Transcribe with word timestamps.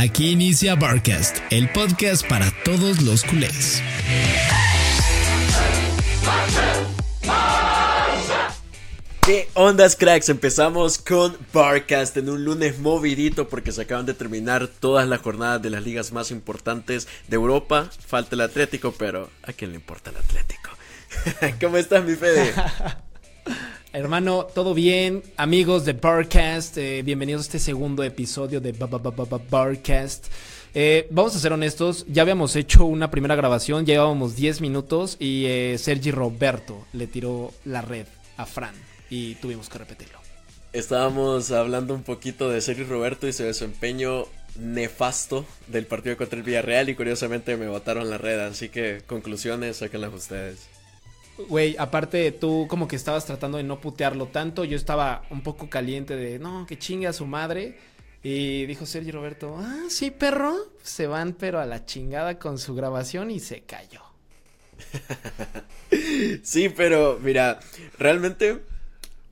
Aquí 0.00 0.30
inicia 0.30 0.76
Barcast, 0.76 1.38
el 1.50 1.68
podcast 1.72 2.24
para 2.28 2.52
todos 2.64 3.02
los 3.02 3.24
culés. 3.24 3.82
¿Qué 9.22 9.48
ondas, 9.54 9.96
cracks? 9.96 10.28
Empezamos 10.28 10.98
con 10.98 11.36
Barcast 11.52 12.16
en 12.16 12.28
un 12.28 12.44
lunes 12.44 12.78
movidito 12.78 13.48
porque 13.48 13.72
se 13.72 13.82
acaban 13.82 14.06
de 14.06 14.14
terminar 14.14 14.68
todas 14.68 15.08
las 15.08 15.20
jornadas 15.20 15.60
de 15.62 15.70
las 15.70 15.82
ligas 15.82 16.12
más 16.12 16.30
importantes 16.30 17.08
de 17.26 17.34
Europa. 17.34 17.90
Falta 18.06 18.36
el 18.36 18.42
Atlético, 18.42 18.94
pero 18.96 19.28
¿a 19.42 19.52
quién 19.52 19.72
le 19.72 19.78
importa 19.78 20.10
el 20.10 20.18
Atlético? 20.18 20.70
¿Cómo 21.60 21.76
estás, 21.76 22.04
mi 22.04 22.14
Fede? 22.14 22.54
Hermano, 23.98 24.46
todo 24.54 24.74
bien, 24.74 25.24
amigos 25.36 25.84
de 25.84 25.92
Barcast, 25.92 26.78
eh, 26.78 27.02
bienvenidos 27.02 27.40
a 27.40 27.46
este 27.46 27.58
segundo 27.58 28.04
episodio 28.04 28.60
de 28.60 28.70
Barcast. 29.50 30.26
Eh, 30.72 31.08
vamos 31.10 31.34
a 31.34 31.40
ser 31.40 31.52
honestos, 31.52 32.06
ya 32.08 32.22
habíamos 32.22 32.54
hecho 32.54 32.84
una 32.84 33.10
primera 33.10 33.34
grabación, 33.34 33.84
llevábamos 33.84 34.36
10 34.36 34.60
minutos 34.60 35.16
y 35.18 35.46
eh, 35.46 35.78
Sergi 35.78 36.12
Roberto 36.12 36.86
le 36.92 37.08
tiró 37.08 37.52
la 37.64 37.80
red 37.80 38.06
a 38.36 38.46
Fran 38.46 38.76
y 39.10 39.34
tuvimos 39.34 39.68
que 39.68 39.78
repetirlo. 39.78 40.20
Estábamos 40.72 41.50
hablando 41.50 41.92
un 41.92 42.04
poquito 42.04 42.48
de 42.50 42.60
Sergi 42.60 42.84
Roberto 42.84 43.26
y 43.26 43.32
su 43.32 43.42
desempeño 43.42 44.26
nefasto 44.56 45.44
del 45.66 45.86
partido 45.86 46.16
contra 46.16 46.38
el 46.38 46.44
Villarreal 46.44 46.88
y 46.88 46.94
curiosamente 46.94 47.56
me 47.56 47.66
botaron 47.66 48.08
la 48.08 48.18
red, 48.18 48.38
así 48.38 48.68
que 48.68 49.02
conclusiones, 49.08 49.78
sáquenlas 49.78 50.14
ustedes. 50.14 50.77
Güey, 51.48 51.76
aparte 51.78 52.32
tú 52.32 52.66
como 52.68 52.88
que 52.88 52.96
estabas 52.96 53.24
tratando 53.24 53.58
de 53.58 53.64
no 53.64 53.80
putearlo 53.80 54.26
tanto, 54.26 54.64
yo 54.64 54.76
estaba 54.76 55.22
un 55.30 55.42
poco 55.42 55.70
caliente 55.70 56.16
de, 56.16 56.38
no, 56.38 56.66
que 56.66 56.78
chingue 56.78 57.06
a 57.06 57.12
su 57.12 57.26
madre. 57.26 57.78
Y 58.22 58.66
dijo 58.66 58.84
Sergio 58.84 59.12
Roberto, 59.12 59.56
ah, 59.58 59.84
sí, 59.88 60.10
perro, 60.10 60.56
se 60.82 61.06
van 61.06 61.34
pero 61.34 61.60
a 61.60 61.66
la 61.66 61.86
chingada 61.86 62.38
con 62.38 62.58
su 62.58 62.74
grabación 62.74 63.30
y 63.30 63.38
se 63.38 63.60
cayó. 63.60 64.02
sí, 66.42 66.68
pero 66.68 67.20
mira, 67.22 67.60
realmente 67.96 68.60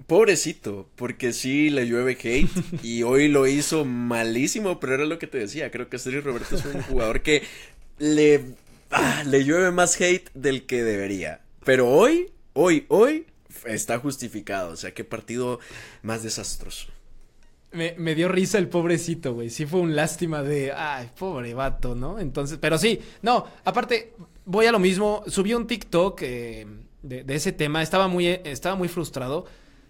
pobrecito, 0.07 0.89
porque 0.95 1.33
sí 1.33 1.69
le 1.71 1.87
llueve 1.87 2.13
hate 2.13 2.49
y 2.83 3.03
hoy 3.03 3.29
lo 3.29 3.47
hizo 3.47 3.85
malísimo, 3.85 4.79
pero 4.79 4.95
era 4.95 5.05
lo 5.05 5.19
que 5.19 5.27
te 5.27 5.39
decía, 5.39 5.71
creo 5.71 5.89
que 5.89 5.99
Sergio 5.99 6.21
Roberto 6.21 6.55
es 6.57 6.65
un 6.65 6.83
jugador 6.83 7.23
que 7.23 7.43
le, 7.99 8.55
ah, 8.91 9.25
le 9.27 9.45
llueve 9.45 9.73
más 9.73 10.01
hate 10.01 10.31
del 10.35 10.65
que 10.65 10.85
debería. 10.85 11.41
Pero 11.67 11.89
hoy, 11.91 12.31
hoy, 12.53 12.87
hoy 12.89 13.27
está 13.67 13.99
justificado. 13.99 14.71
O 14.71 14.77
sea, 14.77 14.95
qué 14.95 15.03
partido 15.03 15.59
más 16.03 16.23
desastroso. 16.23 16.87
Me, 17.73 18.15
dio 18.15 18.29
risa 18.29 18.57
el 18.57 18.69
pobrecito, 18.69 19.35
güey. 19.35 19.51
Sí 19.51 19.67
fue 19.67 19.81
un 19.81 19.95
lástima 19.95 20.43
de, 20.43 20.73
ay, 20.73 21.11
pobre 21.19 21.53
vato, 21.53 21.95
¿no? 21.95 22.19
Entonces, 22.19 22.57
pero 22.59 22.79
sí, 22.79 23.01
no, 23.21 23.45
aparte, 23.65 24.15
voy 24.45 24.67
a 24.67 24.73
lo 24.73 24.79
mismo. 24.79 25.25
Subí 25.27 25.53
un 25.53 25.67
TikTok 25.67 26.23
eh, 26.23 26.67
de, 27.03 27.25
de, 27.25 27.35
ese 27.35 27.53
tema. 27.53 27.83
Estaba 27.83 28.09
muy, 28.09 28.29
estaba 28.29 28.77
muy 28.77 28.89
frustrado. 28.89 29.45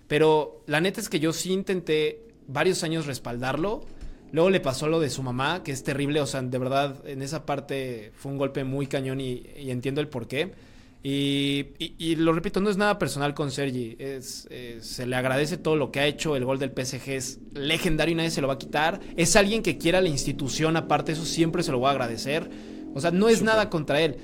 Pero 0.09 0.63
la 0.67 0.81
neta 0.81 1.01
es 1.01 1.11
que 1.11 1.21
yo 1.21 1.35
sí 1.35 1.53
intenté 1.53 2.23
varios 2.49 2.83
años 2.85 3.07
respaldarlo. 3.07 3.85
Luego 4.33 4.51
le 4.51 4.61
pasó 4.61 4.89
lo 4.89 4.99
de 4.99 5.11
su 5.11 5.23
mamá, 5.23 5.63
que 5.63 5.73
es 5.73 5.85
terrible. 5.85 6.23
O 6.23 6.27
sea, 6.27 6.41
de 6.41 6.59
verdad, 6.59 7.07
en 7.07 7.21
esa 7.21 7.45
parte 7.45 8.13
fue 8.17 8.33
un 8.33 8.39
golpe 8.39 8.65
muy 8.65 8.87
cañón 8.87 9.21
y, 9.21 9.45
entiendo 9.57 10.01
el 10.01 10.09
por 10.09 10.27
qué. 10.27 10.53
Y, 11.09 12.17
lo 12.17 12.33
repito, 12.33 12.61
no 12.61 12.69
es 12.69 12.77
nada 12.77 12.99
personal 12.99 13.33
con 13.33 13.53
Sergi. 13.53 13.95
Es, 14.01 14.49
se 14.81 15.07
le 15.07 15.15
agradece 15.15 15.57
todo 15.57 15.77
lo 15.77 15.93
que 15.93 16.01
ha 16.01 16.07
hecho. 16.07 16.35
El 16.35 16.45
gol 16.45 16.59
del 16.59 16.71
PSG 16.71 17.11
es 17.11 17.39
legendario 17.53 18.13
y 18.13 18.17
nadie 18.17 18.33
se 18.33 18.41
lo 18.41 18.49
va 18.49 18.55
a 18.55 18.59
quitar. 18.59 18.99
Es 19.17 19.37
alguien 19.37 19.63
que 19.63 19.79
quiera 19.79 20.01
la 20.01 20.09
institución, 20.09 20.77
aparte, 20.77 21.13
eso 21.13 21.25
siempre 21.25 21.63
se 21.63 21.71
lo 21.71 21.79
voy 21.79 21.89
a 21.89 21.91
agradecer. 21.93 22.51
O 22.93 23.01
sea, 23.01 23.13
no 23.13 23.29
es 23.29 23.43
nada 23.43 23.71
contra 23.71 24.01
él. 24.01 24.17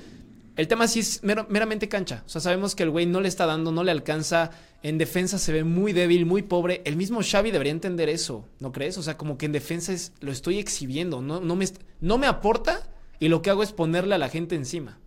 El 0.57 0.67
tema 0.67 0.89
sí 0.89 0.99
es 0.99 1.23
meramente 1.23 1.87
cancha. 1.87 2.21
O 2.25 2.29
sea, 2.29 2.41
sabemos 2.41 2.75
que 2.75 2.83
el 2.83 2.89
güey 2.89 3.05
no 3.05 3.21
le 3.21 3.29
está 3.29 3.45
dando, 3.45 3.71
no 3.71 3.85
le 3.85 3.91
alcanza. 3.91 4.51
En 4.81 4.97
defensa 4.97 5.37
se 5.37 5.53
ve 5.53 5.63
muy 5.63 5.93
débil, 5.93 6.25
muy 6.25 6.41
pobre. 6.41 6.81
El 6.83 6.97
mismo 6.97 7.21
Xavi 7.23 7.51
debería 7.51 7.71
entender 7.71 8.09
eso, 8.09 8.45
¿no 8.59 8.73
crees? 8.73 8.97
O 8.97 9.03
sea, 9.03 9.15
como 9.17 9.37
que 9.37 9.45
en 9.45 9.53
defensa 9.53 9.93
es, 9.93 10.11
lo 10.19 10.33
estoy 10.33 10.59
exhibiendo. 10.59 11.21
No, 11.21 11.39
no, 11.39 11.55
me, 11.55 11.65
no 12.01 12.17
me 12.17 12.27
aporta 12.27 12.81
y 13.21 13.29
lo 13.29 13.41
que 13.41 13.51
hago 13.51 13.63
es 13.63 13.71
ponerle 13.71 14.15
a 14.15 14.17
la 14.17 14.27
gente 14.27 14.55
encima. 14.55 14.99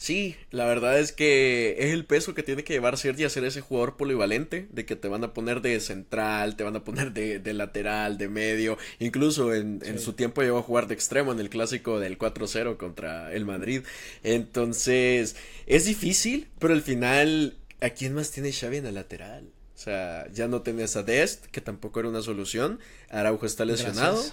Sí, 0.00 0.34
la 0.50 0.64
verdad 0.64 0.98
es 0.98 1.12
que 1.12 1.76
es 1.78 1.92
el 1.92 2.06
peso 2.06 2.32
que 2.32 2.42
tiene 2.42 2.64
que 2.64 2.72
llevar 2.72 2.96
Sergi 2.96 3.24
a 3.24 3.28
ser 3.28 3.44
ese 3.44 3.60
jugador 3.60 3.98
polivalente, 3.98 4.66
de 4.70 4.86
que 4.86 4.96
te 4.96 5.08
van 5.08 5.24
a 5.24 5.34
poner 5.34 5.60
de 5.60 5.78
central, 5.78 6.56
te 6.56 6.64
van 6.64 6.74
a 6.74 6.84
poner 6.84 7.12
de, 7.12 7.52
lateral, 7.52 8.16
de 8.16 8.30
medio, 8.30 8.78
incluso 8.98 9.54
en, 9.54 9.82
en, 9.84 9.98
su 9.98 10.14
tiempo 10.14 10.40
llegó 10.40 10.56
a 10.56 10.62
jugar 10.62 10.86
de 10.86 10.94
extremo 10.94 11.32
en 11.32 11.38
el 11.38 11.50
clásico 11.50 12.00
del 12.00 12.18
4-0 12.18 12.78
contra 12.78 13.30
el 13.34 13.44
Madrid. 13.44 13.82
Entonces, 14.22 15.36
es 15.66 15.84
difícil, 15.84 16.48
pero 16.58 16.72
al 16.72 16.80
final, 16.80 17.58
¿a 17.82 17.90
quién 17.90 18.14
más 18.14 18.30
tiene 18.30 18.52
Xavi 18.52 18.78
en 18.78 18.86
el 18.86 18.94
lateral? 18.94 19.50
O 19.74 19.78
sea, 19.78 20.26
ya 20.32 20.48
no 20.48 20.62
tenés 20.62 20.96
a 20.96 21.02
Dest, 21.02 21.44
que 21.48 21.60
tampoco 21.60 22.00
era 22.00 22.08
una 22.08 22.22
solución, 22.22 22.80
Araujo 23.10 23.44
está 23.44 23.66
lesionado. 23.66 24.24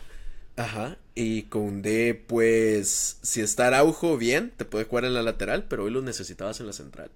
Ajá, 0.57 0.97
y 1.13 1.44
con 1.44 1.84
D, 1.84 2.16
pues, 2.28 3.19
si 3.22 3.41
está 3.41 3.68
Araujo, 3.68 4.18
bien, 4.18 4.51
te 4.57 4.66
puede 4.66 4.85
jugar 4.85 5.06
en 5.06 5.13
la 5.13 5.22
lateral, 5.22 5.66
pero 5.69 5.84
hoy 5.84 5.91
lo 5.91 6.01
necesitabas 6.01 6.59
en 6.59 6.66
la 6.66 6.73
central. 6.73 7.12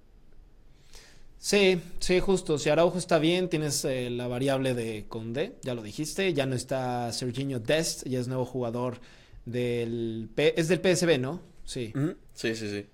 Sí, 1.38 1.80
sí, 1.98 2.20
justo. 2.20 2.56
Si 2.56 2.70
Araujo 2.70 2.98
está 2.98 3.18
bien, 3.18 3.48
tienes 3.48 3.84
eh, 3.84 4.10
la 4.10 4.28
variable 4.28 4.74
de 4.74 5.06
Conde, 5.08 5.56
ya 5.62 5.74
lo 5.74 5.82
dijiste. 5.82 6.34
Ya 6.34 6.46
no 6.46 6.54
está 6.54 7.12
Serginho 7.12 7.58
Dest, 7.58 8.06
ya 8.06 8.20
es 8.20 8.28
nuevo 8.28 8.44
jugador 8.44 9.00
del. 9.44 10.30
es 10.36 10.68
del 10.68 10.78
PSB, 10.78 11.18
¿no? 11.18 11.42
Sí. 11.64 11.92
Sí, 12.34 12.54
sí, 12.54 12.70
sí. 12.70 12.86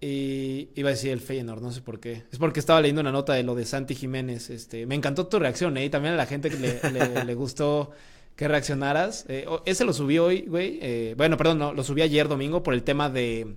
Y 0.00 0.68
iba 0.76 0.90
a 0.90 0.92
decir 0.92 1.10
el 1.10 1.20
Feyenoord, 1.20 1.60
no 1.60 1.72
sé 1.72 1.80
por 1.80 1.98
qué. 1.98 2.22
Es 2.30 2.38
porque 2.38 2.60
estaba 2.60 2.80
leyendo 2.80 3.00
una 3.00 3.10
nota 3.10 3.34
de 3.34 3.42
lo 3.42 3.56
de 3.56 3.64
Santi 3.64 3.96
Jiménez. 3.96 4.48
Este, 4.50 4.86
me 4.86 4.94
encantó 4.94 5.26
tu 5.26 5.40
reacción, 5.40 5.76
¿eh? 5.76 5.84
Y 5.84 5.90
también 5.90 6.14
a 6.14 6.16
la 6.16 6.26
gente 6.26 6.50
que 6.50 6.56
le, 6.56 7.24
le 7.24 7.34
gustó 7.34 7.90
que 8.38 8.46
reaccionaras. 8.46 9.24
Eh, 9.26 9.46
ese 9.64 9.84
lo 9.84 9.92
subí 9.92 10.20
hoy, 10.20 10.42
güey. 10.42 10.78
Eh, 10.80 11.14
bueno, 11.18 11.36
perdón, 11.36 11.58
no, 11.58 11.74
lo 11.74 11.82
subí 11.82 12.02
ayer 12.02 12.28
domingo 12.28 12.62
por 12.62 12.72
el 12.72 12.84
tema 12.84 13.10
de, 13.10 13.56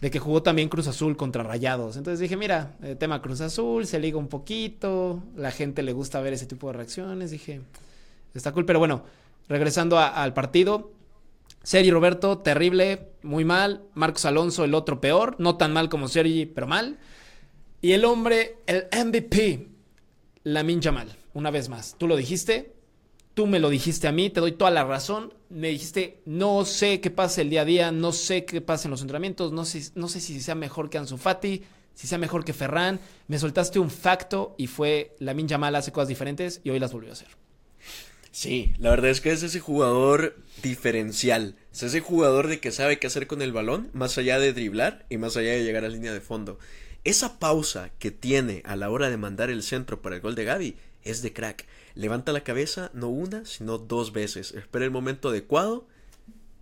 de 0.00 0.10
que 0.12 0.20
jugó 0.20 0.40
también 0.40 0.68
Cruz 0.68 0.86
Azul 0.86 1.16
contra 1.16 1.42
Rayados. 1.42 1.96
Entonces 1.96 2.20
dije, 2.20 2.36
mira, 2.36 2.76
el 2.80 2.96
tema 2.96 3.20
Cruz 3.20 3.40
Azul, 3.40 3.88
se 3.88 3.98
liga 3.98 4.16
un 4.16 4.28
poquito, 4.28 5.20
la 5.34 5.50
gente 5.50 5.82
le 5.82 5.92
gusta 5.92 6.20
ver 6.20 6.32
ese 6.32 6.46
tipo 6.46 6.68
de 6.68 6.74
reacciones. 6.74 7.32
Dije, 7.32 7.62
está 8.34 8.52
cool, 8.52 8.64
pero 8.64 8.78
bueno, 8.78 9.02
regresando 9.48 9.98
al 9.98 10.32
partido. 10.32 10.92
Sergi 11.64 11.90
Roberto, 11.90 12.38
terrible, 12.38 13.08
muy 13.24 13.44
mal. 13.44 13.82
Marcos 13.94 14.26
Alonso, 14.26 14.62
el 14.62 14.74
otro 14.74 15.00
peor. 15.00 15.34
No 15.40 15.56
tan 15.56 15.72
mal 15.72 15.88
como 15.88 16.06
Sergi, 16.06 16.46
pero 16.46 16.68
mal. 16.68 17.00
Y 17.80 17.94
el 17.94 18.04
hombre, 18.04 18.58
el 18.68 18.86
MVP, 18.92 19.66
Lamin 20.44 20.80
Jamal, 20.80 21.16
una 21.32 21.50
vez 21.50 21.68
más. 21.68 21.96
Tú 21.98 22.06
lo 22.06 22.14
dijiste, 22.14 22.73
Tú 23.34 23.46
me 23.46 23.58
lo 23.58 23.68
dijiste 23.68 24.06
a 24.06 24.12
mí, 24.12 24.30
te 24.30 24.40
doy 24.40 24.52
toda 24.52 24.70
la 24.70 24.84
razón. 24.84 25.34
Me 25.50 25.68
dijiste, 25.68 26.20
no 26.24 26.64
sé 26.64 27.00
qué 27.00 27.10
pasa 27.10 27.40
el 27.40 27.50
día 27.50 27.62
a 27.62 27.64
día, 27.64 27.90
no 27.90 28.12
sé 28.12 28.44
qué 28.44 28.60
pasa 28.60 28.86
en 28.86 28.92
los 28.92 29.00
entrenamientos, 29.00 29.52
no 29.52 29.64
sé, 29.64 29.90
no 29.96 30.08
sé 30.08 30.20
si 30.20 30.40
sea 30.40 30.54
mejor 30.54 30.88
que 30.88 30.98
Ansu 30.98 31.16
Fati, 31.16 31.62
si 31.94 32.06
sea 32.06 32.18
mejor 32.18 32.44
que 32.44 32.52
Ferran. 32.52 33.00
Me 33.26 33.38
soltaste 33.38 33.80
un 33.80 33.90
facto 33.90 34.54
y 34.56 34.68
fue 34.68 35.16
la 35.18 35.34
Min 35.34 35.48
Yamal 35.48 35.74
hace 35.74 35.90
cosas 35.90 36.08
diferentes 36.08 36.60
y 36.62 36.70
hoy 36.70 36.78
las 36.78 36.92
volvió 36.92 37.10
a 37.10 37.14
hacer. 37.14 37.28
Sí, 38.30 38.72
la 38.78 38.90
verdad 38.90 39.10
es 39.10 39.20
que 39.20 39.30
es 39.30 39.42
ese 39.44 39.60
jugador 39.60 40.36
diferencial. 40.62 41.56
Es 41.72 41.84
ese 41.84 42.00
jugador 42.00 42.48
de 42.48 42.58
que 42.58 42.72
sabe 42.72 42.98
qué 42.98 43.06
hacer 43.06 43.28
con 43.28 43.42
el 43.42 43.52
balón, 43.52 43.90
más 43.92 44.18
allá 44.18 44.40
de 44.40 44.52
driblar 44.52 45.06
y 45.08 45.18
más 45.18 45.36
allá 45.36 45.52
de 45.52 45.62
llegar 45.62 45.84
a 45.84 45.88
línea 45.88 46.12
de 46.12 46.20
fondo. 46.20 46.58
Esa 47.04 47.38
pausa 47.38 47.90
que 47.98 48.10
tiene 48.10 48.62
a 48.64 48.76
la 48.76 48.90
hora 48.90 49.08
de 49.08 49.18
mandar 49.18 49.50
el 49.50 49.62
centro 49.62 50.02
para 50.02 50.16
el 50.16 50.22
gol 50.22 50.34
de 50.34 50.44
Gaby 50.44 50.76
es 51.04 51.22
de 51.22 51.32
crack. 51.32 51.66
Levanta 51.94 52.32
la 52.32 52.42
cabeza 52.42 52.90
no 52.94 53.08
una, 53.08 53.44
sino 53.44 53.78
dos 53.78 54.12
veces. 54.12 54.52
Espera 54.52 54.84
el 54.84 54.90
momento 54.90 55.28
adecuado 55.28 55.86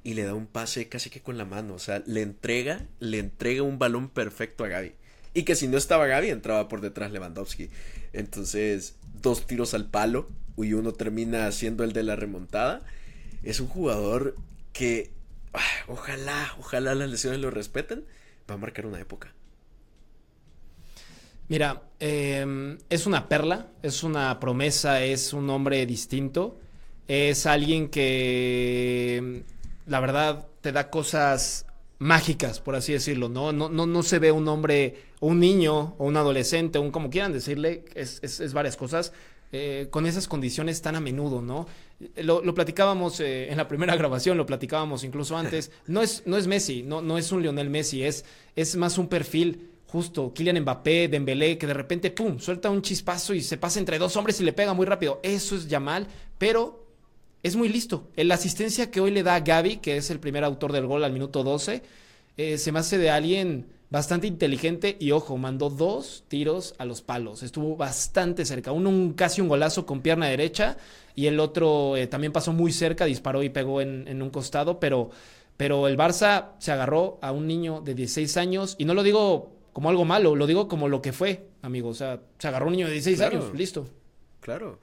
y 0.05 0.15
le 0.15 0.25
da 0.25 0.35
un 0.35 0.47
pase 0.47 0.89
casi 0.89 1.11
que 1.11 1.23
con 1.23 1.39
la 1.39 1.45
mano. 1.45 1.75
O 1.75 1.79
sea, 1.79 2.03
le 2.07 2.23
entrega, 2.23 2.87
le 3.01 3.19
entrega 3.19 3.63
un 3.63 3.79
balón 3.79 4.09
perfecto 4.09 4.65
a 4.65 4.69
Gaby. 4.69 4.93
Y 5.35 5.45
que 5.45 5.55
si 5.55 5.69
no 5.69 5.79
estaba 5.79 6.07
Gaby, 6.07 6.31
entraba 6.31 6.69
por 6.69 6.81
detrás 6.81 7.13
Lewandowski. 7.13 7.71
Entonces, 8.13 8.97
dos 9.23 9.47
tiros 9.47 9.75
al 9.75 9.89
palo 9.89 10.29
y 10.59 10.75
uno 10.75 10.93
termina 10.93 11.51
siendo 11.53 11.85
el 11.85 11.93
de 11.93 12.03
la 12.03 12.17
remontada. 12.17 12.83
Es 13.43 13.61
un 13.61 13.69
jugador 13.69 14.37
que, 14.73 15.11
ah, 15.55 15.61
ojalá, 15.89 16.55
ojalá 16.59 16.95
las 16.95 17.11
lesiones 17.11 17.41
lo 17.41 17.51
respeten. 17.51 18.05
Va 18.51 18.55
a 18.55 18.59
marcar 18.59 18.87
una 18.87 19.01
época. 19.01 19.33
Mira, 21.49 21.83
em, 21.99 22.79
es 22.89 23.07
una 23.07 23.29
perla, 23.29 23.69
es 23.83 24.03
una 24.03 24.39
promesa, 24.41 25.03
es 25.05 25.33
un 25.33 25.51
hombre 25.51 25.85
distinto, 25.87 26.59
es 27.09 27.47
alguien 27.47 27.89
que 27.89 29.45
la 29.87 30.01
verdad 30.01 30.47
te 30.61 30.73
da 30.73 30.89
cosas 30.91 31.67
mágicas, 31.99 32.61
por 32.61 32.75
así 32.75 32.93
decirlo, 32.93 33.29
¿no? 33.29 33.53
No, 33.53 33.69
no, 33.69 33.87
no 33.87 34.03
se 34.03 34.19
ve 34.19 34.33
un 34.33 34.49
hombre, 34.49 34.97
un 35.21 35.39
niño 35.39 35.95
o 35.99 36.07
un 36.07 36.17
adolescente, 36.17 36.79
un 36.79 36.91
como 36.91 37.11
quieran 37.11 37.33
decirle, 37.33 37.85
es, 37.95 38.21
es, 38.23 38.53
varias 38.53 38.77
cosas, 38.77 39.13
eh, 39.53 39.89
con 39.91 40.07
esas 40.07 40.27
condiciones 40.27 40.83
tan 40.83 40.97
a 40.97 41.01
menudo, 41.01 41.43
¿no? 41.43 41.67
lo, 42.17 42.55
platicábamos 42.55 43.21
eh, 43.21 43.51
en 43.51 43.57
la 43.57 43.69
primera 43.69 43.95
grabación, 43.99 44.37
lo 44.37 44.47
platicábamos 44.47 45.05
incluso 45.05 45.37
antes. 45.37 45.71
No 45.87 46.03
es, 46.03 46.23
no 46.27 46.37
es 46.37 46.47
Messi, 46.47 46.83
no, 46.83 47.03
no 47.03 47.19
es 47.19 47.31
un 47.33 47.43
Lionel 47.43 47.71
Messi, 47.71 48.03
es, 48.03 48.25
es 48.57 48.77
más 48.77 48.99
un 48.99 49.09
perfil 49.09 49.71
justo. 49.93 50.33
Kylian 50.33 50.61
Mbappé, 50.63 51.09
Dembélé, 51.09 51.59
que 51.59 51.67
de 51.67 51.75
repente, 51.75 52.11
pum, 52.11 52.39
suelta 52.39 52.71
un 52.71 52.81
chispazo 52.81 53.35
y 53.35 53.43
se 53.43 53.59
pasa 53.59 53.79
entre 53.79 53.99
dos 53.99 54.17
hombres 54.17 54.41
y 54.41 54.45
le 54.45 54.55
pega 54.55 54.73
muy 54.73 54.87
rápido. 54.87 55.21
Eso 55.23 55.55
es 55.55 55.69
Yamal, 55.69 56.07
pero 56.39 56.87
es 57.43 57.57
muy 57.57 57.69
listo. 57.69 58.09
La 58.17 58.37
asistencia 58.37 58.91
que 58.91 59.01
hoy 59.01 59.11
le 59.11 59.23
da 59.23 59.39
Gaby, 59.39 59.77
que 59.77 59.99
es 59.99 60.11
el 60.11 60.19
primer 60.19 60.45
autor 60.45 60.73
del 60.73 60.87
gol 60.87 61.05
al 61.05 61.13
minuto 61.13 61.45
12, 61.45 61.83
eh, 62.39 62.57
se 62.57 62.73
me 62.73 62.79
hace 62.79 62.97
de 62.97 63.11
alguien 63.11 63.67
bastante 63.91 64.27
inteligente 64.27 64.97
y 64.99 65.11
ojo, 65.11 65.37
mandó 65.37 65.69
dos 65.69 66.25
tiros 66.29 66.75
a 66.79 66.87
los 66.87 67.03
palos. 67.03 67.43
Estuvo 67.43 67.77
bastante 67.77 68.47
cerca. 68.47 68.73
Uno 68.73 68.89
un, 68.89 69.13
casi 69.13 69.43
un 69.43 69.49
golazo 69.49 69.85
con 69.85 70.01
pierna 70.01 70.27
derecha 70.29 70.79
y 71.15 71.27
el 71.27 71.39
otro 71.39 71.99
eh, 71.99 72.07
también 72.07 72.33
pasó 72.33 72.55
muy 72.55 72.73
cerca, 72.73 73.05
disparó 73.05 73.43
y 73.43 73.51
pegó 73.51 73.83
en, 73.83 74.23
un 74.23 74.31
costado, 74.31 74.81
pero, 74.81 75.11
pero 75.59 75.87
el 75.87 75.99
Barça 75.99 76.53
se 76.59 76.73
agarró 76.73 77.19
a 77.21 77.33
un 77.33 77.47
niño 77.47 77.83
de 77.83 77.95
16 77.95 78.39
años 78.39 78.77
y 78.79 78.87
no 78.87 78.95
lo 78.95 79.03
digo 79.03 79.62
como 79.73 79.91
algo 79.91 80.05
malo, 80.05 80.37
lo 80.37 80.47
digo 80.47 80.69
como 80.69 80.89
lo 80.89 81.03
que 81.03 81.13
fue, 81.13 81.49
amigo. 81.63 81.89
O 81.89 81.95
sea, 81.95 82.21
se 82.39 82.49
agarró 82.49 82.67
un 82.67 82.73
niño 82.73 82.87
de 82.87 82.93
16 82.93 83.21
años, 83.21 83.55
listo. 83.55 83.89
Claro. 84.41 84.81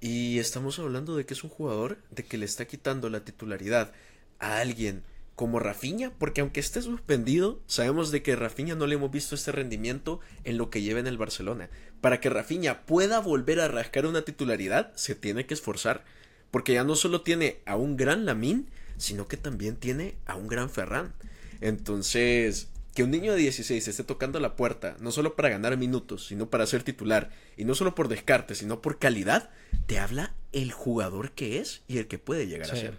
Y 0.00 0.38
estamos 0.38 0.78
hablando 0.78 1.16
de 1.16 1.24
que 1.24 1.34
es 1.34 1.44
un 1.44 1.50
jugador 1.50 1.98
de 2.10 2.24
que 2.24 2.38
le 2.38 2.44
está 2.44 2.66
quitando 2.66 3.08
la 3.08 3.24
titularidad 3.24 3.92
a 4.38 4.58
alguien 4.58 5.02
como 5.36 5.58
Rafinha, 5.58 6.12
porque 6.18 6.40
aunque 6.40 6.60
esté 6.60 6.80
suspendido, 6.80 7.60
sabemos 7.66 8.10
de 8.10 8.22
que 8.22 8.36
Rafinha 8.36 8.74
no 8.74 8.86
le 8.86 8.94
hemos 8.94 9.10
visto 9.10 9.34
este 9.34 9.52
rendimiento 9.52 10.20
en 10.44 10.56
lo 10.56 10.70
que 10.70 10.80
lleva 10.80 10.98
en 10.98 11.06
el 11.06 11.18
Barcelona. 11.18 11.68
Para 12.00 12.20
que 12.20 12.30
Rafinha 12.30 12.86
pueda 12.86 13.20
volver 13.20 13.60
a 13.60 13.68
rascar 13.68 14.06
una 14.06 14.22
titularidad, 14.22 14.94
se 14.96 15.14
tiene 15.14 15.44
que 15.46 15.54
esforzar, 15.54 16.04
porque 16.50 16.72
ya 16.72 16.84
no 16.84 16.96
solo 16.96 17.20
tiene 17.20 17.58
a 17.66 17.76
un 17.76 17.96
gran 17.98 18.24
Lamín, 18.24 18.70
sino 18.96 19.28
que 19.28 19.36
también 19.36 19.76
tiene 19.76 20.16
a 20.24 20.36
un 20.36 20.48
gran 20.48 20.70
Ferran. 20.70 21.12
Entonces, 21.60 22.68
que 22.96 23.04
un 23.04 23.10
niño 23.10 23.34
de 23.34 23.40
16 23.40 23.86
esté 23.86 24.04
tocando 24.04 24.40
la 24.40 24.56
puerta, 24.56 24.96
no 25.00 25.12
solo 25.12 25.36
para 25.36 25.50
ganar 25.50 25.76
minutos, 25.76 26.26
sino 26.26 26.48
para 26.48 26.66
ser 26.66 26.82
titular, 26.82 27.30
y 27.58 27.66
no 27.66 27.74
solo 27.74 27.94
por 27.94 28.08
descarte, 28.08 28.54
sino 28.54 28.80
por 28.80 28.98
calidad, 28.98 29.50
te 29.84 29.98
habla 29.98 30.34
el 30.52 30.72
jugador 30.72 31.32
que 31.32 31.58
es 31.58 31.82
y 31.88 31.98
el 31.98 32.08
que 32.08 32.18
puede 32.18 32.46
llegar 32.46 32.70
a 32.70 32.74
ser. 32.74 32.98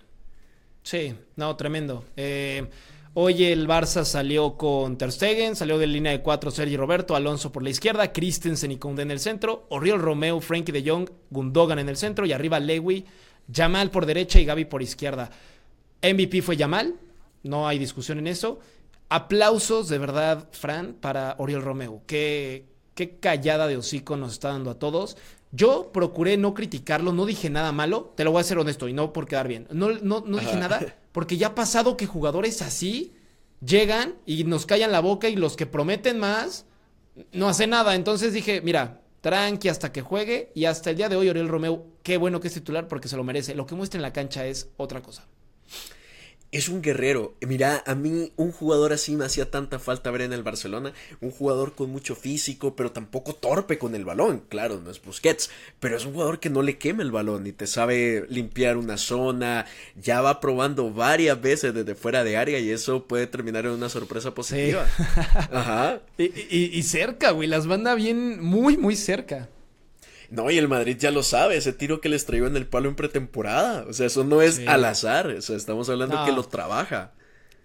Sí, 0.84 1.16
no, 1.36 1.56
tremendo. 1.56 2.06
Eh, 2.16 2.70
hoy 3.16 3.46
el 3.46 3.68
Barça 3.68 4.06
salió 4.06 4.56
con 4.56 5.00
Ter 5.00 5.12
Stegen, 5.12 5.56
salió 5.56 5.80
de 5.80 5.88
línea 5.88 6.12
de 6.12 6.22
cuatro 6.22 6.52
Sergi 6.52 6.78
Roberto, 6.78 7.16
Alonso 7.16 7.52
por 7.52 7.64
la 7.64 7.72
izquierda, 7.72 8.14
Christensen 8.14 8.72
y 8.72 8.78
Koundé 8.78 9.02
en 9.02 9.10
el 9.10 9.20
centro, 9.20 9.66
Oriol 9.70 10.00
Romeo, 10.00 10.40
Frankie 10.42 10.74
de 10.74 10.88
Jong, 10.88 11.10
Gundogan 11.32 11.80
en 11.80 11.90
el 11.90 11.98
centro 11.98 12.28
y 12.28 12.34
arriba 12.34 12.60
Lewy, 12.60 13.04
Yamal 13.48 13.90
por 13.90 14.06
derecha 14.06 14.40
y 14.40 14.46
Gaby 14.46 14.66
por 14.66 14.84
izquierda. 14.84 15.32
MVP 16.04 16.44
fue 16.44 16.56
Yamal, 16.56 16.94
no 17.42 17.68
hay 17.68 17.80
discusión 17.80 18.20
en 18.20 18.28
eso. 18.28 18.60
Aplausos 19.10 19.88
de 19.88 19.98
verdad, 19.98 20.50
Fran, 20.52 20.94
para 20.94 21.36
Oriol 21.38 21.62
Romeo. 21.62 22.02
Qué, 22.06 22.66
qué 22.94 23.18
callada 23.18 23.68
de 23.68 23.78
hocico 23.78 24.18
nos 24.18 24.34
está 24.34 24.50
dando 24.50 24.70
a 24.70 24.80
todos. 24.80 25.18
Yo 25.52 25.92
procuré 25.94 26.36
no 26.36 26.54
criticarlo, 26.54 27.14
no 27.14 27.26
dije 27.26 27.50
nada 27.50 27.72
malo, 27.72 28.14
te 28.16 28.26
lo 28.26 28.32
voy 28.32 28.42
a 28.42 28.44
ser 28.44 28.58
honesto 28.58 28.90
y 28.90 28.94
no 28.94 29.14
por 29.14 29.28
quedar 29.28 29.48
bien. 29.48 29.66
No, 29.72 29.92
no, 29.92 30.24
no 30.26 30.38
dije 30.38 30.58
nada 30.58 30.98
porque 31.14 31.38
ya 31.38 31.48
ha 31.48 31.56
pasado 31.56 31.96
que 31.96 32.06
jugadores 32.06 32.62
así 32.62 33.14
llegan 33.66 34.16
y 34.26 34.44
nos 34.44 34.66
callan 34.66 34.92
la 34.92 35.00
boca 35.00 35.30
y 35.30 35.38
los 35.38 35.56
que 35.56 35.66
prometen 35.66 36.20
más 36.20 36.66
no 37.32 37.48
hacen 37.48 37.70
nada. 37.70 37.96
Entonces 37.96 38.34
dije, 38.34 38.60
mira, 38.62 39.02
tranqui 39.22 39.70
hasta 39.70 39.94
que 39.94 40.02
juegue 40.02 40.52
y 40.54 40.66
hasta 40.66 40.90
el 40.90 40.98
día 40.98 41.08
de 41.08 41.16
hoy 41.16 41.30
Oriol 41.30 41.48
Romeo, 41.48 41.86
qué 42.04 42.18
bueno 42.18 42.42
que 42.42 42.50
es 42.50 42.54
titular 42.54 42.90
porque 42.90 43.08
se 43.08 43.16
lo 43.16 43.24
merece. 43.24 43.56
Lo 43.56 43.66
que 43.66 43.76
muestra 43.76 44.00
en 44.00 44.04
la 44.04 44.12
cancha 44.12 44.46
es 44.46 44.70
otra 44.76 45.02
cosa 45.02 45.26
es 46.52 46.70
un 46.70 46.82
guerrero. 46.82 47.36
Mira, 47.42 47.84
a 47.86 47.96
mí 47.96 48.32
un 48.38 48.52
jugador 48.52 48.94
así 48.94 49.16
me 49.16 49.26
hacía 49.26 49.52
tanta 49.52 49.80
falta 49.80 50.12
ver 50.12 50.22
en 50.22 50.34
el 50.34 50.44
Barcelona. 50.44 50.94
Un 51.20 51.32
jugador 51.32 51.74
con 51.74 51.90
mucho 51.90 52.16
físico, 52.16 52.76
pero 52.76 52.92
tampoco 52.92 53.34
torpe 53.34 53.78
con 53.78 53.96
el 53.96 54.06
balón. 54.06 54.44
Claro, 54.48 54.80
no 54.84 54.90
es 54.90 55.02
Busquets, 55.02 55.50
pero 55.80 55.98
es 55.98 56.06
un 56.06 56.14
jugador 56.14 56.40
que 56.40 56.50
no 56.50 56.62
le 56.62 56.78
quema 56.78 57.04
el 57.04 57.12
balón 57.12 57.48
y 57.48 57.52
te 57.52 57.68
sabe 57.68 58.26
limpiar 58.30 58.78
una 58.78 58.98
zona. 58.98 59.66
Ya 60.02 60.22
va 60.22 60.40
probando 60.40 60.92
varias 60.92 61.42
veces 61.42 61.74
desde 61.74 61.96
fuera 61.96 62.24
de 62.24 62.38
área 62.38 62.60
y 62.60 62.70
eso 62.70 63.04
puede 63.08 63.28
terminar 63.28 63.66
en 63.66 63.72
una 63.72 63.90
sorpresa 63.90 64.34
positiva. 64.34 64.88
Ajá. 65.52 66.02
Y, 66.18 66.78
y 66.78 66.84
cerca, 66.84 67.32
güey. 67.32 67.48
Las 67.48 67.68
banda 67.68 67.96
bien, 67.96 68.42
muy, 68.42 68.78
muy 68.78 68.96
cerca. 68.96 69.50
No, 70.30 70.52
y 70.52 70.58
el 70.58 70.68
Madrid 70.68 70.98
ya 71.00 71.12
lo 71.12 71.24
sabe, 71.24 71.58
ese 71.58 71.74
tiro 71.74 72.02
que 72.02 72.10
les 72.10 72.26
traigo 72.26 72.48
en 72.48 72.58
el 72.58 72.68
palo 72.68 72.90
en 72.90 72.96
pretemporada. 72.96 73.86
O 73.88 73.94
sea, 73.94 74.08
eso 74.08 74.24
no 74.24 74.42
es 74.42 74.62
al 74.68 74.84
azar, 74.86 75.28
o 75.28 75.42
sea, 75.42 75.56
estamos 75.56 75.90
hablando 75.90 76.24
que 76.26 76.32
lo 76.32 76.44
trabaja. 76.44 77.14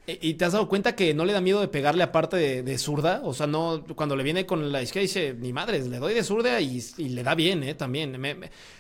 E, 0.06 0.19
¿Y 0.20 0.35
te 0.35 0.44
has 0.44 0.53
dado 0.53 0.69
cuenta 0.69 0.94
que 0.94 1.14
no 1.14 1.25
le 1.25 1.32
da 1.32 1.41
miedo 1.41 1.61
de 1.61 1.69
pegarle 1.69 2.03
aparte 2.03 2.62
de, 2.62 2.79
zurda? 2.79 3.20
O 3.25 3.35
sea, 3.35 3.47
no, 3.47 3.85
cuando 3.97 4.17
le 4.17 4.23
viene 4.23 4.47
con 4.47 4.70
la 4.70 4.82
izquierda 4.82 5.03
dice, 5.03 5.35
ni 5.38 5.53
madres, 5.53 5.87
le 5.88 5.99
doy 5.99 6.14
de 6.14 6.23
zurda 6.23 6.61
y, 6.61 6.81
le 6.99 7.23
da 7.23 7.35
bien, 7.35 7.62
¿eh? 7.64 7.75
También. 7.75 8.17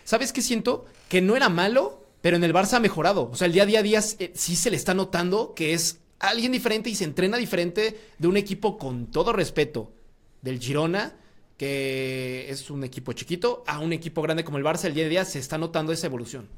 ¿Sabes 0.04 0.32
qué 0.32 0.42
siento? 0.42 0.86
Que 1.08 1.20
no 1.20 1.36
era 1.36 1.48
malo, 1.48 2.04
pero 2.20 2.36
en 2.36 2.44
el 2.44 2.54
Barça 2.54 2.74
ha 2.74 2.80
mejorado. 2.80 3.30
O 3.30 3.36
sea, 3.36 3.46
el 3.46 3.52
día 3.52 3.64
a 3.64 3.66
día, 3.66 3.82
día 3.82 4.00
eh, 4.18 4.32
sí 4.34 4.54
se 4.56 4.70
le 4.70 4.76
está 4.76 4.94
notando 4.94 5.54
que 5.54 5.74
es 5.74 5.98
alguien 6.20 6.52
diferente 6.52 6.88
y 6.88 6.94
se 6.94 7.04
entrena 7.04 7.36
diferente 7.36 7.98
de 8.18 8.28
un 8.28 8.36
equipo 8.36 8.78
con 8.78 9.10
todo 9.10 9.32
respeto 9.32 9.92
del 10.40 10.60
Girona 10.60 11.16
que 11.56 12.46
es 12.48 12.70
un 12.70 12.84
equipo 12.84 13.12
chiquito, 13.12 13.64
a 13.66 13.78
un 13.78 13.92
equipo 13.92 14.22
grande 14.22 14.44
como 14.44 14.58
el 14.58 14.64
Barça, 14.64 14.84
el 14.84 14.94
día 14.94 15.06
a 15.06 15.08
día 15.08 15.24
se 15.24 15.38
está 15.38 15.58
notando 15.58 15.92
esa 15.92 16.06
evolución. 16.06 16.48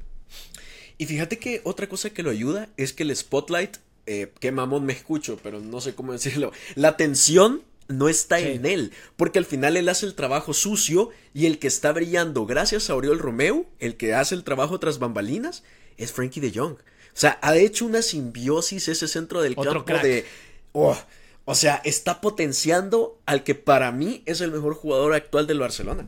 Y 0.97 1.05
fíjate 1.05 1.39
que 1.39 1.61
otra 1.63 1.87
cosa 1.87 2.09
que 2.09 2.23
lo 2.23 2.29
ayuda 2.29 2.69
es 2.77 2.93
que 2.93 3.03
el 3.03 3.15
spotlight, 3.15 3.77
eh, 4.05 4.31
que 4.39 4.51
mamón 4.51 4.85
me 4.85 4.93
escucho, 4.93 5.39
pero 5.43 5.59
no 5.59 5.81
sé 5.81 5.93
cómo 5.95 6.11
decirlo, 6.13 6.51
la 6.75 6.89
atención 6.89 7.63
no 7.87 8.09
está 8.09 8.39
en 8.39 8.65
él, 8.65 8.91
porque 9.15 9.37
al 9.37 9.45
final 9.45 9.77
él 9.77 9.89
hace 9.89 10.07
el 10.07 10.15
trabajo 10.15 10.53
sucio 10.53 11.11
y 11.33 11.45
el 11.45 11.59
que 11.59 11.67
está 11.67 11.91
brillando 11.91 12.45
gracias 12.45 12.89
a 12.89 12.95
Oriol 12.95 13.19
Romeo, 13.19 13.67
el 13.79 13.95
que 13.95 14.15
hace 14.15 14.33
el 14.33 14.43
trabajo 14.43 14.79
tras 14.79 14.97
bambalinas, 14.97 15.63
es 15.97 16.11
Frankie 16.11 16.39
de 16.39 16.51
Jong. 16.51 16.73
O 16.73 17.17
sea, 17.17 17.39
ha 17.41 17.55
hecho 17.55 17.85
una 17.85 18.01
simbiosis 18.01 18.87
ese 18.87 19.07
centro 19.07 19.41
del 19.41 19.55
campo 19.55 19.93
de... 19.99 20.25
Oh, 20.73 20.97
o 21.45 21.53
sea, 21.53 21.81
está 21.85 22.21
potenciando 22.21 23.19
al 23.25 23.43
que 23.43 23.55
para 23.55 23.91
mí 23.91 24.23
es 24.25 24.41
el 24.41 24.51
mejor 24.51 24.73
jugador 24.73 25.13
actual 25.13 25.45
del 25.45 25.59
Barcelona. 25.59 26.07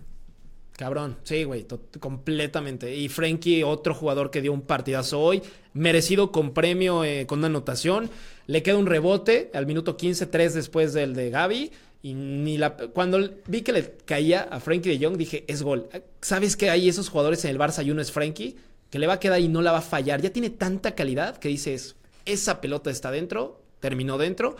Cabrón, 0.77 1.17
sí, 1.23 1.43
güey, 1.43 1.65
completamente. 1.99 2.95
Y 2.95 3.09
Frankie, 3.09 3.63
otro 3.63 3.95
jugador 3.95 4.29
que 4.29 4.41
dio 4.41 4.53
un 4.53 4.61
partidazo 4.61 5.19
hoy, 5.19 5.41
merecido 5.73 6.31
con 6.31 6.53
premio, 6.53 7.03
eh, 7.03 7.25
con 7.25 7.39
una 7.39 7.47
anotación. 7.47 8.11
Le 8.45 8.61
queda 8.61 8.77
un 8.77 8.85
rebote 8.85 9.49
al 9.55 9.65
minuto 9.65 9.97
15, 9.97 10.27
3 10.27 10.53
después 10.53 10.93
del 10.93 11.15
de 11.15 11.31
Gaby. 11.31 11.71
Y 12.03 12.13
ni 12.13 12.59
cuando 12.93 13.27
vi 13.47 13.61
que 13.61 13.73
le 13.73 13.91
caía 14.05 14.41
a 14.43 14.59
Frankie 14.59 14.95
de 14.95 15.03
Jong, 15.03 15.17
dije, 15.17 15.45
es 15.47 15.63
gol. 15.63 15.89
¿Sabes 16.21 16.55
que 16.55 16.69
hay 16.69 16.87
esos 16.87 17.09
jugadores 17.09 17.43
en 17.45 17.51
el 17.51 17.59
Barça 17.59 17.83
y 17.83 17.89
uno 17.89 18.01
es 18.01 18.11
Frankie? 18.11 18.55
Que 18.91 18.99
le 18.99 19.07
va 19.07 19.13
a 19.13 19.19
quedar 19.19 19.41
y 19.41 19.47
no 19.47 19.63
la 19.63 19.71
va 19.71 19.79
a 19.79 19.81
fallar. 19.81 20.21
Ya 20.21 20.31
tiene 20.31 20.51
tanta 20.51 20.93
calidad 20.93 21.37
que 21.37 21.49
dices, 21.49 21.95
esa 22.25 22.61
pelota 22.61 22.91
está 22.91 23.09
dentro, 23.09 23.61
terminó 23.79 24.19
dentro. 24.19 24.57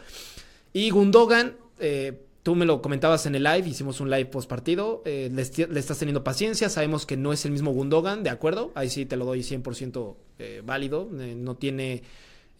Y 0.78 0.92
Gundogan, 0.92 1.56
eh, 1.80 2.22
tú 2.44 2.54
me 2.54 2.64
lo 2.68 2.84
comentabas 2.84 3.26
en 3.26 3.34
el 3.34 3.42
live, 3.42 3.68
hicimos 3.68 4.00
un 4.00 4.12
live 4.12 4.28
post 4.28 4.48
partido, 4.48 5.02
eh, 5.06 5.28
le, 5.34 5.42
estás 5.80 5.98
teniendo 5.98 6.24
paciencia, 6.24 6.70
sabemos 6.70 7.08
que 7.08 7.18
no 7.18 7.34
es 7.34 7.46
el 7.46 7.52
mismo 7.52 7.72
Gundogan, 7.72 8.22
¿de 8.22 8.30
acuerdo? 8.30 8.74
Ahí 8.76 8.92
sí 8.92 9.08
te 9.08 9.18
lo 9.18 9.26
doy 9.26 9.40
100% 9.40 10.16
eh, 10.38 10.62
válido, 10.64 11.10
no 11.12 11.56
tiene, 11.56 12.04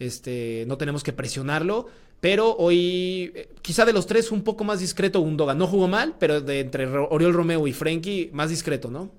este, 0.00 0.64
no 0.66 0.76
tenemos 0.78 1.04
que 1.04 1.12
presionarlo, 1.12 1.86
pero 2.18 2.56
hoy, 2.56 3.32
quizá 3.62 3.84
de 3.84 3.92
los 3.92 4.08
tres, 4.08 4.32
un 4.32 4.42
poco 4.42 4.64
más 4.64 4.80
discreto 4.80 5.20
Gundogan, 5.20 5.56
no 5.56 5.68
jugó 5.68 5.86
mal, 5.86 6.16
pero 6.18 6.40
de 6.40 6.58
entre 6.58 6.88
Oriol 6.88 7.34
Romeo 7.34 7.68
y 7.68 7.72
Frenkie, 7.72 8.30
más 8.32 8.50
discreto, 8.50 8.90
¿no? 8.90 9.12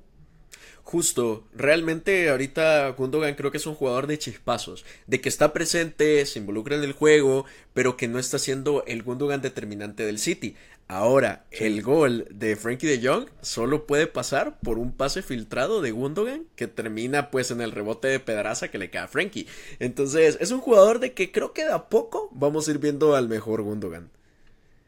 Justo, 0.91 1.43
realmente 1.53 2.31
ahorita 2.31 2.89
Gundogan 2.97 3.35
creo 3.35 3.51
que 3.51 3.57
es 3.57 3.67
un 3.67 3.75
jugador 3.75 4.07
de 4.07 4.17
chispazos, 4.17 4.85
de 5.05 5.21
que 5.21 5.29
está 5.29 5.53
presente, 5.53 6.25
se 6.25 6.39
involucra 6.39 6.77
en 6.77 6.83
el 6.83 6.93
juego, 6.93 7.45
pero 7.75 7.95
que 7.95 8.07
no 8.07 8.17
está 8.17 8.39
siendo 8.39 8.83
el 8.87 9.03
Gundogan 9.03 9.39
determinante 9.39 10.03
del 10.03 10.17
City. 10.17 10.55
Ahora, 10.87 11.45
el 11.51 11.83
gol 11.83 12.25
de 12.31 12.55
Frankie 12.55 12.87
de 12.87 13.07
Jong 13.07 13.27
solo 13.39 13.85
puede 13.85 14.07
pasar 14.07 14.59
por 14.61 14.79
un 14.79 14.91
pase 14.91 15.21
filtrado 15.21 15.83
de 15.83 15.91
Gundogan 15.91 16.47
que 16.55 16.65
termina 16.65 17.29
pues 17.29 17.51
en 17.51 17.61
el 17.61 17.71
rebote 17.71 18.07
de 18.07 18.19
pedraza 18.19 18.69
que 18.69 18.79
le 18.79 18.89
cae 18.89 19.03
a 19.03 19.07
Frankie. 19.07 19.45
Entonces, 19.77 20.39
es 20.41 20.49
un 20.49 20.59
jugador 20.59 20.97
de 20.97 21.13
que 21.13 21.31
creo 21.31 21.53
que 21.53 21.65
de 21.65 21.71
a 21.71 21.87
poco 21.89 22.31
vamos 22.31 22.67
a 22.67 22.71
ir 22.71 22.79
viendo 22.79 23.15
al 23.15 23.29
mejor 23.29 23.61
Gundogan. 23.61 24.09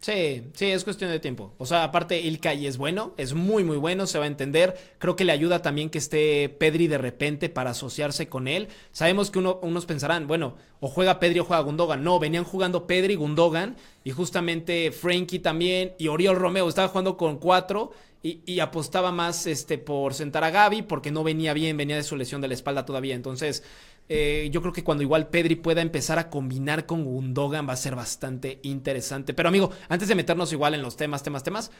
Sí, 0.02 0.50
sí, 0.56 0.66
es 0.66 0.84
cuestión 0.84 1.12
de 1.12 1.20
tiempo. 1.20 1.54
O 1.60 1.68
sea, 1.68 1.84
aparte 1.84 2.20
Ilkay 2.20 2.66
es 2.66 2.78
bueno, 2.80 3.14
es 3.18 3.36
muy 3.36 3.64
muy 3.64 3.78
bueno, 3.78 4.08
se 4.08 4.18
va 4.18 4.24
a 4.24 4.28
entender. 4.28 4.76
Creo 4.98 5.16
que 5.16 5.26
le 5.26 5.32
ayuda 5.32 5.62
también 5.62 5.92
que 5.92 6.00
esté 6.00 6.50
Pedri 6.50 6.88
de 6.88 6.98
repente 6.98 7.50
para 7.50 7.70
asociarse 7.70 8.28
con 8.28 8.48
él. 8.48 8.70
Sabemos 8.92 9.30
que 9.30 9.38
unos 9.38 9.86
pensarán, 9.86 10.26
bueno, 10.26 10.56
o 10.80 10.88
juega 10.88 11.20
Pedri 11.20 11.40
o 11.40 11.46
juega 11.46 11.62
Gundogan. 11.62 12.04
No, 12.04 12.18
venían 12.18 12.46
jugando 12.46 12.88
Pedri, 12.88 13.14
Gundogan 13.14 13.78
y 14.04 14.10
justamente 14.10 14.92
Frankie 14.92 15.38
también 15.38 15.94
y 16.00 16.08
Oriol 16.08 16.36
Romeo 16.36 16.68
estaba 16.68 16.88
jugando 16.88 17.16
con 17.16 17.38
cuatro 17.38 17.92
y, 18.24 18.42
y, 18.46 18.60
apostaba 18.60 19.12
más 19.12 19.48
este 19.48 19.80
por 19.80 20.14
sentar 20.14 20.44
a 20.44 20.52
Gaby 20.52 20.84
porque 20.84 21.12
no 21.12 21.24
venía 21.24 21.54
bien, 21.54 21.78
venía 21.78 21.96
de 21.96 22.04
su 22.04 22.16
lesión 22.16 22.42
de 22.42 22.48
la 22.48 22.54
espalda 22.56 22.86
todavía. 22.86 23.16
Entonces, 23.16 23.64
eh, 24.10 24.50
yo 24.52 24.62
creo 24.62 24.74
que 24.74 24.84
cuando 24.84 25.04
igual 25.04 25.30
Pedri 25.30 25.56
pueda 25.56 25.82
empezar 25.82 26.20
a 26.20 26.30
combinar 26.30 26.86
con 26.86 27.06
Gundogan 27.06 27.68
va 27.68 27.74
a 27.74 27.78
ser 27.78 27.96
bastante 27.96 28.60
interesante. 28.64 29.34
Pero 29.34 29.50
amigo, 29.50 29.72
antes 29.88 30.08
de 30.08 30.16
meternos 30.16 30.52
igual 30.52 30.74
en 30.74 30.82
los 30.82 30.98
temas, 30.98 31.24
temas, 31.24 31.44
temas, 31.44 31.72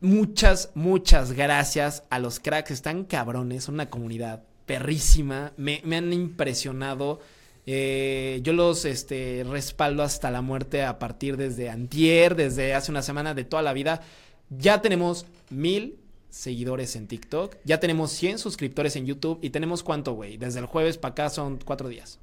muchas, 0.00 0.70
muchas 0.74 1.32
gracias 1.32 2.04
a 2.10 2.18
los 2.18 2.38
cracks. 2.40 2.70
Están 2.70 3.04
cabrones, 3.04 3.64
son 3.64 3.76
una 3.76 3.88
comunidad 3.88 4.44
perrísima. 4.66 5.52
Me, 5.56 5.80
han 5.96 6.12
impresionado. 6.12 7.20
Eh, 7.66 8.40
yo 8.42 8.52
los 8.52 8.84
este, 8.84 9.44
respaldo 9.48 10.02
hasta 10.02 10.30
la 10.30 10.42
muerte 10.42 10.84
a 10.84 10.98
partir 10.98 11.36
desde 11.36 11.70
antier, 11.70 12.34
desde 12.34 12.74
hace 12.74 12.90
una 12.90 13.02
semana, 13.02 13.34
de 13.34 13.44
toda 13.44 13.62
la 13.62 13.72
vida. 13.72 14.02
Ya 14.50 14.80
tenemos 14.80 15.26
mil 15.50 15.98
seguidores 16.30 16.96
en 16.96 17.06
TikTok. 17.06 17.56
Ya 17.64 17.80
tenemos 17.80 18.12
100 18.12 18.38
suscriptores 18.38 18.96
en 18.96 19.06
YouTube. 19.06 19.38
¿Y 19.42 19.50
tenemos 19.50 19.82
cuánto, 19.82 20.12
güey? 20.12 20.36
Desde 20.36 20.60
el 20.60 20.66
jueves 20.66 20.98
para 20.98 21.12
acá 21.12 21.30
son 21.30 21.58
cuatro 21.64 21.88
días. 21.88 22.20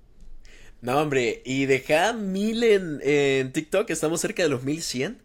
No, 0.82 1.02
hombre, 1.02 1.42
y 1.46 1.66
deja 1.66 2.14
mil 2.14 2.64
en, 2.64 3.00
en 3.02 3.52
TikTok, 3.52 3.90
estamos 3.90 4.22
cerca 4.22 4.44
de 4.44 4.50
los 4.50 4.64
1100. 4.64 5.18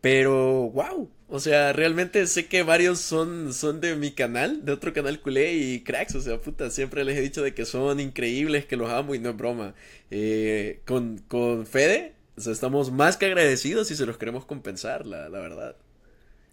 Pero, 0.00 0.70
wow, 0.70 1.10
o 1.28 1.40
sea, 1.40 1.72
realmente 1.72 2.26
sé 2.28 2.46
que 2.46 2.62
varios 2.62 3.00
son, 3.00 3.52
son 3.52 3.80
de 3.80 3.96
mi 3.96 4.12
canal, 4.12 4.64
de 4.64 4.72
otro 4.72 4.92
canal 4.92 5.20
culé 5.20 5.54
y 5.54 5.80
cracks, 5.82 6.14
o 6.14 6.20
sea, 6.20 6.40
puta, 6.40 6.70
siempre 6.70 7.04
les 7.04 7.16
he 7.16 7.22
dicho 7.22 7.42
de 7.42 7.54
que 7.54 7.64
son 7.64 7.98
increíbles, 7.98 8.66
que 8.66 8.76
los 8.76 8.90
amo 8.90 9.14
y 9.14 9.18
no 9.18 9.30
es 9.30 9.36
broma. 9.36 9.74
Eh, 10.10 10.80
con, 10.86 11.18
con 11.28 11.66
Fede, 11.66 12.14
o 12.36 12.40
sea, 12.40 12.52
estamos 12.52 12.92
más 12.92 13.16
que 13.16 13.26
agradecidos 13.26 13.90
y 13.90 13.96
se 13.96 14.06
los 14.06 14.18
queremos 14.18 14.44
compensar, 14.44 15.06
la, 15.06 15.28
la 15.28 15.40
verdad. 15.40 15.76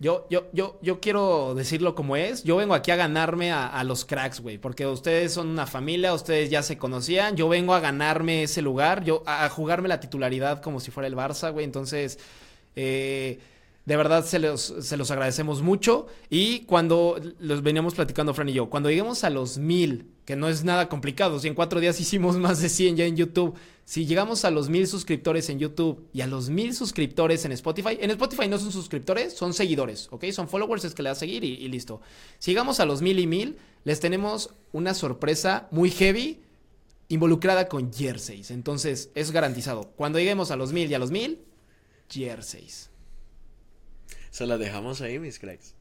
Yo, 0.04 0.28
yo, 0.30 0.50
yo, 0.52 0.78
yo 0.82 1.00
quiero 1.00 1.56
decirlo 1.56 1.96
como 1.96 2.18
es. 2.18 2.44
Yo 2.44 2.58
vengo 2.58 2.74
aquí 2.74 2.92
a 2.92 2.98
ganarme 2.98 3.54
a, 3.54 3.82
los 3.86 4.04
cracks, 4.04 4.42
güey. 4.42 4.58
Porque 4.58 4.86
ustedes 4.86 5.32
son 5.32 5.48
una 5.48 5.66
familia, 5.66 6.14
ustedes 6.14 6.50
ya 6.50 6.62
se 6.62 6.78
conocían. 6.78 7.38
Yo 7.38 7.48
vengo 7.48 7.74
a 7.74 7.80
ganarme 7.80 8.44
ese 8.44 8.62
lugar, 8.62 9.06
yo 9.06 9.24
a, 9.26 9.48
jugarme 9.48 9.88
la 9.88 10.02
titularidad 10.02 10.62
como 10.62 10.82
si 10.82 10.92
fuera 10.92 11.08
el 11.08 11.16
Barça, 11.16 11.54
güey. 11.54 11.64
Entonces, 11.64 12.20
eh, 12.76 13.40
de 13.86 13.96
verdad 13.96 14.26
se 14.26 14.40
los, 14.40 14.74
se 14.82 14.98
los 14.98 15.10
agradecemos 15.10 15.62
mucho. 15.62 16.08
Y 16.30 16.66
cuando 16.66 17.18
los 17.40 17.64
veníamos 17.64 17.96
platicando, 17.96 18.34
Fran 18.34 18.50
y 18.50 18.54
yo, 18.54 18.70
cuando 18.70 18.90
lleguemos 18.90 19.24
a 19.24 19.30
los 19.30 19.58
mil, 19.58 20.12
que 20.26 20.36
no 20.36 20.50
es 20.50 20.66
nada 20.66 20.90
complicado, 20.90 21.40
si 21.40 21.48
en 21.48 21.56
cuatro 21.56 21.80
días 21.80 21.98
hicimos 22.02 22.36
más 22.36 22.62
de 22.62 22.68
100 22.68 22.98
ya 22.98 23.06
en 23.06 23.16
YouTube, 23.16 23.56
si 23.86 24.06
llegamos 24.06 24.46
a 24.46 24.52
los 24.52 24.70
mil 24.70 24.88
suscriptores 24.88 25.50
en 25.50 25.60
YouTube 25.60 26.08
y 26.14 26.22
a 26.22 26.28
los 26.28 26.50
mil 26.50 26.74
suscriptores 26.74 27.44
en 27.44 27.52
Spotify, 27.52 27.98
en 28.00 28.12
Spotify 28.12 28.48
no 28.48 28.58
son 28.58 28.72
suscriptores, 28.72 29.34
son 29.34 29.54
seguidores, 29.54 30.08
¿ok? 30.12 30.26
Son 30.32 30.48
followers, 30.48 30.86
es 30.86 30.96
que 30.96 31.04
le 31.04 31.10
das 31.10 31.18
a 31.18 31.20
seguir 31.20 31.44
y, 31.44 31.68
listo. 31.68 32.00
Si 32.40 32.52
llegamos 32.52 32.80
a 32.80 32.86
los 32.86 33.02
mil 33.02 33.20
y 33.20 33.28
mil, 33.28 33.58
les 33.84 34.00
tenemos 34.00 34.54
una 34.72 34.94
sorpresa 34.94 35.68
muy 35.72 35.92
heavy 35.92 36.42
involucrada 37.10 37.68
con 37.68 37.92
jerseys. 37.92 38.52
Entonces, 38.52 39.10
es 39.16 39.32
garantizado. 39.32 39.92
Cuando 39.98 40.18
lleguemos 40.18 40.52
a 40.52 40.56
los 40.56 40.72
mil 40.72 40.90
y 40.90 40.94
a 40.94 41.00
los 41.00 41.12
mil, 41.12 41.40
jerseys. 42.10 42.90
Se 44.32 44.48
la 44.48 44.58
dejamos 44.58 45.02
ahí, 45.02 45.20
mis 45.20 45.40
cracks. 45.40 45.76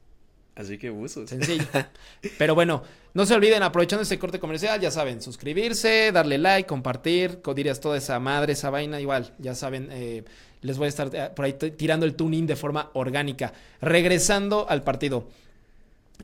Así 0.55 0.77
que 0.77 0.91
usos. 0.91 1.29
Sencillo. 1.29 1.65
Pero 2.37 2.55
bueno, 2.55 2.83
no 3.13 3.25
se 3.25 3.33
olviden, 3.33 3.63
aprovechando 3.63 4.03
este 4.03 4.19
corte 4.19 4.39
comercial, 4.39 4.79
ya 4.79 4.91
saben, 4.91 5.21
suscribirse, 5.21 6.11
darle 6.11 6.37
like, 6.37 6.67
compartir, 6.67 7.39
dirías 7.55 7.79
toda 7.79 7.97
esa 7.97 8.19
madre, 8.19 8.53
esa 8.53 8.69
vaina, 8.69 9.01
igual, 9.01 9.33
ya 9.39 9.55
saben, 9.55 9.89
eh, 9.91 10.23
les 10.61 10.77
voy 10.77 10.85
a 10.85 10.89
estar 10.89 11.09
eh, 11.13 11.29
por 11.35 11.45
ahí 11.45 11.53
tirando 11.53 12.05
el 12.05 12.15
tuning 12.15 12.45
de 12.45 12.55
forma 12.55 12.91
orgánica. 12.93 13.53
Regresando 13.81 14.67
al 14.69 14.83
partido. 14.83 15.27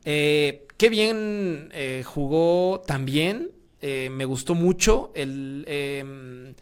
Eh, 0.05 0.67
qué 0.77 0.89
bien 0.89 1.71
jugó 2.05 2.81
también. 2.85 3.51
me 3.81 4.25
gustó 4.25 4.55
mucho 4.55 5.11
el 5.15 5.65
em, 5.67 6.53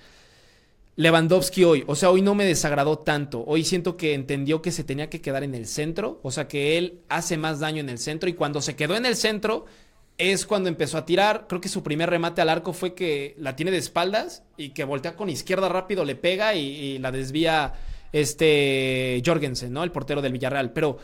Lewandowski 0.97 1.63
hoy. 1.63 1.83
O 1.87 1.95
sea, 1.95 2.09
hoy 2.09 2.23
no 2.23 2.33
me 2.33 2.43
desagradó 2.43 2.97
tanto. 2.97 3.43
Hoy 3.45 3.63
siento 3.63 3.97
que 3.97 4.15
entendió 4.15 4.63
que 4.63 4.71
se 4.71 4.83
tenía 4.83 5.09
que 5.09 5.21
quedar 5.21 5.43
en 5.43 5.53
el 5.53 5.67
centro. 5.67 6.19
O 6.23 6.31
sea, 6.31 6.47
que 6.47 6.77
él 6.77 7.01
hace 7.07 7.37
más 7.37 7.59
daño 7.59 7.79
en 7.79 7.89
el 7.89 7.99
centro. 7.99 8.27
Y 8.27 8.33
cuando 8.33 8.61
se 8.61 8.75
quedó 8.75 8.95
en 8.95 9.05
el 9.05 9.15
centro, 9.15 9.65
es 10.17 10.47
cuando 10.47 10.69
empezó 10.69 10.97
a 10.97 11.05
tirar. 11.05 11.45
Creo 11.47 11.61
que 11.61 11.69
su 11.69 11.83
primer 11.83 12.09
remate 12.09 12.41
al 12.41 12.49
arco 12.49 12.73
fue 12.73 12.95
que 12.95 13.35
la 13.37 13.55
tiene 13.55 13.71
de 13.71 13.77
espaldas 13.77 14.43
y 14.57 14.69
que 14.69 14.83
voltea 14.85 15.15
con 15.15 15.29
izquierda 15.29 15.69
rápido, 15.69 16.03
le 16.03 16.15
pega 16.15 16.55
y, 16.55 16.97
la 16.97 17.11
desvía 17.11 17.73
este 18.11 19.21
Jorgensen, 19.23 19.71
¿no? 19.71 19.83
El 19.83 19.91
portero 19.91 20.23
del 20.23 20.33
Villarreal. 20.33 20.73
Pero 20.73 20.97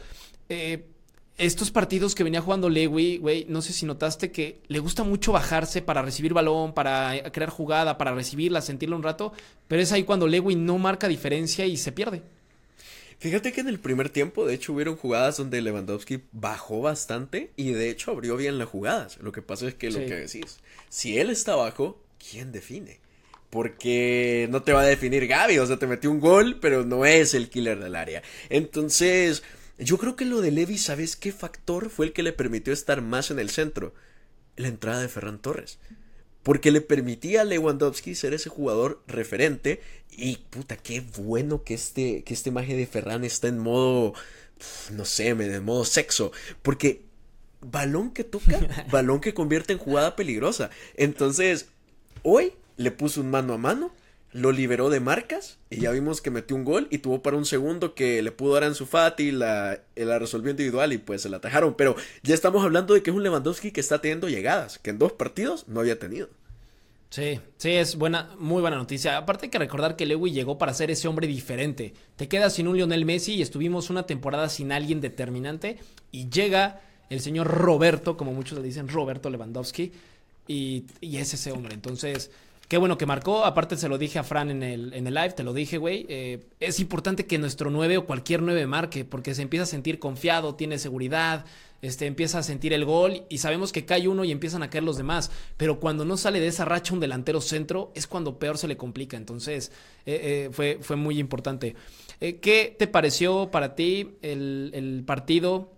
eh, 0.49 0.87
estos 1.37 1.71
partidos 1.71 2.13
que 2.15 2.23
venía 2.23 2.41
jugando 2.41 2.69
Lewy, 2.69 3.17
güey, 3.17 3.45
no 3.49 3.61
sé 3.61 3.73
si 3.73 3.85
notaste 3.85 4.31
que 4.31 4.59
le 4.67 4.79
gusta 4.79 5.03
mucho 5.03 5.31
bajarse 5.31 5.81
para 5.81 6.01
recibir 6.01 6.33
balón, 6.33 6.73
para 6.73 7.31
crear 7.31 7.49
jugada, 7.49 7.97
para 7.97 8.13
recibirla, 8.13 8.61
sentirla 8.61 8.95
un 8.95 9.03
rato, 9.03 9.33
pero 9.67 9.81
es 9.81 9.91
ahí 9.91 10.03
cuando 10.03 10.27
Lewy 10.27 10.55
no 10.55 10.77
marca 10.77 11.07
diferencia 11.07 11.65
y 11.65 11.77
se 11.77 11.91
pierde. 11.91 12.21
Fíjate 13.17 13.53
que 13.53 13.61
en 13.61 13.69
el 13.69 13.79
primer 13.79 14.09
tiempo, 14.09 14.45
de 14.45 14.53
hecho, 14.53 14.73
hubieron 14.73 14.97
jugadas 14.97 15.37
donde 15.37 15.61
Lewandowski 15.61 16.23
bajó 16.33 16.81
bastante 16.81 17.51
y 17.55 17.71
de 17.71 17.89
hecho 17.89 18.11
abrió 18.11 18.35
bien 18.35 18.57
las 18.57 18.67
jugadas. 18.67 19.17
Lo 19.21 19.31
que 19.31 19.41
pasa 19.41 19.67
es 19.67 19.75
que 19.75 19.89
lo 19.89 19.99
que 19.99 20.15
decís, 20.15 20.59
si 20.89 21.17
él 21.17 21.29
está 21.29 21.53
abajo, 21.53 21.97
¿quién 22.19 22.51
define? 22.51 22.99
Porque 23.49 24.47
no 24.51 24.61
te 24.63 24.73
va 24.73 24.81
a 24.81 24.85
definir 24.85 25.25
Gaby, 25.25 25.57
o 25.59 25.65
sea, 25.65 25.79
te 25.79 25.87
metió 25.87 26.11
un 26.11 26.19
gol, 26.19 26.59
pero 26.59 26.83
no 26.83 27.05
es 27.05 27.33
el 27.33 27.49
killer 27.49 27.79
del 27.79 27.95
área. 27.95 28.23
Entonces, 28.49 29.41
yo 29.83 29.97
creo 29.97 30.15
que 30.15 30.25
lo 30.25 30.41
de 30.41 30.51
Levi, 30.51 30.77
¿sabes 30.77 31.15
qué 31.15 31.31
factor 31.31 31.89
fue 31.89 32.07
el 32.07 32.13
que 32.13 32.23
le 32.23 32.33
permitió 32.33 32.73
estar 32.73 33.01
más 33.01 33.31
en 33.31 33.39
el 33.39 33.49
centro? 33.49 33.93
La 34.55 34.67
entrada 34.67 35.01
de 35.01 35.09
Ferran 35.09 35.39
Torres. 35.39 35.79
Porque 36.43 36.71
le 36.71 36.81
permitía 36.81 37.41
a 37.41 37.45
Lewandowski 37.45 38.15
ser 38.15 38.33
ese 38.33 38.49
jugador 38.49 39.01
referente. 39.07 39.81
Y 40.11 40.37
puta, 40.49 40.77
qué 40.77 41.01
bueno 41.17 41.63
que 41.63 41.73
este, 41.73 42.23
que 42.23 42.33
este 42.33 42.51
maje 42.51 42.75
de 42.75 42.85
Ferran 42.85 43.23
está 43.23 43.47
en 43.47 43.59
modo. 43.59 44.13
No 44.91 45.05
sé, 45.05 45.29
en 45.29 45.63
modo 45.63 45.85
sexo. 45.85 46.31
Porque 46.61 47.05
balón 47.61 48.11
que 48.11 48.23
toca, 48.23 48.59
balón 48.91 49.21
que 49.21 49.33
convierte 49.33 49.73
en 49.73 49.79
jugada 49.79 50.15
peligrosa. 50.15 50.69
Entonces, 50.95 51.67
hoy 52.21 52.53
le 52.77 52.91
puso 52.91 53.21
un 53.21 53.31
mano 53.31 53.53
a 53.53 53.57
mano 53.57 53.93
lo 54.33 54.51
liberó 54.51 54.89
de 54.89 54.99
marcas 54.99 55.59
y 55.69 55.81
ya 55.81 55.91
vimos 55.91 56.21
que 56.21 56.31
metió 56.31 56.55
un 56.55 56.65
gol 56.65 56.87
y 56.89 56.97
tuvo 56.97 57.21
para 57.21 57.37
un 57.37 57.45
segundo 57.45 57.95
que 57.95 58.21
le 58.21 58.31
pudo 58.31 58.55
dar 58.55 58.63
a 58.63 58.67
Ansu 58.67 58.85
Fati, 58.85 59.31
la, 59.31 59.79
la 59.95 60.19
resolvió 60.19 60.51
individual 60.51 60.91
y 60.91 60.97
pues 60.97 61.21
se 61.21 61.29
la 61.29 61.37
atajaron. 61.37 61.75
Pero 61.75 61.95
ya 62.23 62.33
estamos 62.33 62.63
hablando 62.63 62.93
de 62.93 63.03
que 63.03 63.11
es 63.11 63.15
un 63.15 63.23
Lewandowski 63.23 63.71
que 63.71 63.79
está 63.79 64.01
teniendo 64.01 64.27
llegadas, 64.27 64.79
que 64.79 64.89
en 64.89 64.99
dos 64.99 65.13
partidos 65.13 65.67
no 65.67 65.79
había 65.79 65.99
tenido. 65.99 66.29
Sí, 67.11 67.39
sí, 67.57 67.69
es 67.69 67.95
buena, 67.95 68.35
muy 68.39 68.61
buena 68.61 68.77
noticia. 68.77 69.17
Aparte 69.17 69.45
hay 69.45 69.49
que 69.51 69.59
recordar 69.59 69.95
que 69.95 70.07
Lewy 70.07 70.31
llegó 70.31 70.57
para 70.57 70.73
ser 70.73 70.89
ese 70.89 71.07
hombre 71.07 71.27
diferente. 71.27 71.93
Te 72.15 72.27
quedas 72.27 72.53
sin 72.53 72.67
un 72.67 72.75
Lionel 72.75 73.05
Messi 73.05 73.35
y 73.35 73.43
estuvimos 73.43 73.91
una 73.91 74.07
temporada 74.07 74.49
sin 74.49 74.71
alguien 74.71 74.99
determinante 74.99 75.77
y 76.11 76.29
llega 76.29 76.81
el 77.11 77.19
señor 77.19 77.47
Roberto, 77.47 78.17
como 78.17 78.33
muchos 78.33 78.57
le 78.57 78.63
dicen, 78.63 78.87
Roberto 78.87 79.29
Lewandowski, 79.29 79.91
y, 80.47 80.85
y 81.01 81.17
es 81.17 81.35
ese 81.35 81.51
hombre. 81.51 81.75
Entonces, 81.75 82.31
Qué 82.73 82.77
bueno 82.79 82.97
que 82.97 83.05
marcó. 83.05 83.45
Aparte, 83.45 83.77
se 83.77 83.87
lo 83.87 83.99
dije 83.99 84.17
a 84.17 84.23
Fran 84.23 84.49
en 84.49 84.63
el, 84.63 84.95
en 84.95 85.05
el 85.05 85.13
live, 85.13 85.33
te 85.33 85.43
lo 85.43 85.53
dije, 85.53 85.77
güey. 85.77 86.07
Eh, 86.09 86.39
es 86.59 86.79
importante 86.79 87.27
que 87.27 87.37
nuestro 87.37 87.69
9 87.69 87.99
o 87.99 88.05
cualquier 88.07 88.41
9 88.41 88.65
marque, 88.65 89.05
porque 89.05 89.35
se 89.35 89.43
empieza 89.43 89.65
a 89.65 89.67
sentir 89.67 89.99
confiado, 89.99 90.55
tiene 90.55 90.79
seguridad, 90.79 91.45
este, 91.83 92.07
empieza 92.07 92.39
a 92.39 92.41
sentir 92.41 92.73
el 92.73 92.83
gol 92.83 93.25
y 93.29 93.37
sabemos 93.37 93.71
que 93.71 93.85
cae 93.85 94.07
uno 94.07 94.23
y 94.23 94.31
empiezan 94.31 94.63
a 94.63 94.71
caer 94.71 94.83
los 94.85 94.97
demás. 94.97 95.29
Pero 95.55 95.79
cuando 95.79 96.03
no 96.03 96.17
sale 96.17 96.39
de 96.39 96.47
esa 96.47 96.65
racha 96.65 96.95
un 96.95 96.99
delantero 96.99 97.41
centro, 97.41 97.91
es 97.93 98.07
cuando 98.07 98.39
peor 98.39 98.57
se 98.57 98.67
le 98.67 98.75
complica. 98.75 99.17
Entonces, 99.17 99.71
eh, 100.07 100.47
eh, 100.47 100.49
fue, 100.51 100.79
fue 100.81 100.95
muy 100.95 101.19
importante. 101.19 101.75
¿Qué 102.19 102.75
te 102.79 102.87
pareció 102.87 103.51
para 103.51 103.75
ti 103.75 104.15
el, 104.23 105.03
partido? 105.05 105.69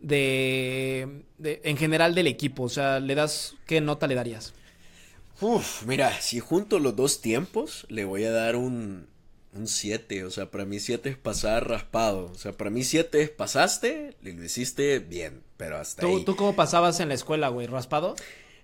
De, 0.00 1.22
de, 1.36 1.60
en 1.64 1.76
general 1.76 2.14
del 2.14 2.28
equipo, 2.28 2.62
o 2.62 2.68
sea, 2.70 2.98
le 2.98 3.14
das 3.14 3.56
qué 3.66 3.82
nota 3.82 4.06
le 4.06 4.14
darías? 4.14 4.54
Uf, 5.40 5.84
mira, 5.86 6.20
si 6.20 6.40
junto 6.40 6.78
los 6.78 6.94
dos 6.96 7.20
tiempos, 7.20 7.86
le 7.88 8.04
voy 8.04 8.24
a 8.24 8.30
dar 8.30 8.56
un, 8.56 9.08
un 9.54 9.66
7. 9.66 10.24
O 10.24 10.30
sea, 10.30 10.50
para 10.50 10.64
mí 10.64 10.80
7 10.80 11.08
es 11.08 11.16
pasar 11.16 11.68
raspado. 11.68 12.26
O 12.26 12.34
sea, 12.36 12.52
para 12.52 12.70
mí 12.70 12.84
7 12.84 13.22
es 13.22 13.30
pasaste, 13.30 14.14
lo 14.22 14.44
hiciste 14.44 14.98
bien, 14.98 15.42
pero 15.56 15.76
hasta 15.78 16.02
¿Tú, 16.02 16.16
ahí. 16.18 16.24
¿Tú 16.24 16.36
cómo 16.36 16.54
pasabas 16.54 17.00
en 17.00 17.08
la 17.08 17.14
escuela, 17.14 17.48
güey? 17.48 17.66
¿Raspado? 17.66 18.14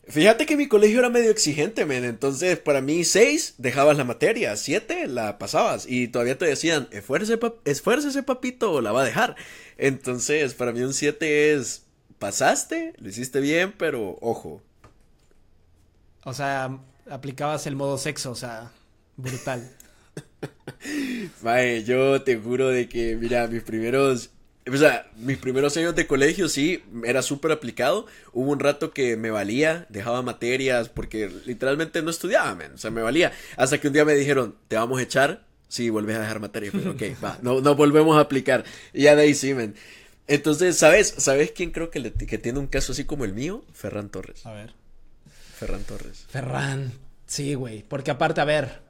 Fíjate 0.09 0.47
que 0.47 0.57
mi 0.57 0.67
colegio 0.67 0.99
era 0.99 1.09
medio 1.09 1.31
exigente, 1.31 1.85
men. 1.85 2.05
Entonces, 2.05 2.59
para 2.59 2.81
mí, 2.81 3.05
6 3.05 3.55
dejabas 3.59 3.97
la 3.97 4.05
materia, 4.05 4.57
7 4.57 5.07
la 5.07 5.39
pasabas. 5.39 5.87
Y 5.89 6.09
todavía 6.09 6.39
te 6.39 6.47
decían, 6.47 6.89
esfuércese, 6.91 7.39
esfuércese, 7.65 8.23
papito, 8.23 8.73
o 8.73 8.81
la 8.81 8.93
va 8.93 9.03
a 9.03 9.05
dejar. 9.05 9.37
Entonces, 9.77 10.55
para 10.55 10.73
mí, 10.73 10.81
un 10.81 10.95
7 10.95 11.53
es, 11.53 11.85
pasaste, 12.19 12.95
lo 12.99 13.09
hiciste 13.09 13.41
bien, 13.41 13.73
pero 13.77 14.19
ojo. 14.21 14.63
O 16.25 16.35
sea, 16.35 16.79
aplicabas 17.11 17.67
el 17.67 17.77
modo 17.77 17.99
sexo, 17.99 18.31
o 18.31 18.35
sea, 18.35 18.71
brutal. 19.17 19.71
Mae, 21.43 21.85
yo 21.85 22.23
te 22.23 22.37
juro 22.37 22.69
de 22.69 22.89
que, 22.89 23.17
mira, 23.17 23.47
mis 23.47 23.63
primeros 23.63 24.31
o 24.73 24.77
sea, 24.77 25.11
mis 25.17 25.39
primeros 25.39 25.77
años 25.77 25.95
de 25.95 26.07
colegio 26.07 26.49
sí, 26.49 26.83
era 27.05 27.23
súper 27.23 27.53
aplicado. 27.53 28.07
Hubo 28.33 28.51
un 28.51 28.61
rato 28.61 28.93
que 28.93 29.17
me 29.17 29.31
valía, 29.31 29.87
dejaba 29.89 30.23
materias 30.23 30.89
porque 30.89 31.31
literalmente 31.47 32.03
no 32.03 32.11
estudiaba, 32.11 32.59
O 32.75 32.79
sea, 32.79 32.91
me 32.91 33.03
valía. 33.03 33.33
Hasta 33.57 33.81
que 33.81 33.89
un 33.89 33.95
día 33.95 34.05
me 34.05 34.15
dijeron, 34.15 34.55
te 34.69 34.77
vamos 34.77 35.01
a 35.01 35.03
echar 35.03 35.45
si 35.69 35.89
vuelves 35.89 36.17
a 36.17 36.21
dejar 36.21 36.41
materias. 36.41 36.75
Pero 36.77 36.93
ok, 36.93 37.03
va, 37.25 37.39
no, 37.43 37.61
no 37.61 37.75
volvemos 37.75 38.17
a 38.17 38.21
aplicar. 38.21 38.65
Y 38.93 39.03
ya 39.03 39.17
de 39.17 39.23
ahí 39.23 39.35
sí, 39.35 39.55
men. 39.55 39.75
Entonces, 40.27 40.77
¿sabes? 40.77 41.15
¿Sabes 41.17 41.53
quién 41.53 41.71
creo 41.71 41.91
que, 41.91 42.13
que 42.13 42.39
tiene 42.39 42.59
un 42.59 42.67
caso 42.67 42.93
así 42.93 43.05
como 43.05 43.25
el 43.25 43.33
mío? 43.33 43.65
Ferran 43.73 44.11
Torres. 44.11 44.47
A 44.47 44.53
ver. 44.53 44.80
Ferran 45.61 45.85
Torres. 45.85 46.25
Ferran. 46.27 46.91
Sí, 47.27 47.53
güey. 47.53 47.83
Porque 47.83 48.11
aparte, 48.11 48.41
a 48.41 48.47
ver, 48.47 48.81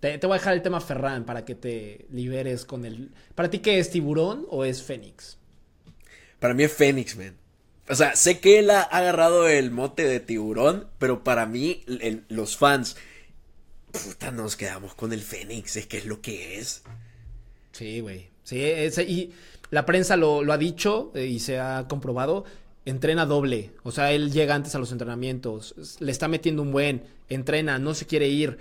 te, 0.00 0.16
voy 0.22 0.36
a 0.36 0.38
dejar 0.38 0.54
el 0.54 0.62
tema 0.62 0.80
Ferran 0.80 1.26
para 1.26 1.44
que 1.44 1.54
te 1.54 2.06
liberes 2.10 2.64
con 2.64 2.86
el... 2.86 3.10
¿Para 3.34 3.50
ti 3.50 3.58
qué 3.58 3.78
es 3.78 3.90
tiburón 3.90 4.46
o 4.48 4.64
es 4.64 4.82
Fénix? 4.82 5.36
Para 6.40 6.54
mí 6.54 6.64
es 6.64 6.72
Fénix, 6.72 7.14
man. 7.14 7.36
O 7.90 7.94
sea, 7.94 8.16
sé 8.16 8.40
que 8.40 8.58
él 8.58 8.70
ha 8.70 8.80
agarrado 8.80 9.48
el 9.48 9.70
mote 9.70 10.04
de 10.04 10.20
tiburón, 10.20 10.88
pero 10.98 11.22
para 11.24 11.44
mí, 11.44 11.84
los 12.28 12.56
fans, 12.56 12.96
puta, 13.92 14.30
nos 14.30 14.56
quedamos 14.56 14.94
con 14.94 15.12
el 15.12 15.20
Fénix, 15.20 15.76
es 15.76 15.86
que 15.86 15.98
es 15.98 16.06
lo 16.06 16.22
que 16.22 16.58
es. 16.58 16.84
Sí, 17.72 18.00
güey. 18.00 18.30
Sí, 18.44 18.62
y 18.62 19.34
la 19.68 19.84
prensa 19.84 20.16
lo, 20.16 20.42
lo 20.42 20.54
ha 20.54 20.58
dicho 20.58 21.12
eh, 21.14 21.26
y 21.26 21.38
se 21.38 21.58
ha 21.58 21.84
comprobado. 21.86 22.46
Entrena 22.88 23.26
doble. 23.26 23.72
O 23.82 23.92
sea, 23.92 24.12
él 24.12 24.32
llega 24.32 24.54
antes 24.54 24.74
a 24.74 24.78
los 24.78 24.92
entrenamientos. 24.92 25.98
Le 26.00 26.10
está 26.10 26.26
metiendo 26.26 26.62
un 26.62 26.72
buen. 26.72 27.02
Entrena, 27.28 27.78
no 27.78 27.94
se 27.94 28.06
quiere 28.06 28.28
ir 28.28 28.56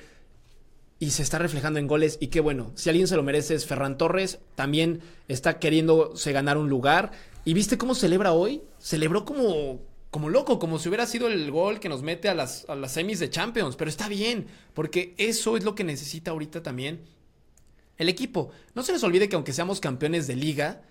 y 1.00 1.12
se 1.12 1.24
está 1.24 1.39
reflejando 1.39 1.79
en 1.79 1.88
goles 1.88 2.17
y 2.19 2.27
qué 2.27 2.41
bueno, 2.41 2.72
si 2.75 2.89
alguien 2.89 3.07
se 3.07 3.15
lo 3.15 3.24
merece 3.24 3.53
es 3.53 3.67
Ferran 3.67 3.98
Torres, 3.98 4.39
también 4.55 5.01
está 5.27 5.60
queriéndose 5.60 6.31
ganar 6.31 6.57
un 6.57 6.69
lugar 6.69 7.12
y 7.46 7.53
viste 7.53 7.77
cómo 7.77 7.93
celebra 7.93 8.34
hoy, 8.34 8.63
celebró 8.79 9.24
como 9.24 9.79
como 10.10 10.29
loco, 10.29 10.57
como 10.57 10.79
si 10.79 10.89
hubiera 10.89 11.05
sido 11.05 11.27
el 11.27 11.51
gol 11.51 11.79
que 11.79 11.88
nos 11.88 12.01
mete 12.01 12.27
a 12.27 12.34
las, 12.34 12.65
a 12.67 12.75
las 12.75 12.93
semis 12.93 13.19
de 13.19 13.29
Champions, 13.29 13.75
pero 13.75 13.89
está 13.89 14.10
bien, 14.10 14.48
porque 14.74 15.13
eso 15.17 15.55
es 15.55 15.63
lo 15.63 15.75
que 15.75 15.84
necesita 15.84 16.31
ahorita 16.31 16.63
también 16.63 17.01
el 17.98 18.10
equipo. 18.10 18.50
No 18.74 18.84
se 18.84 18.91
les 18.91 19.03
olvide 19.03 19.29
que 19.29 19.36
aunque 19.36 19.53
seamos 19.53 19.79
campeones 19.79 20.25
de 20.25 20.36
liga 20.36 20.81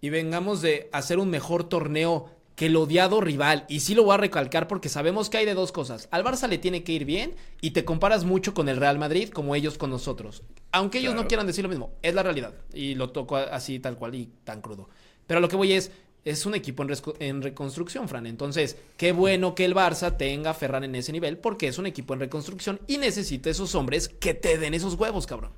y 0.00 0.10
vengamos 0.10 0.62
de 0.62 0.88
hacer 0.92 1.18
un 1.18 1.30
mejor 1.30 1.68
torneo 1.68 2.30
que 2.56 2.66
el 2.66 2.76
odiado 2.76 3.20
rival, 3.20 3.66
y 3.68 3.80
sí 3.80 3.94
lo 3.94 4.02
voy 4.02 4.14
a 4.14 4.16
recalcar 4.16 4.66
porque 4.66 4.88
sabemos 4.88 5.28
que 5.28 5.36
hay 5.36 5.44
de 5.44 5.54
dos 5.54 5.72
cosas, 5.72 6.08
al 6.10 6.24
Barça 6.24 6.48
le 6.48 6.56
tiene 6.56 6.82
que 6.82 6.92
ir 6.92 7.04
bien 7.04 7.36
y 7.60 7.72
te 7.72 7.84
comparas 7.84 8.24
mucho 8.24 8.54
con 8.54 8.70
el 8.70 8.78
Real 8.78 8.98
Madrid 8.98 9.28
como 9.28 9.54
ellos 9.54 9.76
con 9.76 9.90
nosotros. 9.90 10.42
Aunque 10.72 10.98
ellos 10.98 11.14
no 11.14 11.28
quieran 11.28 11.46
decir 11.46 11.62
lo 11.62 11.68
mismo, 11.68 11.92
es 12.02 12.14
la 12.14 12.22
realidad 12.22 12.54
y 12.72 12.94
lo 12.94 13.10
toco 13.10 13.36
así 13.36 13.78
tal 13.78 13.96
cual 13.96 14.14
y 14.14 14.30
tan 14.44 14.62
crudo. 14.62 14.88
Pero 15.26 15.40
lo 15.40 15.48
que 15.48 15.56
voy 15.56 15.72
es, 15.72 15.92
es 16.24 16.46
un 16.46 16.54
equipo 16.54 16.82
en, 16.82 16.90
en, 17.20 17.42
reconstrucción, 17.42 18.08
Fran. 18.08 18.26
Entonces, 18.26 18.78
qué 18.96 19.12
bueno 19.12 19.54
que 19.54 19.66
el 19.66 19.74
Barça 19.74 20.16
tenga 20.16 20.50
a 20.50 20.54
Ferran 20.54 20.84
en 20.84 20.94
ese 20.94 21.12
nivel 21.12 21.36
porque 21.36 21.68
es 21.68 21.76
un 21.76 21.86
equipo 21.86 22.14
en 22.14 22.20
reconstrucción 22.20 22.80
y 22.86 22.96
necesita 22.96 23.50
esos 23.50 23.74
hombres 23.74 24.08
que 24.08 24.32
te 24.32 24.56
den 24.56 24.72
esos 24.72 24.94
huevos, 24.94 25.26
cabrón. 25.26 25.52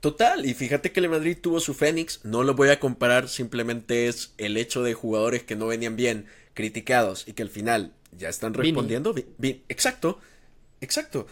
Total, 0.00 0.46
y 0.46 0.54
fíjate 0.54 0.92
que 0.92 1.00
el 1.00 1.10
Madrid 1.10 1.36
tuvo 1.38 1.60
su 1.60 1.74
Fénix, 1.74 2.24
no 2.24 2.42
lo 2.42 2.54
voy 2.54 2.70
a 2.70 2.80
comparar, 2.80 3.28
simplemente 3.28 4.08
es 4.08 4.32
el 4.38 4.56
hecho 4.56 4.82
de 4.82 4.94
jugadores 4.94 5.42
que 5.42 5.56
no 5.56 5.66
venían 5.66 5.94
bien, 5.94 6.26
criticados 6.54 7.28
y 7.28 7.34
que 7.34 7.42
al 7.42 7.50
final 7.50 7.92
ya 8.16 8.30
están 8.30 8.54
respondiendo. 8.54 9.14
exacto, 9.68 10.18
exacto. 10.80 11.26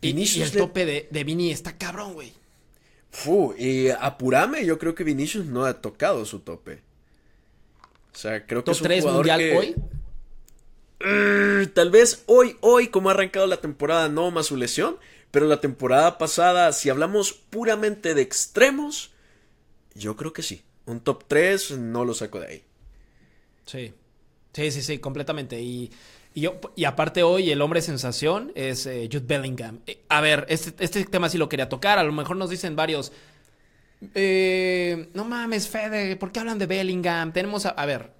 Y, 0.00 0.40
el 0.40 0.50
tope 0.52 0.86
de, 0.86 1.08
de 1.10 1.24
Vini 1.24 1.50
está 1.50 1.76
cabrón, 1.76 2.14
güey. 2.14 2.32
y 3.58 3.88
apurame, 3.88 4.64
yo 4.64 4.78
creo 4.78 4.94
que 4.94 5.04
Vinicius 5.04 5.46
no 5.46 5.64
ha 5.64 5.80
tocado 5.80 6.24
su 6.24 6.40
tope. 6.40 6.80
O 8.14 8.18
sea, 8.18 8.46
creo 8.46 8.64
que 8.64 8.70
es 8.70 8.80
un 8.80 8.86
3 8.86 9.04
mundial 9.04 9.40
hoy. 9.56 9.74
tal 11.74 11.90
vez 11.90 12.22
hoy, 12.26 12.56
hoy, 12.60 12.88
como 12.88 13.10
ha 13.10 13.12
arrancado 13.12 13.46
la 13.46 13.60
temporada, 13.60 14.08
no 14.08 14.30
más 14.30 14.46
su 14.46 14.56
lesión 14.56 14.96
pero 15.30 15.46
la 15.46 15.60
temporada 15.60 16.18
pasada, 16.18 16.72
si 16.72 16.88
hablamos 16.88 17.32
puramente 17.32 18.14
de 18.14 18.22
extremos, 18.22 19.12
yo 19.94 20.16
creo 20.16 20.32
que 20.32 20.42
sí. 20.42 20.62
Un 20.86 21.00
top 21.00 21.24
3 21.26 21.78
no 21.78 22.04
lo 22.04 22.14
saco 22.14 22.40
de 22.40 22.46
ahí. 22.46 22.64
Sí. 23.66 23.92
Sí, 24.52 24.70
sí, 24.70 24.82
sí, 24.82 24.98
completamente. 24.98 25.60
Y, 25.60 25.90
yo, 26.34 26.58
y 26.76 26.84
aparte 26.84 27.22
hoy 27.22 27.50
el 27.50 27.60
hombre 27.60 27.82
sensación 27.82 28.52
es 28.54 28.86
eh, 28.86 29.08
Jude 29.12 29.26
Bellingham. 29.26 29.80
Eh, 29.86 30.02
a 30.08 30.20
ver, 30.20 30.46
este, 30.48 30.72
este, 30.82 31.04
tema 31.04 31.28
sí 31.28 31.36
lo 31.36 31.48
quería 31.48 31.68
tocar. 31.68 31.98
A 31.98 32.04
lo 32.04 32.12
mejor 32.12 32.36
nos 32.36 32.48
dicen 32.48 32.76
varios. 32.76 33.12
Eh, 34.14 35.10
no 35.14 35.24
mames, 35.24 35.68
Fede, 35.68 36.16
¿por 36.16 36.32
qué 36.32 36.40
hablan 36.40 36.58
de 36.58 36.66
Bellingham? 36.66 37.32
Tenemos 37.32 37.66
a, 37.66 37.70
a 37.70 37.84
ver, 37.86 38.12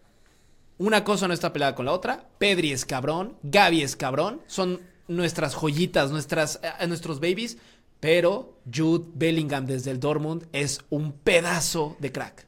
una 0.78 1.04
cosa 1.04 1.28
no 1.28 1.34
está 1.34 1.52
peleada 1.52 1.74
con 1.74 1.86
la 1.86 1.92
otra. 1.92 2.28
Pedri 2.38 2.72
es 2.72 2.84
cabrón, 2.84 3.36
Gaby 3.42 3.82
es 3.82 3.96
cabrón. 3.96 4.42
Son 4.46 4.80
nuestras 5.08 5.54
joyitas, 5.54 6.10
nuestras, 6.10 6.60
eh, 6.62 6.86
nuestros 6.86 7.20
babies, 7.20 7.58
pero 8.00 8.58
Jude 8.72 9.06
Bellingham 9.14 9.66
desde 9.66 9.90
el 9.90 10.00
Dortmund 10.00 10.46
es 10.52 10.80
un 10.90 11.12
pedazo 11.12 11.96
de 12.00 12.12
crack. 12.12 12.46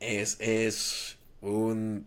Es, 0.00 0.36
es 0.40 1.16
un, 1.40 2.06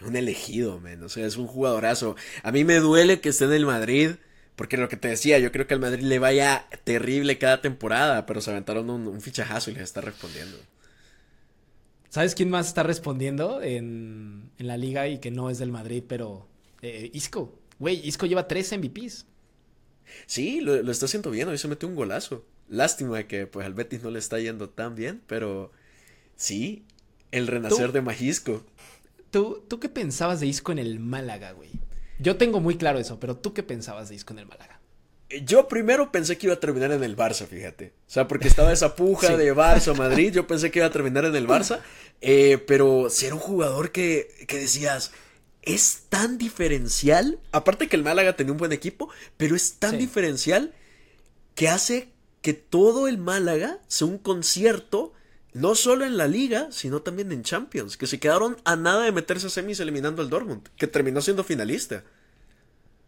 un 0.00 0.16
elegido, 0.16 0.80
men. 0.80 1.02
O 1.02 1.08
sea, 1.08 1.26
es 1.26 1.36
un 1.36 1.46
jugadorazo. 1.46 2.16
A 2.42 2.52
mí 2.52 2.64
me 2.64 2.76
duele 2.76 3.20
que 3.20 3.30
esté 3.30 3.44
en 3.44 3.52
el 3.52 3.66
Madrid. 3.66 4.12
Porque 4.56 4.78
lo 4.78 4.88
que 4.88 4.96
te 4.96 5.08
decía, 5.08 5.38
yo 5.38 5.52
creo 5.52 5.66
que 5.66 5.74
al 5.74 5.80
Madrid 5.80 6.02
le 6.02 6.18
vaya 6.18 6.66
terrible 6.84 7.36
cada 7.36 7.60
temporada, 7.60 8.24
pero 8.24 8.40
se 8.40 8.50
aventaron 8.50 8.88
un, 8.88 9.20
fichajazo 9.20 9.70
y 9.70 9.74
les 9.74 9.82
está 9.82 10.00
respondiendo. 10.00 10.56
¿Sabes 12.08 12.34
quién 12.34 12.48
más 12.48 12.68
está 12.68 12.82
respondiendo 12.82 13.60
en, 13.60 14.50
en 14.58 14.66
la 14.66 14.78
liga 14.78 15.08
y 15.08 15.18
que 15.18 15.30
no 15.30 15.50
es 15.50 15.58
del 15.58 15.70
Madrid, 15.70 16.02
pero 16.08 16.48
eh, 16.80 17.10
Isco? 17.12 17.58
Güey, 17.78 18.06
Isco 18.06 18.26
lleva 18.26 18.48
tres 18.48 18.72
MVPs. 18.76 19.26
Sí, 20.26 20.60
lo, 20.60 20.90
está 20.90 21.06
haciendo 21.06 21.30
bien. 21.30 21.48
Hoy 21.48 21.58
se 21.58 21.68
metió 21.68 21.88
un 21.88 21.94
golazo. 21.94 22.44
Lástima 22.68 23.22
que 23.24 23.46
pues 23.46 23.66
al 23.66 23.74
Betis 23.74 24.02
no 24.02 24.10
le 24.10 24.18
está 24.18 24.38
yendo 24.38 24.68
tan 24.68 24.94
bien, 24.94 25.22
pero 25.26 25.70
sí, 26.36 26.84
el 27.30 27.46
renacer 27.46 27.92
de 27.92 28.02
Majisco. 28.02 28.64
¿tú, 29.30 29.62
¿Tú 29.68 29.78
qué 29.78 29.88
pensabas 29.88 30.40
de 30.40 30.46
Isco 30.46 30.72
en 30.72 30.78
el 30.78 30.98
Málaga, 30.98 31.52
güey? 31.52 31.70
Yo 32.18 32.36
tengo 32.36 32.60
muy 32.60 32.76
claro 32.76 32.98
eso, 32.98 33.20
pero 33.20 33.36
¿tú 33.36 33.52
qué 33.52 33.62
pensabas 33.62 34.08
de 34.08 34.14
Isco 34.14 34.32
en 34.32 34.40
el 34.40 34.46
Málaga? 34.46 34.80
Eh, 35.28 35.42
yo 35.44 35.68
primero 35.68 36.10
pensé 36.10 36.38
que 36.38 36.46
iba 36.46 36.54
a 36.54 36.60
terminar 36.60 36.92
en 36.92 37.04
el 37.04 37.16
Barça, 37.16 37.46
fíjate. 37.46 37.92
O 38.06 38.10
sea, 38.10 38.26
porque 38.26 38.48
estaba 38.48 38.72
esa 38.72 38.96
puja 38.96 39.36
de 39.36 39.54
Barça 39.54 39.94
Madrid, 39.96 40.32
yo 40.32 40.46
pensé 40.46 40.70
que 40.70 40.78
iba 40.80 40.86
a 40.86 40.92
terminar 40.92 41.24
en 41.24 41.36
el 41.36 41.46
Barça. 41.46 41.80
Eh, 42.22 42.56
pero 42.66 43.10
si 43.10 43.26
era 43.26 43.34
un 43.34 43.42
jugador 43.42 43.92
que, 43.92 44.46
que 44.48 44.56
decías, 44.56 45.12
es 45.66 46.04
tan 46.08 46.38
diferencial. 46.38 47.38
Aparte 47.52 47.88
que 47.88 47.96
el 47.96 48.04
Málaga 48.04 48.36
tenía 48.36 48.52
un 48.52 48.58
buen 48.58 48.72
equipo, 48.72 49.10
pero 49.36 49.54
es 49.54 49.74
tan 49.74 49.98
diferencial 49.98 50.72
que 51.54 51.68
hace 51.68 52.12
que 52.40 52.54
todo 52.54 53.08
el 53.08 53.18
Málaga 53.18 53.80
sea 53.88 54.06
un 54.06 54.18
concierto, 54.18 55.12
no 55.52 55.74
solo 55.74 56.04
en 56.04 56.16
la 56.16 56.28
liga, 56.28 56.68
sino 56.70 57.02
también 57.02 57.32
en 57.32 57.42
Champions, 57.42 57.96
que 57.96 58.06
se 58.06 58.20
quedaron 58.20 58.56
a 58.64 58.76
nada 58.76 59.04
de 59.04 59.12
meterse 59.12 59.48
a 59.48 59.50
semis 59.50 59.80
eliminando 59.80 60.22
al 60.22 60.30
Dortmund, 60.30 60.68
que 60.76 60.86
terminó 60.86 61.20
siendo 61.20 61.42
finalista. 61.42 62.04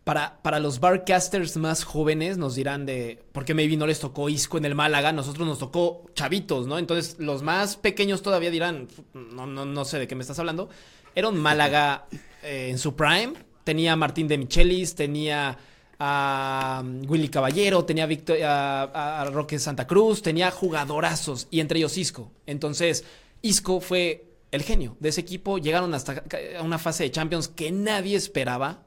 Para, 0.03 0.43
para, 0.43 0.59
los 0.59 0.81
barcasters 0.81 1.59
más 1.59 1.85
jóvenes 1.85 2.39
nos 2.39 2.55
dirán 2.55 2.87
de 2.87 3.23
por 3.33 3.45
qué 3.45 3.53
maybe 3.53 3.77
no 3.77 3.87
les 3.87 4.01
tocó 4.01 4.31
Isco 4.31 4.57
en 4.57 4.65
el 4.65 4.75
Málaga, 4.75 5.13
nosotros 5.13 5.47
nos 5.47 5.59
tocó 5.59 6.07
chavitos, 6.15 6.67
¿no? 6.67 6.79
Entonces 6.79 7.17
los 7.19 7.43
más 7.43 7.77
pequeños 7.77 8.23
todavía 8.23 8.51
dirán, 8.51 8.89
no, 9.13 9.47
no, 9.47 9.67
no 9.67 9.85
sé 9.85 9.99
de 9.99 10.09
qué 10.09 10.15
me 10.15 10.23
estás 10.23 10.39
hablando. 10.39 10.71
Era 11.15 11.29
un 11.29 11.37
Málaga 11.37 12.09
eh, 12.43 12.69
en 12.71 12.79
su 12.79 12.95
prime. 12.95 13.35
Tenía 13.65 13.93
a 13.93 13.97
Martín 13.97 14.29
de 14.29 14.39
Michelis, 14.39 14.95
tenía 14.95 15.59
a 15.99 16.83
um, 16.83 17.03
Willy 17.09 17.29
Caballero, 17.29 17.85
tenía 17.85 18.09
a, 18.45 19.21
a, 19.23 19.25
Roque 19.27 19.59
Santa 19.59 19.87
Cruz, 19.87 20.23
tenía 20.23 20.51
jugadorazos 20.51 21.49
y 21.51 21.61
entre 21.61 21.79
ellos 21.79 21.99
Isco. 21.99 22.31
Entonces, 22.47 23.05
Isco 23.43 23.81
fue 23.81 24.25
el 24.51 24.63
genio 24.63 24.97
de 25.01 25.11
ese 25.11 25.21
equipo. 25.21 25.59
Llegaron 25.59 25.95
hasta 25.95 26.25
una 26.63 26.79
fase 26.79 27.05
de 27.05 27.11
Champions 27.11 27.49
que 27.49 27.71
nadie 27.71 28.17
esperaba. 28.17 28.85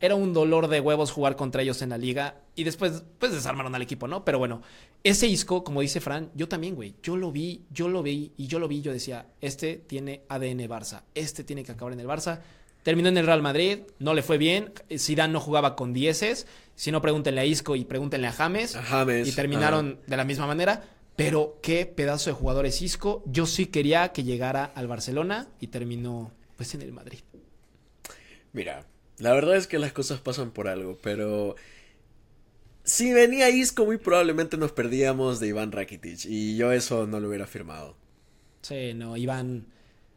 Era 0.00 0.16
un 0.16 0.32
dolor 0.32 0.66
de 0.66 0.80
huevos 0.80 1.12
jugar 1.12 1.36
contra 1.36 1.62
ellos 1.62 1.80
en 1.82 1.90
la 1.90 1.98
liga. 1.98 2.40
Y 2.56 2.64
después, 2.64 3.04
pues 3.18 3.32
desarmaron 3.32 3.74
al 3.74 3.82
equipo, 3.82 4.08
¿no? 4.08 4.24
Pero 4.24 4.38
bueno, 4.38 4.62
ese 5.04 5.28
Isco, 5.28 5.62
como 5.62 5.80
dice 5.80 6.00
Fran, 6.00 6.30
yo 6.34 6.48
también, 6.48 6.74
güey. 6.74 6.94
Yo 7.02 7.16
lo 7.16 7.30
vi, 7.30 7.62
yo 7.70 7.88
lo 7.88 8.02
vi 8.02 8.32
y 8.36 8.48
yo 8.48 8.58
lo 8.58 8.66
vi. 8.66 8.82
Yo 8.82 8.92
decía, 8.92 9.26
este 9.40 9.76
tiene 9.76 10.22
ADN 10.28 10.68
Barça. 10.68 11.02
Este 11.14 11.44
tiene 11.44 11.62
que 11.62 11.72
acabar 11.72 11.92
en 11.92 12.00
el 12.00 12.06
Barça 12.08 12.40
Terminó 12.82 13.08
en 13.08 13.16
el 13.16 13.26
Real 13.26 13.42
Madrid, 13.42 13.80
no 13.98 14.14
le 14.14 14.22
fue 14.22 14.38
bien. 14.38 14.72
Zidane 14.96 15.32
no 15.32 15.40
jugaba 15.40 15.76
con 15.76 15.92
dieces. 15.92 16.46
Si 16.74 16.90
no, 16.90 17.00
pregúntenle 17.00 17.40
a 17.40 17.44
Isco 17.44 17.76
y 17.76 17.84
pregúntenle 17.84 18.26
a 18.26 18.32
James. 18.32 18.74
A 18.74 18.82
James, 18.82 19.28
Y 19.28 19.32
terminaron 19.32 20.00
de 20.06 20.16
la 20.16 20.24
misma 20.24 20.46
manera. 20.46 20.82
Pero 21.14 21.58
qué 21.62 21.86
pedazo 21.86 22.30
de 22.30 22.34
jugador 22.34 22.66
es 22.66 22.82
Isco. 22.82 23.22
Yo 23.26 23.46
sí 23.46 23.66
quería 23.66 24.08
que 24.12 24.24
llegara 24.24 24.64
al 24.64 24.88
Barcelona 24.88 25.48
y 25.60 25.68
terminó 25.68 26.32
pues 26.56 26.74
en 26.74 26.82
el 26.82 26.92
Madrid. 26.92 27.20
Mira, 28.52 28.86
la 29.18 29.32
verdad 29.32 29.56
es 29.56 29.66
que 29.66 29.78
las 29.78 29.92
cosas 29.92 30.20
pasan 30.20 30.50
por 30.50 30.68
algo, 30.68 30.98
pero 31.02 31.54
si 32.84 33.12
venía 33.12 33.48
Isco 33.50 33.84
muy 33.84 33.98
probablemente 33.98 34.56
nos 34.56 34.72
perdíamos 34.72 35.38
de 35.38 35.48
Iván 35.48 35.72
Rakitic 35.72 36.24
y 36.26 36.56
yo 36.56 36.72
eso 36.72 37.06
no 37.06 37.20
lo 37.20 37.28
hubiera 37.28 37.46
firmado. 37.46 37.96
Sí, 38.62 38.92
no, 38.94 39.16
Iván. 39.16 39.66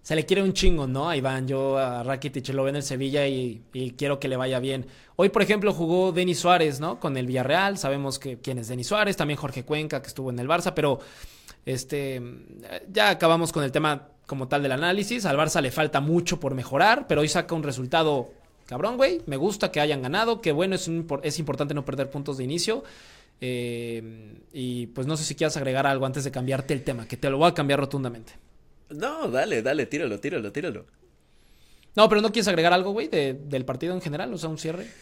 Se 0.05 0.15
le 0.15 0.23
quiere 0.27 0.43
un 0.43 0.53
chingo, 0.53 0.85
¿no? 0.85 1.09
A 1.09 1.17
Iván, 1.17 1.47
yo 1.47 1.79
a 1.79 2.03
Rakitic 2.03 2.49
lo 2.49 2.61
veo 2.61 2.69
en 2.69 2.75
el 2.75 2.83
Sevilla 2.83 3.25
y, 3.27 3.63
quiero 3.97 4.19
que 4.19 4.27
le 4.27 4.37
vaya 4.37 4.59
bien. 4.59 4.85
Hoy, 5.15 5.29
por 5.29 5.41
ejemplo, 5.41 5.73
jugó 5.73 6.11
Denis 6.11 6.37
Suárez, 6.37 6.79
¿no? 6.79 6.99
Con 6.99 7.17
el 7.17 7.25
Villarreal. 7.25 7.79
Sabemos 7.79 8.19
que 8.19 8.37
quién 8.37 8.59
es 8.59 8.67
Denis 8.67 8.85
Suárez, 8.85 9.17
también 9.17 9.39
Jorge 9.39 9.63
Cuenca, 9.65 10.03
que 10.03 10.07
estuvo 10.09 10.29
en 10.29 10.37
el 10.37 10.47
Barça, 10.47 10.73
pero 10.75 10.99
este 11.65 12.21
ya 12.87 13.09
acabamos 13.09 13.51
con 13.51 13.63
el 13.63 13.71
tema 13.71 14.09
como 14.27 14.47
tal 14.47 14.61
del 14.61 14.73
análisis. 14.73 15.25
Al 15.25 15.37
Barça 15.37 15.59
le 15.59 15.71
falta 15.71 16.01
mucho 16.01 16.39
por 16.39 16.53
mejorar, 16.53 17.07
pero 17.07 17.21
hoy 17.21 17.27
saca 17.27 17.55
un 17.55 17.63
resultado 17.63 18.29
cabrón, 18.67 18.97
güey. 18.97 19.23
Me 19.25 19.37
gusta 19.37 19.71
que 19.71 19.79
hayan 19.79 20.03
ganado, 20.03 20.39
que 20.39 20.51
bueno, 20.51 20.75
es, 20.75 20.87
un- 20.87 21.07
es 21.23 21.39
importante 21.39 21.73
no 21.73 21.83
perder 21.83 22.11
puntos 22.11 22.37
de 22.37 22.43
inicio. 22.43 22.83
Eh, 23.41 24.37
y 24.53 24.85
pues 24.85 25.07
no 25.07 25.17
sé 25.17 25.23
si 25.23 25.33
quieras 25.33 25.57
agregar 25.57 25.87
algo 25.87 26.05
antes 26.05 26.23
de 26.23 26.29
cambiarte 26.29 26.75
el 26.75 26.83
tema, 26.83 27.07
que 27.07 27.17
te 27.17 27.27
lo 27.31 27.39
voy 27.39 27.49
a 27.49 27.55
cambiar 27.55 27.79
rotundamente. 27.79 28.33
No, 28.89 29.28
dale, 29.30 29.62
dale, 29.62 29.86
tíralo, 29.86 30.19
tíralo, 30.19 30.52
tíralo. 30.52 30.86
No, 31.95 32.10
pero 32.10 32.21
no 32.21 32.32
quieres 32.32 32.48
agregar 32.48 32.74
algo, 32.74 32.91
güey, 32.91 33.08
de- 33.08 33.34
del 33.34 33.65
partido 33.65 33.93
en 33.93 34.02
general, 34.02 34.34
o 34.34 34.38
sea, 34.38 34.50
un 34.50 34.58
cierre. 34.58 34.93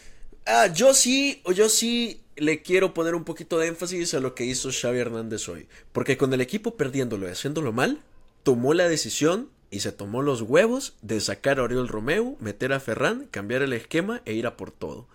Ah, 0.46 0.66
yo 0.66 0.92
sí, 0.94 1.40
o 1.44 1.52
yo 1.52 1.68
sí 1.68 2.20
le 2.36 2.62
quiero 2.62 2.92
poner 2.92 3.14
un 3.14 3.24
poquito 3.24 3.58
de 3.58 3.68
énfasis 3.68 4.14
a 4.14 4.20
lo 4.20 4.34
que 4.34 4.44
hizo 4.44 4.70
Xavi 4.70 4.98
Hernández 4.98 5.48
hoy. 5.48 5.68
Porque 5.92 6.16
con 6.18 6.32
el 6.34 6.40
equipo 6.40 6.76
perdiéndolo 6.76 7.26
y 7.26 7.30
haciéndolo 7.30 7.72
mal, 7.72 8.00
tomó 8.42 8.74
la 8.74 8.88
decisión 8.88 9.48
y 9.70 9.80
se 9.80 9.92
tomó 9.92 10.22
los 10.22 10.42
huevos 10.42 10.94
de 11.02 11.20
sacar 11.20 11.58
a 11.58 11.62
Oriol 11.62 11.88
Romeu, 11.88 12.36
meter 12.40 12.72
a 12.72 12.80
Ferran, 12.80 13.26
cambiar 13.30 13.62
el 13.62 13.72
esquema 13.72 14.20
e 14.26 14.34
ir 14.34 14.46
a 14.46 14.56
por 14.56 14.70
todo. 14.70 15.08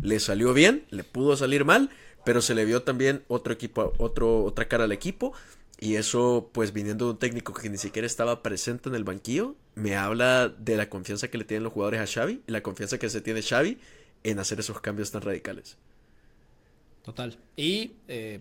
Le 0.00 0.20
salió 0.20 0.54
bien, 0.54 0.84
le 0.90 1.02
pudo 1.04 1.36
salir 1.36 1.64
mal, 1.64 1.90
pero 2.24 2.40
se 2.40 2.54
le 2.54 2.64
vio 2.64 2.82
también 2.82 3.24
otro 3.28 3.52
equipo, 3.52 3.92
otro, 3.98 4.44
otra 4.44 4.68
cara 4.68 4.84
al 4.84 4.92
equipo. 4.92 5.32
Y 5.78 5.96
eso, 5.96 6.50
pues 6.52 6.72
viniendo 6.72 7.04
de 7.06 7.10
un 7.12 7.18
técnico 7.18 7.52
que 7.52 7.68
ni 7.68 7.76
siquiera 7.78 8.06
estaba 8.06 8.42
presente 8.42 8.88
en 8.88 8.94
el 8.94 9.04
banquillo, 9.04 9.56
me 9.74 9.94
habla 9.96 10.48
de 10.48 10.76
la 10.76 10.88
confianza 10.88 11.28
que 11.28 11.36
le 11.38 11.44
tienen 11.44 11.64
los 11.64 11.72
jugadores 11.72 12.00
a 12.00 12.06
Xavi 12.06 12.42
y 12.46 12.50
la 12.52 12.62
confianza 12.62 12.98
que 12.98 13.10
se 13.10 13.20
tiene 13.20 13.42
Xavi 13.42 13.78
en 14.24 14.38
hacer 14.38 14.58
esos 14.60 14.80
cambios 14.80 15.10
tan 15.10 15.20
radicales. 15.22 15.76
Total. 17.04 17.38
Y 17.56 17.92
eh, 18.08 18.40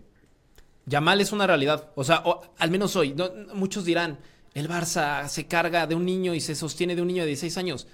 Yamal 0.86 1.22
es 1.22 1.32
una 1.32 1.46
realidad. 1.46 1.90
O 1.96 2.04
sea, 2.04 2.24
al 2.58 2.72
menos 2.72 2.96
hoy. 2.96 3.14
no- 3.14 3.32
muchos 3.54 3.86
dirán, 3.86 4.18
el 4.54 4.70
Barça 4.70 5.28
se 5.28 5.46
carga 5.46 5.88
de 5.88 5.96
un 5.96 6.06
niño 6.06 6.34
y 6.34 6.40
se 6.40 6.56
sostiene 6.56 6.96
de 6.96 7.02
un 7.02 7.08
niño 7.10 7.24
de 7.24 7.28
16 7.28 7.58
años. 7.58 7.88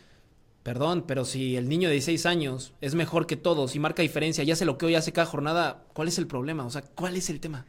Perdón, 0.64 1.06
pero 1.08 1.26
si 1.26 1.56
el 1.58 1.68
niño 1.68 1.90
de 1.90 1.94
16 1.96 2.28
años 2.28 2.74
es 2.82 2.94
mejor 2.94 3.26
que 3.26 3.36
todos 3.36 3.76
y 3.76 3.80
marca 3.80 4.04
diferencia 4.04 4.44
y 4.44 4.52
hace 4.52 4.66
lo 4.66 4.78
que 4.78 4.86
hoy 4.86 4.94
hace 4.96 5.12
cada 5.12 5.26
jornada, 5.26 5.86
¿cuál 5.94 6.08
es 6.08 6.20
el 6.20 6.28
problema? 6.28 6.64
O 6.66 6.70
sea, 6.70 6.84
¿cuál 6.84 7.16
es 7.18 7.32
el 7.32 7.40
tema? 7.40 7.66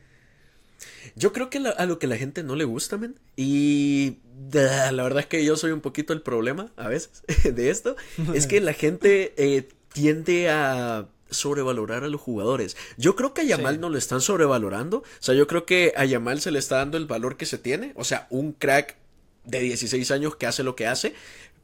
Yo 1.17 1.33
creo 1.33 1.51
que 1.51 1.61
la- 1.61 1.71
a 1.71 1.87
lo 1.87 1.99
que 1.99 2.07
la 2.07 2.17
gente 2.17 2.43
no 2.43 2.57
le 2.57 2.65
gusta, 2.65 2.97
men. 2.99 3.19
Y 3.37 4.19
da, 4.51 4.91
la 4.93 5.03
verdad 5.03 5.21
es 5.21 5.27
que 5.27 5.45
yo 5.45 5.57
soy 5.57 5.73
un 5.73 5.81
poquito 5.81 6.13
el 6.13 6.23
problema 6.23 6.71
a 6.77 6.89
veces 6.89 7.23
de 7.45 7.71
esto. 7.71 7.97
Es 8.35 8.47
que 8.47 8.61
la 8.61 8.73
gente 8.73 9.35
eh, 9.37 9.69
tiende 9.93 10.49
a 10.51 11.07
sobrevalorar 11.31 12.05
a 12.05 12.09
los 12.09 12.21
jugadores. 12.21 12.77
Yo 12.99 13.17
creo 13.17 13.33
que 13.33 13.41
a 13.41 13.45
Yamal 13.45 13.75
Sí. 13.77 13.81
no 13.81 13.89
lo 13.89 13.97
están 13.99 14.21
sobrevalorando. 14.21 14.99
O 14.99 15.05
sea, 15.21 15.35
yo 15.35 15.47
creo 15.47 15.65
que 15.65 15.93
a 15.97 16.05
Yamal 16.05 16.41
se 16.41 16.51
le 16.51 16.59
está 16.59 16.77
dando 16.77 16.99
el 16.99 17.07
valor 17.07 17.37
que 17.37 17.47
se 17.47 17.57
tiene. 17.59 17.93
O 17.97 18.05
sea, 18.05 18.27
un 18.31 18.53
crack 18.53 18.97
de 19.45 19.61
16 19.61 20.11
años 20.11 20.37
que 20.37 20.47
hace 20.47 20.63
lo 20.63 20.77
que 20.77 20.87
hace. 20.87 21.15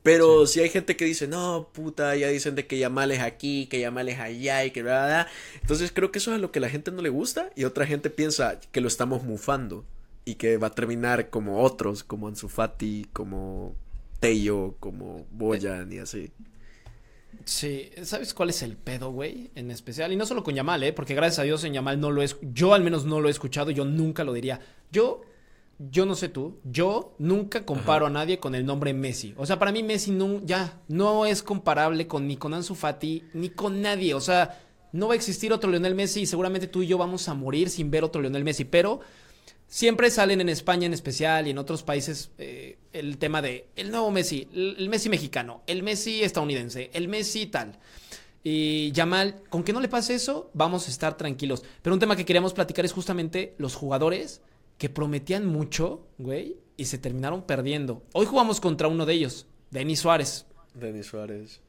Pero 0.03 0.47
si 0.47 0.61
hay 0.61 0.69
gente 0.69 0.97
que 0.97 1.05
dice, 1.05 1.27
no, 1.27 1.69
puta, 1.73 2.17
ya 2.17 2.29
dicen 2.29 2.55
de 2.55 2.67
que 2.67 2.79
Yamal 2.79 3.11
es 3.11 3.21
aquí, 3.21 3.67
que 3.67 3.81
Yamal 3.81 4.09
es 4.09 4.19
allá 4.19 4.65
y 4.65 4.71
que 4.71 4.83
bla, 4.83 4.99
bla, 4.99 5.07
bla". 5.07 5.29
Entonces 5.61 5.93
creo 5.93 6.13
que 6.13 6.19
eso 6.19 6.31
es 6.31 6.37
a 6.37 6.41
lo 6.41 6.53
que 6.53 6.61
la 6.61 6.69
gente 6.69 6.91
no 6.91 7.03
le 7.03 7.09
gusta 7.09 7.51
y 7.57 7.65
otra 7.65 7.87
gente 7.87 8.09
piensa 8.09 8.59
que 8.73 8.81
lo 8.81 8.89
estamos 8.89 9.25
mufando 9.25 9.85
y 10.25 10.37
que 10.37 10.57
va 10.57 10.69
a 10.69 10.75
terminar 10.75 11.31
como 11.31 11.63
otros, 11.63 12.05
como 12.05 12.29
Ansu 12.29 12.49
Fati, 12.49 13.07
como 13.13 13.75
Tello, 14.21 14.77
como 14.79 15.27
Boyan 15.33 15.93
y 15.93 15.99
así. 15.99 16.31
Sí, 17.45 17.91
¿sabes 18.03 18.35
cuál 18.35 18.51
es 18.51 18.63
el 18.63 18.77
pedo, 18.77 19.11
güey? 19.11 19.51
En 19.55 19.71
especial, 19.71 20.13
y 20.13 20.17
no 20.17 20.27
solo 20.27 20.45
con 20.45 20.55
Yamal, 20.55 20.83
¿eh? 20.83 20.93
Porque 20.93 21.15
gracias 21.15 21.39
a 21.39 21.45
Dios 21.45 21.65
en 21.65 21.73
Yamal 21.73 22.01
no 22.01 22.11
lo 22.11 22.23
es, 22.23 22.37
yo 22.43 22.75
al 22.75 22.83
menos 22.83 23.05
no 23.05 23.21
lo 23.21 23.29
he 23.29 23.31
escuchado, 23.31 23.71
yo 23.71 23.85
nunca 23.85 24.25
lo 24.25 24.33
diría. 24.33 24.61
Yo, 24.93 25.23
yo 25.79 26.07
no 26.07 26.15
sé 26.15 26.29
tú, 26.29 26.59
yo 26.65 27.15
nunca 27.19 27.65
comparo 27.65 28.07
a 28.07 28.11
nadie 28.11 28.41
con 28.41 28.55
el 28.55 28.67
nombre 28.67 28.93
Messi. 28.93 29.35
O 29.37 29.47
sea, 29.47 29.59
para 29.59 29.73
mí 29.73 29.83
Messi 29.83 30.11
no, 30.11 30.41
ya, 30.45 30.81
no 30.89 31.25
es 31.25 31.43
comparable 31.43 32.07
con 32.07 32.27
ni 32.27 32.37
con 32.37 32.53
Ansu 32.53 32.75
Fati, 32.75 33.25
ni 33.33 33.51
con 33.51 33.81
nadie. 33.81 34.15
O 34.15 34.21
sea, 34.21 34.61
no 34.93 35.07
va 35.07 35.13
a 35.13 35.17
existir 35.17 35.53
otro 35.53 35.71
Lionel 35.71 35.95
Messi 35.95 36.23
y 36.23 36.27
seguramente 36.27 36.67
tú 36.67 36.83
y 36.83 36.89
yo 36.89 36.99
vamos 36.99 37.29
a 37.29 37.35
morir 37.35 37.71
sin 37.71 37.91
ver 37.91 38.05
otro 38.05 38.21
Lionel 38.21 38.45
Messi, 38.45 38.65
pero... 38.65 39.01
Siempre 39.71 40.11
salen 40.11 40.41
en 40.41 40.49
España 40.49 40.87
en 40.87 40.95
especial 40.95 41.47
y 41.47 41.51
en 41.51 41.59
otros 41.59 41.83
países 41.83 42.31
eh, 42.39 42.79
el 42.95 43.19
tema 43.19 43.43
de 43.43 43.69
el 43.77 43.91
nuevo 43.91 44.11
Messi, 44.11 44.49
el, 44.51 44.77
el 44.79 44.89
Messi 44.89 45.11
mexicano, 45.11 45.63
el 45.67 45.83
Messi 45.83 46.23
estadounidense, 46.23 46.89
el 46.95 47.07
Messi 47.07 47.45
tal. 47.45 47.79
Y 48.43 48.93
Yamal, 48.93 49.43
con 49.51 49.65
que 49.65 49.75
no 49.75 49.81
le 49.81 49.89
pase 49.89 50.15
eso, 50.15 50.51
vamos 50.55 50.89
a 50.89 50.91
estar 50.91 51.19
tranquilos. 51.19 51.65
Pero 51.83 51.93
un 51.93 52.01
tema 52.01 52.17
que 52.17 52.25
queríamos 52.25 52.55
platicar 52.55 52.87
es 52.87 52.93
justamente 52.93 53.55
los 53.59 53.75
jugadores 53.75 54.41
que 54.79 54.89
prometían 54.89 55.45
mucho, 55.47 56.07
güey, 56.19 56.57
y 56.77 56.85
se 56.87 56.99
terminaron 56.99 57.43
perdiendo. 57.43 58.03
Hoy 58.13 58.27
jugamos 58.27 58.61
contra 58.61 58.89
uno 58.89 59.05
de 59.07 59.15
ellos, 59.15 59.47
Denis 59.71 60.01
Suárez. 60.01 60.47
Denis 60.75 61.07
Suárez. 61.07 61.61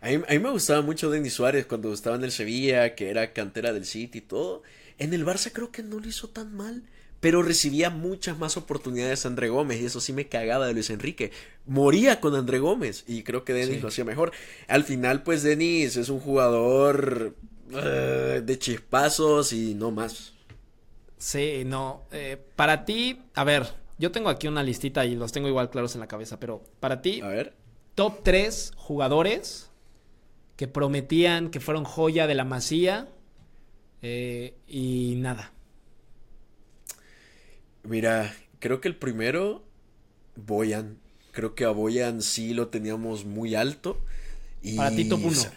A 0.00 0.08
mí, 0.08 0.14
a 0.14 0.32
mí 0.32 0.38
me 0.38 0.50
gustaba 0.50 0.82
mucho 0.82 1.10
Denis 1.10 1.34
Suárez 1.34 1.66
cuando 1.66 1.92
estaba 1.92 2.16
en 2.16 2.24
el 2.24 2.32
Sevilla, 2.32 2.94
que 2.94 3.10
era 3.10 3.32
cantera 3.32 3.72
del 3.72 3.84
City 3.84 4.18
y 4.18 4.22
todo. 4.22 4.62
En 4.98 5.12
el 5.12 5.24
Barça 5.26 5.50
creo 5.52 5.70
que 5.72 5.82
no 5.82 5.98
lo 6.00 6.08
hizo 6.08 6.28
tan 6.28 6.54
mal, 6.54 6.84
pero 7.20 7.42
recibía 7.42 7.88
muchas 7.90 8.38
más 8.38 8.56
oportunidades 8.56 9.26
André 9.26 9.48
Gómez 9.48 9.80
y 9.80 9.84
eso 9.86 10.00
sí 10.00 10.12
me 10.12 10.28
cagaba 10.28 10.66
de 10.66 10.74
Luis 10.74 10.90
Enrique. 10.90 11.30
Moría 11.66 12.20
con 12.20 12.34
André 12.34 12.58
Gómez 12.58 13.04
y 13.06 13.22
creo 13.22 13.44
que 13.44 13.52
Denis 13.52 13.76
Sí. 13.76 13.80
lo 13.80 13.88
hacía 13.88 14.04
mejor. 14.04 14.32
Al 14.68 14.84
final, 14.84 15.22
pues 15.22 15.42
Denis 15.44 15.96
es 15.96 16.08
un 16.08 16.18
jugador 16.20 17.34
eh, 17.72 18.42
de 18.44 18.58
chispazos 18.58 19.52
y 19.52 19.74
no 19.74 19.90
más. 19.92 20.32
Sí, 21.22 21.62
no. 21.64 22.02
eh, 22.10 22.36
para 22.56 22.84
ti, 22.84 23.22
a 23.34 23.44
ver, 23.44 23.66
yo 23.98 24.10
tengo 24.10 24.28
aquí 24.28 24.48
una 24.48 24.62
listita 24.62 25.04
y 25.06 25.14
los 25.14 25.30
tengo 25.32 25.48
igual 25.48 25.70
claros 25.70 25.94
en 25.94 26.00
la 26.00 26.08
cabeza, 26.08 26.40
pero 26.40 26.62
para 26.80 27.00
ti, 27.02 27.20
A 27.20 27.28
ver. 27.28 27.54
top 27.94 28.22
3 28.24 28.72
jugadores 28.76 29.70
que 30.56 30.68
prometían 30.68 31.50
que 31.50 31.60
fueron 31.60 31.84
joya 31.84 32.26
de 32.26 32.34
la 32.36 32.44
masía 32.44 33.08
eh, 34.02 34.56
y 34.68 35.16
nada. 35.18 35.52
Mira, 37.82 38.34
creo 38.58 38.80
que 38.80 38.88
el 38.88 38.96
primero, 38.96 39.62
Boyan. 40.36 40.98
Creo 41.32 41.54
que 41.54 41.64
a 41.64 41.70
Boyan 41.70 42.22
sí 42.22 42.54
lo 42.54 42.68
teníamos 42.68 43.24
muy 43.26 43.54
alto. 43.54 43.98
Y, 44.62 44.74
Para 44.74 44.94
ti, 44.94 45.04
top 45.06 45.24
o 45.24 45.30
uno. 45.30 45.32
sea, 45.32 45.52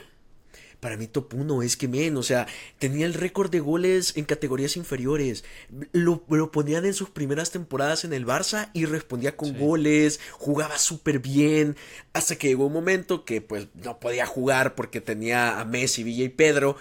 para 0.79 0.97
mí 0.97 1.07
top 1.07 1.33
1, 1.33 1.61
es 1.63 1.77
que 1.77 1.87
men, 1.87 2.17
o 2.17 2.23
sea, 2.23 2.47
tenía 2.79 3.05
el 3.05 3.13
récord 3.13 3.49
de 3.51 3.59
goles 3.59 4.13
en 4.17 4.25
categorías 4.25 4.77
inferiores. 4.77 5.43
Lo, 5.91 6.23
lo 6.29 6.51
ponían 6.51 6.85
en 6.85 6.93
sus 6.93 7.09
primeras 7.09 7.51
temporadas 7.51 8.03
en 8.05 8.13
el 8.13 8.25
Barça 8.25 8.69
y 8.73 8.85
respondía 8.85 9.35
con 9.37 9.53
Sí. 9.53 9.57
goles, 9.57 10.19
jugaba 10.33 10.77
súper 10.77 11.19
bien, 11.19 11.75
hasta 12.13 12.35
que 12.37 12.47
llegó 12.47 12.67
un 12.67 12.73
momento 12.73 13.25
que 13.25 13.41
pues 13.41 13.67
no 13.75 13.99
podía 13.99 14.25
jugar 14.25 14.75
porque 14.75 15.01
tenía 15.01 15.59
a 15.59 15.65
Messi, 15.65 16.03
Villa 16.03 16.25
y 16.25 16.29
Pedro. 16.29 16.77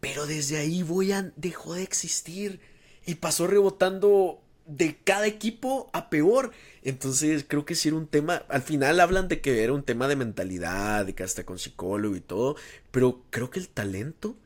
Pero 0.00 0.26
desde 0.26 0.58
ahí 0.58 0.82
Boyan 0.82 1.32
dejó 1.36 1.74
de 1.74 1.82
existir 1.82 2.60
y 3.06 3.16
pasó 3.16 3.46
rebotando 3.46 4.43
de 4.66 4.96
cada 5.04 5.26
equipo 5.26 5.90
a 5.92 6.10
peor. 6.10 6.52
Entonces 6.82 7.44
creo 7.46 7.64
que 7.64 7.74
sí 7.74 7.88
era 7.88 7.96
un 7.96 8.06
tema, 8.06 8.44
al 8.48 8.62
final 8.62 9.00
hablan 9.00 9.28
de 9.28 9.40
que 9.40 9.62
era 9.62 9.72
un 9.72 9.82
tema 9.82 10.08
de 10.08 10.16
mentalidad, 10.16 11.06
de 11.06 11.14
que 11.14 11.22
hasta 11.22 11.44
con 11.44 11.58
psicólogo 11.58 12.16
y 12.16 12.20
todo, 12.20 12.56
pero 12.90 13.22
creo 13.30 13.50
que 13.50 13.60
el 13.60 13.68
talento 13.68 14.36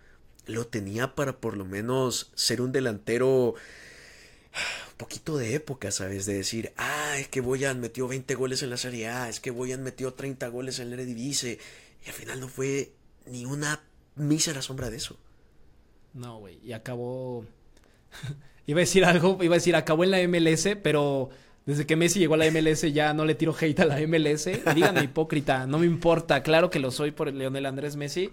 lo 0.46 0.66
tenía 0.66 1.14
para 1.14 1.40
por 1.40 1.56
lo 1.56 1.64
menos 1.64 2.32
ser 2.34 2.60
un 2.60 2.72
delantero 2.72 3.54
un 4.90 4.96
poquito 4.96 5.36
de 5.36 5.54
época, 5.54 5.90
¿sabes? 5.90 6.26
De 6.26 6.34
decir, 6.34 6.72
ah, 6.76 7.16
es 7.18 7.28
que 7.28 7.40
Boyan 7.40 7.80
metió 7.80 8.08
20 8.08 8.34
goles 8.34 8.62
en 8.62 8.70
la 8.70 8.76
Serie 8.76 9.08
A, 9.08 9.28
es 9.28 9.40
que 9.40 9.50
Boyan 9.50 9.82
metió 9.82 10.14
30 10.14 10.48
goles 10.48 10.78
en 10.78 10.90
la 10.90 10.94
Eredivisie, 10.94 11.58
y 12.04 12.08
al 12.08 12.14
final 12.14 12.40
no 12.40 12.48
fue 12.48 12.92
ni 13.26 13.44
una 13.44 13.82
mísera 14.16 14.62
sombra 14.62 14.90
de 14.90 14.96
eso. 14.96 15.18
No, 16.14 16.38
güey. 16.38 16.58
Y 16.64 16.72
acabó. 16.72 17.44
iba 18.68 18.78
a 18.78 18.86
decir 18.86 19.04
algo, 19.04 19.38
iba 19.42 19.54
a 19.54 19.58
decir 19.58 19.74
acabó 19.74 20.04
en 20.04 20.12
la 20.12 20.28
MLS, 20.28 20.76
pero 20.80 21.30
Desde 21.68 21.84
que 21.84 21.96
Messi 21.96 22.18
llegó 22.18 22.32
a 22.32 22.38
la 22.38 22.50
MLS 22.50 22.90
ya 22.94 23.12
no 23.12 23.26
le 23.26 23.34
tiro 23.34 23.54
hate 23.54 23.80
a 23.80 23.84
la 23.84 24.00
MLS. 24.06 24.48
Díganme 24.74 25.04
hipócrita, 25.04 25.66
no 25.66 25.78
me 25.78 25.84
importa. 25.84 26.42
Claro 26.42 26.70
que 26.70 26.78
lo 26.78 26.90
soy 26.90 27.10
por 27.10 27.28
el 27.28 27.36
Leonel 27.36 27.66
Andrés 27.66 27.94
Messi. 27.94 28.30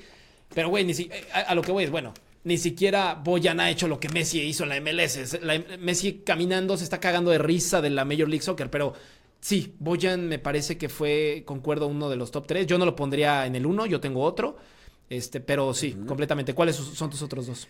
Pero, 0.53 0.69
güey, 0.69 0.85
ni 0.85 0.93
si, 0.93 1.09
a, 1.33 1.41
a, 1.41 1.53
lo 1.53 1.61
que 1.61 1.73
voy 1.73 1.83
es, 1.83 1.91
bueno, 1.91 2.13
ni 2.45 2.57
siquiera 2.57 3.15
Boyan 3.15 3.59
ha 3.59 3.69
hecho 3.69 3.89
lo 3.89 3.99
que 3.99 4.07
Messi 4.07 4.39
hizo 4.39 4.63
en 4.63 4.69
la 4.69 4.79
MLS. 4.79 5.41
La, 5.41 5.61
Messi 5.79 6.21
caminando 6.25 6.77
se 6.77 6.85
está 6.85 7.01
cagando 7.01 7.29
de 7.29 7.37
risa 7.37 7.81
de 7.81 7.89
la 7.89 8.05
Major 8.05 8.29
League 8.29 8.41
Soccer, 8.41 8.69
pero 8.69 8.93
sí, 9.41 9.75
Boyan 9.79 10.29
me 10.29 10.39
parece 10.39 10.77
que 10.77 10.87
fue, 10.87 11.43
concuerdo, 11.45 11.87
uno 11.87 12.09
de 12.09 12.15
los 12.15 12.31
top 12.31 12.47
3. 12.47 12.67
Yo 12.67 12.77
no 12.77 12.85
lo 12.85 12.95
pondría 12.95 13.45
en 13.47 13.57
el 13.57 13.65
1, 13.65 13.85
yo 13.87 13.99
tengo 13.99 14.21
otro. 14.21 14.55
Este, 15.09 15.41
pero 15.41 15.73
sí, 15.73 15.93
uh 15.93 16.03
-huh. 16.03 16.05
completamente. 16.05 16.53
¿Cuáles 16.53 16.77
son 16.77 17.09
tus 17.09 17.21
otros 17.21 17.47
dos? 17.47 17.67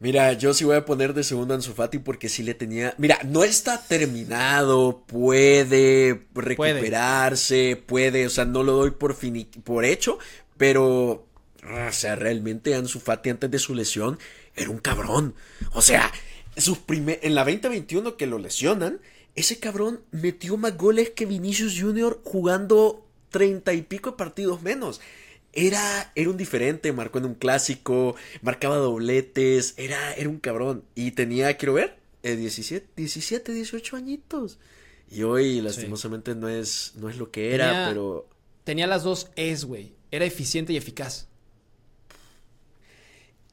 Mira, 0.00 0.32
yo 0.34 0.52
sí 0.52 0.64
voy 0.64 0.76
a 0.76 0.84
poner 0.84 1.14
de 1.14 1.24
segundo 1.24 1.54
a 1.54 1.56
Ansu 1.56 1.72
Fati 1.72 1.98
porque 1.98 2.28
sí 2.28 2.42
le 2.42 2.54
tenía. 2.54 2.94
Mira, 2.98 3.18
no 3.24 3.44
está 3.44 3.80
terminado, 3.80 5.04
puede 5.06 6.26
recuperarse, 6.34 7.76
puede, 7.76 8.10
puede 8.10 8.26
o 8.26 8.30
sea, 8.30 8.44
no 8.44 8.62
lo 8.62 8.72
doy 8.72 8.90
por, 8.90 9.14
fini 9.14 9.44
por 9.44 9.84
hecho, 9.84 10.18
pero. 10.56 11.26
O 11.88 11.92
sea, 11.92 12.14
realmente 12.14 12.74
Ansu 12.74 13.00
Fati 13.00 13.30
antes 13.30 13.50
de 13.50 13.58
su 13.58 13.74
lesión 13.74 14.18
era 14.54 14.68
un 14.68 14.78
cabrón. 14.78 15.34
O 15.72 15.80
sea, 15.80 16.12
sus 16.56 16.78
primer, 16.78 17.20
en 17.22 17.34
la 17.34 17.44
2021 17.44 18.16
que 18.16 18.26
lo 18.26 18.38
lesionan, 18.38 19.00
ese 19.34 19.58
cabrón 19.58 20.00
metió 20.10 20.56
más 20.56 20.76
goles 20.76 21.10
que 21.10 21.26
Vinicius 21.26 21.80
Jr. 21.80 22.20
jugando 22.22 23.06
treinta 23.30 23.72
y 23.72 23.82
pico 23.82 24.16
partidos 24.16 24.62
menos. 24.62 25.00
Era, 25.56 26.10
era 26.16 26.30
un 26.30 26.36
diferente, 26.36 26.92
marcó 26.92 27.18
en 27.18 27.26
un 27.26 27.34
clásico, 27.34 28.16
marcaba 28.42 28.76
dobletes, 28.76 29.74
era, 29.76 30.12
era 30.14 30.28
un 30.28 30.40
cabrón. 30.40 30.84
Y 30.96 31.12
tenía, 31.12 31.56
quiero 31.56 31.74
ver, 31.74 31.96
eh, 32.24 32.34
17, 32.34 32.88
17, 32.96 33.52
18 33.52 33.96
añitos. 33.96 34.58
Y 35.08 35.22
hoy, 35.22 35.60
lastimosamente, 35.60 36.32
sí. 36.32 36.38
no, 36.38 36.48
es, 36.48 36.92
no 36.96 37.08
es 37.08 37.18
lo 37.18 37.30
que 37.30 37.54
era, 37.54 37.68
tenía, 37.68 37.88
pero. 37.88 38.28
Tenía 38.64 38.86
las 38.88 39.04
dos 39.04 39.30
es, 39.36 39.64
güey. 39.64 39.92
Era 40.10 40.24
eficiente 40.24 40.72
y 40.72 40.76
eficaz. 40.76 41.28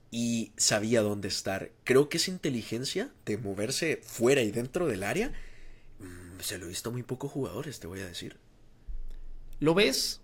Y 0.09 0.53
sabía 0.57 1.01
dónde 1.01 1.27
estar. 1.27 1.69
Creo 1.83 2.09
que 2.09 2.17
esa 2.17 2.31
inteligencia 2.31 3.11
de 3.25 3.37
moverse 3.37 4.01
fuera 4.03 4.41
y 4.41 4.49
dentro 4.49 4.87
del 4.87 5.03
área. 5.03 5.33
Mmm, 5.99 6.39
se 6.39 6.57
lo 6.57 6.65
he 6.65 6.69
visto 6.69 6.91
muy 6.91 7.03
pocos 7.03 7.31
jugadores, 7.31 7.79
te 7.79 7.85
voy 7.85 7.99
a 7.99 8.07
decir. 8.07 8.37
¿Lo 9.59 9.75
ves 9.75 10.21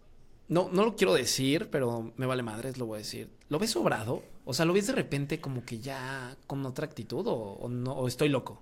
no, 0.48 0.70
no 0.72 0.86
lo 0.86 0.96
quiero 0.96 1.14
decir, 1.14 1.70
pero 1.72 2.14
me 2.18 2.26
vale 2.26 2.44
madres, 2.44 2.78
lo 2.78 2.86
voy 2.86 2.98
a 2.98 3.00
decir. 3.00 3.30
¿Lo 3.50 3.60
ves 3.60 3.72
sobrado? 3.72 4.24
O 4.46 4.54
sea, 4.54 4.66
¿lo 4.66 4.74
ves 4.74 4.88
de 4.88 4.94
repente 4.94 5.40
como 5.40 5.66
que 5.66 5.80
ya 5.80 6.36
con 6.48 6.66
otra 6.66 6.86
actitud 6.86 7.28
o, 7.28 7.34
o 7.34 7.70
no, 7.70 7.94
o 7.94 8.08
estoy 8.08 8.30
loco? 8.30 8.62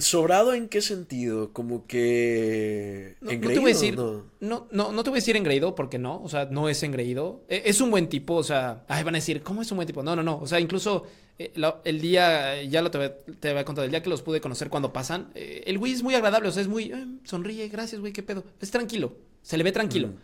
¿Sobrado 0.00 0.52
en 0.52 0.68
qué 0.68 0.82
sentido? 0.82 1.50
Como 1.54 1.86
que. 1.86 3.16
No, 3.22 3.30
¿engreído, 3.30 3.48
no 3.48 3.54
te 3.54 3.60
voy 3.60 3.70
a 3.70 3.74
decir. 3.74 3.96
No? 3.96 4.24
no? 4.40 4.68
No, 4.70 4.92
no, 4.92 5.02
te 5.02 5.08
voy 5.08 5.16
a 5.16 5.20
decir 5.20 5.34
engreído 5.34 5.74
porque 5.74 5.98
no. 5.98 6.22
O 6.22 6.28
sea, 6.28 6.44
no 6.50 6.68
es 6.68 6.82
engreído. 6.82 7.40
Es 7.48 7.80
un 7.80 7.90
buen 7.90 8.10
tipo. 8.10 8.34
O 8.34 8.42
sea, 8.42 8.84
ay, 8.86 9.02
van 9.02 9.14
a 9.14 9.18
decir, 9.18 9.42
¿cómo 9.42 9.62
es 9.62 9.70
un 9.70 9.76
buen 9.76 9.86
tipo? 9.86 10.02
No, 10.02 10.14
no, 10.14 10.22
no. 10.22 10.38
O 10.38 10.46
sea, 10.46 10.60
incluso 10.60 11.04
eh, 11.38 11.52
la, 11.54 11.80
el 11.84 12.02
día, 12.02 12.62
ya 12.64 12.82
lo 12.82 12.90
te, 12.90 12.98
voy, 12.98 13.10
te 13.40 13.52
voy 13.52 13.60
a 13.60 13.64
contar, 13.64 13.86
el 13.86 13.90
día 13.90 14.02
que 14.02 14.10
los 14.10 14.20
pude 14.20 14.42
conocer 14.42 14.68
cuando 14.68 14.92
pasan, 14.92 15.30
eh, 15.34 15.62
el 15.66 15.78
güey 15.78 15.92
es 15.92 16.02
muy 16.02 16.14
agradable. 16.14 16.50
O 16.50 16.52
sea, 16.52 16.60
es 16.60 16.68
muy. 16.68 16.92
Eh, 16.92 17.06
sonríe, 17.24 17.66
gracias, 17.68 17.98
güey, 17.98 18.12
qué 18.12 18.22
pedo. 18.22 18.44
Es 18.60 18.70
tranquilo. 18.70 19.14
Se 19.46 19.56
le 19.56 19.62
ve 19.62 19.70
tranquilo. 19.70 20.08
Mm. 20.08 20.16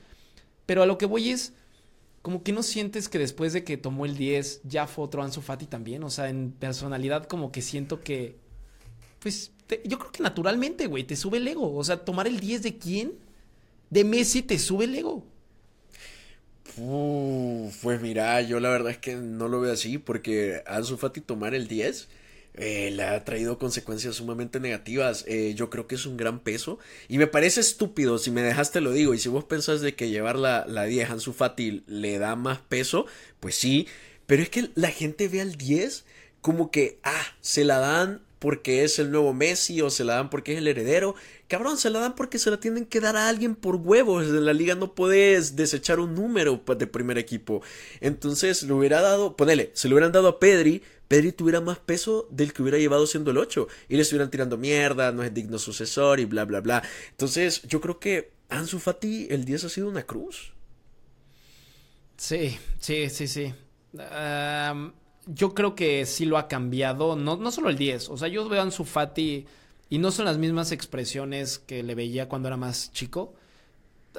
Pero 0.66 0.82
a 0.82 0.86
lo 0.86 0.98
que 0.98 1.06
voy 1.06 1.30
es. 1.30 1.52
Como 2.22 2.42
que 2.44 2.52
no 2.52 2.62
sientes 2.62 3.08
que 3.08 3.18
después 3.18 3.52
de 3.52 3.64
que 3.64 3.76
tomó 3.76 4.04
el 4.04 4.16
10 4.16 4.60
ya 4.62 4.86
fue 4.86 5.04
otro 5.04 5.22
Ansu 5.22 5.42
Fati 5.42 5.66
también. 5.66 6.04
O 6.04 6.10
sea, 6.10 6.28
en 6.28 6.52
personalidad, 6.52 7.26
como 7.26 7.50
que 7.50 7.62
siento 7.62 8.00
que 8.00 8.36
pues 9.18 9.52
te, 9.66 9.80
yo 9.84 9.98
creo 9.98 10.12
que 10.12 10.22
naturalmente, 10.22 10.86
güey, 10.86 11.04
te 11.04 11.16
sube 11.16 11.38
el 11.38 11.48
ego. 11.48 11.74
O 11.74 11.84
sea, 11.84 12.04
tomar 12.04 12.26
el 12.26 12.38
10 12.40 12.62
de 12.62 12.78
quién? 12.78 13.12
De 13.90 14.04
Messi 14.04 14.42
te 14.42 14.58
sube 14.58 14.84
el 14.84 14.94
ego. 14.94 15.24
Uf, 16.76 17.76
pues 17.82 18.00
mira, 18.00 18.40
yo 18.42 18.60
la 18.60 18.70
verdad 18.70 18.92
es 18.92 18.98
que 18.98 19.16
no 19.16 19.48
lo 19.48 19.60
veo 19.60 19.72
así 19.72 19.98
porque 19.98 20.62
Ansu 20.66 20.96
Fati 20.96 21.20
tomar 21.20 21.54
el 21.54 21.68
10 21.68 22.08
eh, 22.54 22.90
le 22.92 23.04
ha 23.04 23.24
traído 23.24 23.58
consecuencias 23.58 24.16
sumamente 24.16 24.60
negativas. 24.60 25.24
Eh, 25.26 25.54
yo 25.54 25.70
creo 25.70 25.86
que 25.86 25.94
es 25.94 26.06
un 26.06 26.16
gran 26.16 26.40
peso 26.40 26.78
y 27.08 27.18
me 27.18 27.26
parece 27.26 27.60
estúpido, 27.60 28.18
si 28.18 28.30
me 28.30 28.42
dejaste 28.42 28.80
lo 28.80 28.92
digo, 28.92 29.14
y 29.14 29.18
si 29.18 29.28
vos 29.28 29.44
pensás 29.44 29.80
de 29.80 29.94
que 29.94 30.10
llevar 30.10 30.36
la, 30.36 30.66
la 30.66 30.84
10 30.84 31.10
a 31.10 31.12
Ansu 31.14 31.32
Fati 31.32 31.82
le 31.86 32.18
da 32.18 32.36
más 32.36 32.58
peso, 32.58 33.06
pues 33.40 33.54
sí, 33.54 33.86
pero 34.26 34.42
es 34.42 34.50
que 34.50 34.70
la 34.74 34.90
gente 34.90 35.28
ve 35.28 35.40
al 35.40 35.56
10 35.56 36.04
como 36.40 36.70
que, 36.70 36.98
ah, 37.04 37.24
se 37.40 37.64
la 37.64 37.78
dan 37.78 38.22
porque 38.42 38.82
es 38.82 38.98
el 38.98 39.12
nuevo 39.12 39.32
Messi 39.32 39.80
o 39.82 39.88
se 39.88 40.02
la 40.02 40.16
dan 40.16 40.28
porque 40.28 40.52
es 40.52 40.58
el 40.58 40.66
heredero. 40.66 41.14
Cabrón, 41.46 41.78
se 41.78 41.90
la 41.90 42.00
dan 42.00 42.16
porque 42.16 42.40
se 42.40 42.50
la 42.50 42.58
tienen 42.58 42.86
que 42.86 42.98
dar 42.98 43.16
a 43.16 43.28
alguien 43.28 43.54
por 43.54 43.76
huevos. 43.76 44.24
En 44.24 44.44
la 44.44 44.52
liga 44.52 44.74
no 44.74 44.96
puedes 44.96 45.54
desechar 45.54 46.00
un 46.00 46.16
número 46.16 46.60
de 46.76 46.86
primer 46.88 47.18
equipo. 47.18 47.62
Entonces, 48.00 48.64
le 48.64 48.72
hubiera 48.72 49.00
dado, 49.00 49.36
ponele, 49.36 49.70
se 49.74 49.86
le 49.86 49.94
hubieran 49.94 50.10
dado 50.10 50.26
a 50.26 50.40
Pedri, 50.40 50.82
Pedri 51.12 51.32
tuviera 51.32 51.60
más 51.60 51.78
peso 51.78 52.26
del 52.30 52.54
que 52.54 52.62
hubiera 52.62 52.78
llevado 52.78 53.06
siendo 53.06 53.32
el 53.32 53.36
8. 53.36 53.68
Y 53.90 53.96
le 53.96 54.00
estuvieran 54.00 54.30
tirando 54.30 54.56
mierda, 54.56 55.12
no 55.12 55.22
es 55.22 55.34
digno 55.34 55.58
sucesor 55.58 56.20
y 56.20 56.24
bla, 56.24 56.46
bla, 56.46 56.62
bla. 56.62 56.82
Entonces, 57.10 57.60
yo 57.64 57.82
creo 57.82 58.00
que 58.00 58.32
Ansu 58.48 58.78
Fati, 58.78 59.26
el 59.28 59.44
10 59.44 59.64
ha 59.64 59.68
sido 59.68 59.90
una 59.90 60.04
cruz. 60.04 60.54
Sí, 62.16 62.56
sí, 62.80 63.10
sí, 63.10 63.28
sí. 63.28 63.52
Yo 65.26 65.52
creo 65.52 65.74
que 65.74 66.06
sí 66.06 66.24
lo 66.24 66.38
ha 66.38 66.48
cambiado, 66.48 67.14
no, 67.14 67.36
no 67.36 67.52
solo 67.52 67.68
el 67.68 67.76
10, 67.76 68.08
o 68.08 68.16
sea, 68.16 68.28
yo 68.28 68.48
veo 68.48 68.62
Ansu 68.62 68.84
Fati 68.84 69.44
y 69.90 69.98
no 69.98 70.12
son 70.12 70.24
las 70.24 70.38
mismas 70.38 70.72
expresiones 70.72 71.58
que 71.58 71.82
le 71.82 71.94
veía 71.94 72.30
cuando 72.30 72.48
era 72.48 72.56
más 72.56 72.90
chico. 72.90 73.34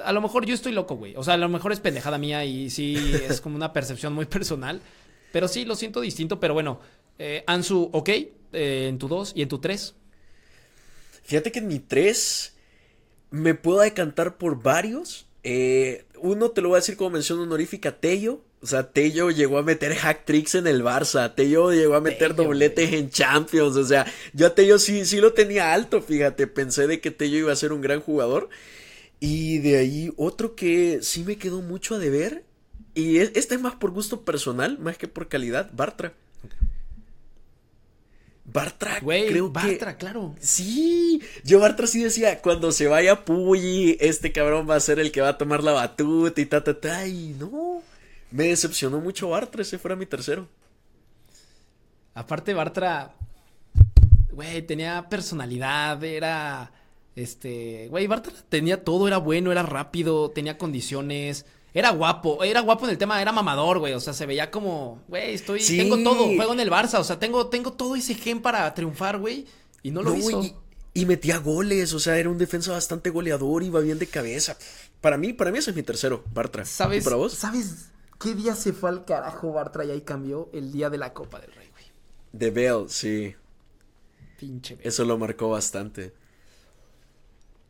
A 0.04 0.12
lo 0.12 0.20
mejor 0.20 0.46
yo 0.46 0.54
estoy 0.54 0.70
loco, 0.70 0.94
güey. 0.94 1.16
O 1.16 1.24
sea, 1.24 1.34
a 1.34 1.38
lo 1.38 1.48
mejor 1.48 1.72
es 1.72 1.80
pendejada 1.80 2.18
mía 2.18 2.44
y 2.44 2.70
sí 2.70 2.96
es 3.28 3.40
como 3.40 3.56
una 3.56 3.72
percepción 3.72 4.12
muy 4.12 4.26
personal. 4.26 4.80
Pero 5.34 5.48
sí, 5.48 5.64
lo 5.64 5.74
siento 5.74 6.00
distinto. 6.00 6.38
Pero 6.38 6.54
bueno, 6.54 6.78
eh, 7.18 7.42
Ansu, 7.48 7.90
ok, 7.92 8.08
eh, 8.08 8.86
en 8.88 8.98
tu 8.98 9.08
2 9.08 9.32
y 9.34 9.42
en 9.42 9.48
tu 9.48 9.58
3. 9.58 9.92
Fíjate 11.24 11.50
que 11.50 11.58
en 11.58 11.66
mi 11.66 11.80
3 11.80 12.54
me 13.32 13.56
puedo 13.56 13.80
decantar 13.80 14.38
por 14.38 14.62
varios. 14.62 15.26
Eh, 15.42 16.04
uno 16.20 16.52
te 16.52 16.62
lo 16.62 16.68
voy 16.68 16.76
a 16.76 16.78
decir 16.82 16.96
como 16.96 17.10
mención 17.10 17.40
honorífica, 17.40 17.98
Tello. 17.98 18.42
O 18.62 18.68
sea, 18.68 18.92
Tello 18.92 19.32
llegó 19.32 19.58
a 19.58 19.64
meter 19.64 19.96
hack 19.96 20.24
tricks 20.24 20.54
en 20.54 20.68
el 20.68 20.84
Barça. 20.84 21.34
Tello 21.34 21.72
llegó 21.72 21.96
a 21.96 22.00
meter 22.00 22.36
Tello, 22.36 22.44
dobletes 22.44 22.90
güey. 22.90 23.00
en 23.00 23.10
Champions. 23.10 23.74
O 23.76 23.84
sea, 23.84 24.06
yo 24.34 24.46
a 24.46 24.54
Tello 24.54 24.78
sí, 24.78 25.04
sí 25.04 25.20
lo 25.20 25.32
tenía 25.32 25.74
alto, 25.74 26.00
fíjate. 26.00 26.46
Pensé 26.46 26.86
de 26.86 27.00
que 27.00 27.10
Tello 27.10 27.38
iba 27.38 27.52
a 27.52 27.56
ser 27.56 27.72
un 27.72 27.80
gran 27.80 28.00
jugador. 28.00 28.50
Y 29.18 29.58
de 29.58 29.78
ahí 29.78 30.12
otro 30.16 30.54
que 30.54 31.00
sí 31.02 31.24
me 31.24 31.38
quedó 31.38 31.60
mucho 31.60 31.96
a 31.96 31.98
deber. 31.98 32.44
Y 32.94 33.18
este 33.18 33.54
es 33.54 33.60
más 33.60 33.74
por 33.74 33.90
gusto 33.90 34.24
personal, 34.24 34.78
más 34.78 34.96
que 34.96 35.08
por 35.08 35.28
calidad, 35.28 35.70
Bartra. 35.72 36.12
Bartra, 38.44 39.00
Güey, 39.00 39.28
creo 39.28 39.50
Bartra, 39.50 39.92
que... 39.92 39.98
claro. 39.98 40.34
Sí, 40.38 41.20
yo 41.44 41.58
Bartra 41.58 41.86
sí 41.86 42.02
decía, 42.02 42.40
cuando 42.40 42.72
se 42.72 42.86
vaya 42.86 43.24
Puyi, 43.24 43.96
este 44.00 44.32
cabrón 44.32 44.68
va 44.68 44.76
a 44.76 44.80
ser 44.80 45.00
el 45.00 45.10
que 45.10 45.22
va 45.22 45.30
a 45.30 45.38
tomar 45.38 45.64
la 45.64 45.72
batuta 45.72 46.40
y 46.40 46.46
ta, 46.46 46.62
ta, 46.62 46.78
ta, 46.78 47.06
y 47.06 47.34
no. 47.38 47.82
Me 48.30 48.48
decepcionó 48.48 49.00
mucho 49.00 49.30
Bartra, 49.30 49.62
ese 49.62 49.78
fuera 49.78 49.96
mi 49.96 50.06
tercero. 50.06 50.46
Aparte, 52.14 52.54
Bartra, 52.54 53.14
güey, 54.30 54.62
tenía 54.62 55.08
personalidad, 55.08 56.04
era, 56.04 56.70
este, 57.16 57.88
güey, 57.88 58.06
Bartra 58.06 58.34
tenía 58.48 58.84
todo, 58.84 59.08
era 59.08 59.16
bueno, 59.16 59.50
era 59.50 59.62
rápido, 59.62 60.30
tenía 60.30 60.58
condiciones, 60.58 61.46
era 61.74 61.90
guapo, 61.90 62.44
era 62.44 62.60
guapo 62.60 62.84
en 62.84 62.92
el 62.92 62.98
tema, 62.98 63.20
era 63.20 63.32
mamador, 63.32 63.80
güey, 63.80 63.94
o 63.94 64.00
sea, 64.00 64.12
se 64.12 64.26
veía 64.26 64.48
como, 64.48 65.02
güey, 65.08 65.34
estoy, 65.34 65.60
sí. 65.60 65.76
tengo 65.76 66.00
todo, 66.04 66.26
juego 66.26 66.52
en 66.52 66.60
el 66.60 66.70
Barça, 66.70 67.00
o 67.00 67.04
sea, 67.04 67.18
tengo, 67.18 67.48
tengo 67.48 67.72
todo 67.72 67.96
ese 67.96 68.14
gen 68.14 68.40
para 68.40 68.72
triunfar, 68.74 69.18
güey, 69.18 69.44
y 69.82 69.90
no 69.90 70.00
lo 70.00 70.10
no, 70.10 70.16
hizo. 70.16 70.40
Y, 70.40 70.54
y, 70.94 71.04
metía 71.04 71.38
goles, 71.38 71.92
o 71.92 71.98
sea, 71.98 72.16
era 72.16 72.30
un 72.30 72.38
defensa 72.38 72.70
bastante 72.70 73.10
goleador, 73.10 73.64
iba 73.64 73.80
bien 73.80 73.98
de 73.98 74.06
cabeza. 74.06 74.56
Para 75.00 75.18
mí, 75.18 75.32
para 75.32 75.50
mí 75.50 75.58
ese 75.58 75.70
es 75.70 75.76
mi 75.76 75.82
tercero, 75.82 76.22
Bartra. 76.32 76.64
¿Sabes? 76.64 77.02
¿Y 77.02 77.04
para 77.04 77.16
vos? 77.16 77.34
¿Sabes? 77.34 77.88
¿Qué 78.20 78.34
día 78.36 78.54
se 78.54 78.72
fue 78.72 78.90
al 78.90 79.04
carajo 79.04 79.52
Bartra 79.52 79.84
y 79.84 79.90
ahí 79.90 80.02
cambió? 80.02 80.48
El 80.52 80.70
día 80.70 80.90
de 80.90 80.98
la 80.98 81.12
Copa 81.12 81.40
del 81.40 81.52
Rey, 81.52 81.68
güey. 81.72 81.84
De 82.32 82.50
Bell, 82.52 82.88
sí. 82.88 83.34
Pinche 84.38 84.76
Bell. 84.76 84.86
Eso 84.86 85.04
lo 85.04 85.18
marcó 85.18 85.50
bastante. 85.50 86.14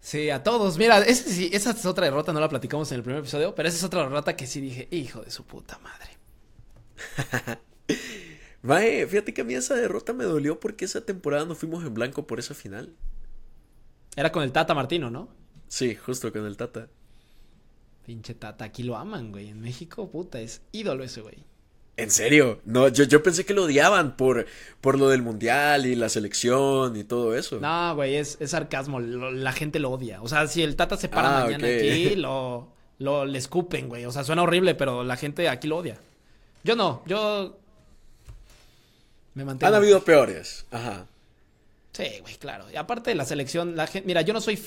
Sí, 0.04 0.28
a 0.28 0.42
todos. 0.42 0.76
Mira, 0.76 0.98
ese, 0.98 1.30
sí, 1.30 1.48
esa 1.54 1.70
es 1.70 1.86
otra 1.86 2.04
derrota, 2.04 2.30
no 2.34 2.38
la 2.38 2.50
platicamos 2.50 2.92
en 2.92 2.96
el 2.96 3.02
primer 3.02 3.20
episodio, 3.20 3.54
pero 3.54 3.70
esa 3.70 3.78
es 3.78 3.84
otra 3.84 4.02
derrota 4.02 4.36
que 4.36 4.46
sí 4.46 4.60
dije, 4.60 4.86
hijo 4.90 5.22
de 5.22 5.30
su 5.30 5.46
puta 5.46 5.78
madre. 5.78 6.10
Mae, 8.62 9.06
fíjate 9.06 9.32
que 9.32 9.40
a 9.40 9.44
mí 9.44 9.54
esa 9.54 9.74
derrota 9.74 10.12
me 10.12 10.24
dolió 10.24 10.60
porque 10.60 10.84
esa 10.84 11.00
temporada 11.06 11.46
no 11.46 11.54
fuimos 11.54 11.82
en 11.86 11.94
blanco 11.94 12.26
por 12.26 12.38
esa 12.38 12.52
final. 12.52 12.94
Era 14.14 14.30
con 14.30 14.42
el 14.42 14.52
Tata 14.52 14.74
Martino, 14.74 15.10
¿no? 15.10 15.30
Sí, 15.68 15.94
justo 15.94 16.30
con 16.30 16.44
el 16.44 16.58
Tata. 16.58 16.90
Pinche 18.04 18.34
Tata, 18.34 18.66
aquí 18.66 18.82
lo 18.82 18.98
aman, 18.98 19.32
güey. 19.32 19.48
En 19.48 19.62
México, 19.62 20.10
puta, 20.10 20.38
es 20.38 20.60
ídolo 20.70 21.02
ese 21.02 21.22
güey. 21.22 21.46
¿En 21.96 22.11
serio? 22.11 22.61
No, 22.64 22.88
yo, 22.88 23.04
yo 23.04 23.22
pensé 23.22 23.44
que 23.44 23.54
lo 23.54 23.64
odiaban 23.64 24.16
por, 24.16 24.46
por 24.80 24.98
lo 24.98 25.09
del 25.11 25.22
mundial 25.22 25.87
y 25.87 25.94
la 25.94 26.09
selección 26.09 26.96
y 26.96 27.04
todo 27.04 27.37
eso. 27.37 27.61
No, 27.61 27.94
güey, 27.94 28.16
es, 28.16 28.37
es 28.40 28.50
sarcasmo. 28.50 28.98
lo- 28.98 29.30
la 29.30 29.52
gente 29.52 29.78
lo 29.78 29.90
odia. 29.90 30.20
O 30.20 30.28
sea, 30.28 30.46
si 30.48 30.62
el 30.62 30.74
Tata 30.74 30.96
se 30.96 31.09
para 31.09 31.38
Ah, 31.38 31.44
mañana 31.44 31.66
aquí, 31.68 32.14
lo, 32.16 32.68
lo 32.98 33.24
le 33.24 33.38
escupen, 33.38 33.88
güey. 33.88 34.04
O 34.07 34.11
sea, 34.12 34.24
suena 34.24 34.42
horrible, 34.42 34.74
pero 34.74 35.04
la 35.04 35.16
gente 35.16 35.48
aquí 35.48 35.68
lo 35.68 35.76
odia. 35.78 35.96
Yo 36.64 36.74
no, 36.74 37.02
yo. 37.07 37.59
Me 39.35 39.44
mantengo. 39.44 39.68
Han 39.68 39.74
habido 39.74 40.02
peores. 40.04 40.66
Ajá. 40.70 41.07
Sí, 41.92 42.07
güey, 42.22 42.35
claro. 42.37 42.64
Y 42.72 42.76
aparte 42.76 43.11
de 43.11 43.16
la 43.16 43.24
selección, 43.24 43.76
la 43.76 43.87
gente. 43.87 44.07
Mira, 44.07 44.22
yo 44.22 44.33
no 44.33 44.40
soy. 44.40 44.59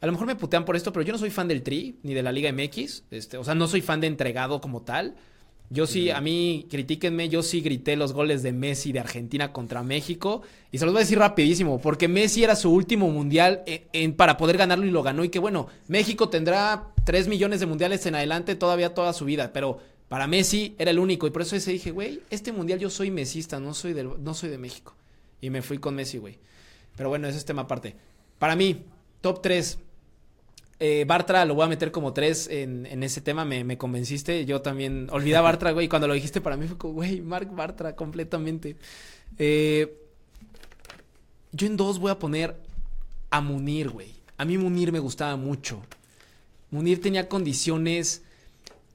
A 0.00 0.06
lo 0.06 0.12
mejor 0.12 0.26
me 0.26 0.36
putean 0.36 0.64
por 0.64 0.76
esto, 0.76 0.92
pero 0.92 1.04
yo 1.04 1.12
no 1.12 1.18
soy 1.18 1.30
fan 1.30 1.48
del 1.48 1.62
Tri 1.62 1.98
ni 2.02 2.14
de 2.14 2.22
la 2.22 2.32
Liga 2.32 2.50
MX. 2.52 3.02
Este, 3.10 3.36
o 3.36 3.44
sea, 3.44 3.54
no 3.54 3.68
soy 3.68 3.80
fan 3.82 4.00
de 4.00 4.06
entregado 4.06 4.60
como 4.60 4.82
tal. 4.82 5.16
Yo 5.72 5.86
sí, 5.86 6.10
a 6.10 6.20
mí, 6.20 6.66
critíquenme, 6.68 7.28
yo 7.28 7.44
sí 7.44 7.60
grité 7.60 7.94
los 7.94 8.12
goles 8.12 8.42
de 8.42 8.50
Messi 8.52 8.90
de 8.90 8.98
Argentina 8.98 9.52
contra 9.52 9.84
México. 9.84 10.42
Y 10.72 10.78
se 10.78 10.84
los 10.84 10.92
voy 10.92 11.00
a 11.00 11.04
decir 11.04 11.18
rapidísimo, 11.20 11.80
porque 11.80 12.08
Messi 12.08 12.42
era 12.42 12.56
su 12.56 12.72
último 12.72 13.08
mundial 13.08 13.62
en- 13.66 13.82
en- 13.92 14.14
para 14.14 14.36
poder 14.36 14.56
ganarlo 14.58 14.84
y 14.84 14.90
lo 14.90 15.04
ganó. 15.04 15.22
Y 15.22 15.28
que 15.28 15.38
bueno, 15.38 15.68
México 15.86 16.28
tendrá 16.28 16.88
3 17.04 17.28
millones 17.28 17.60
de 17.60 17.66
mundiales 17.66 18.04
en 18.06 18.16
adelante 18.16 18.56
todavía 18.56 18.94
toda 18.94 19.12
su 19.12 19.24
vida, 19.24 19.52
pero 19.52 19.78
para 20.08 20.26
Messi 20.26 20.74
era 20.76 20.90
el 20.90 20.98
único. 20.98 21.28
Y 21.28 21.30
por 21.30 21.42
eso 21.42 21.54
ese 21.54 21.70
dije, 21.70 21.92
güey, 21.92 22.20
este 22.30 22.50
mundial 22.50 22.80
yo 22.80 22.90
soy 22.90 23.12
mesista, 23.12 23.60
no 23.60 23.72
soy, 23.72 23.92
del, 23.92 24.10
no 24.24 24.34
soy 24.34 24.50
de 24.50 24.58
México. 24.58 24.96
Y 25.40 25.50
me 25.50 25.62
fui 25.62 25.78
con 25.78 25.94
Messi, 25.94 26.18
güey. 26.18 26.36
Pero 26.96 27.10
bueno, 27.10 27.28
ese 27.28 27.38
es 27.38 27.44
tema 27.44 27.62
aparte. 27.62 27.94
Para 28.40 28.56
mí, 28.56 28.82
top 29.20 29.40
3. 29.40 29.78
Eh, 30.82 31.04
Bartra 31.06 31.44
lo 31.44 31.54
voy 31.54 31.66
a 31.66 31.68
meter 31.68 31.92
como 31.92 32.14
3 32.14 32.48
en, 32.48 32.86
en 32.86 33.02
ese 33.02 33.20
tema, 33.20 33.44
me, 33.44 33.64
me 33.64 33.76
convenciste. 33.76 34.46
Yo 34.46 34.62
también 34.62 35.08
olvidé 35.10 35.36
a 35.36 35.42
Bartra, 35.42 35.72
güey. 35.72 35.88
Cuando 35.88 36.08
lo 36.08 36.14
dijiste 36.14 36.40
para 36.40 36.56
mí 36.56 36.66
fue 36.66 36.78
como, 36.78 36.94
güey, 36.94 37.20
Mark 37.20 37.54
Bartra 37.54 37.94
completamente. 37.94 38.76
Eh, 39.38 39.94
yo 41.52 41.66
en 41.66 41.76
2 41.76 41.98
voy 41.98 42.10
a 42.10 42.18
poner 42.18 42.56
a 43.28 43.42
Munir, 43.42 43.90
güey. 43.90 44.14
A 44.38 44.46
mí 44.46 44.56
Munir 44.56 44.90
me 44.90 45.00
gustaba 45.00 45.36
mucho. 45.36 45.82
Munir 46.70 47.00
tenía 47.02 47.28
condiciones. 47.28 48.22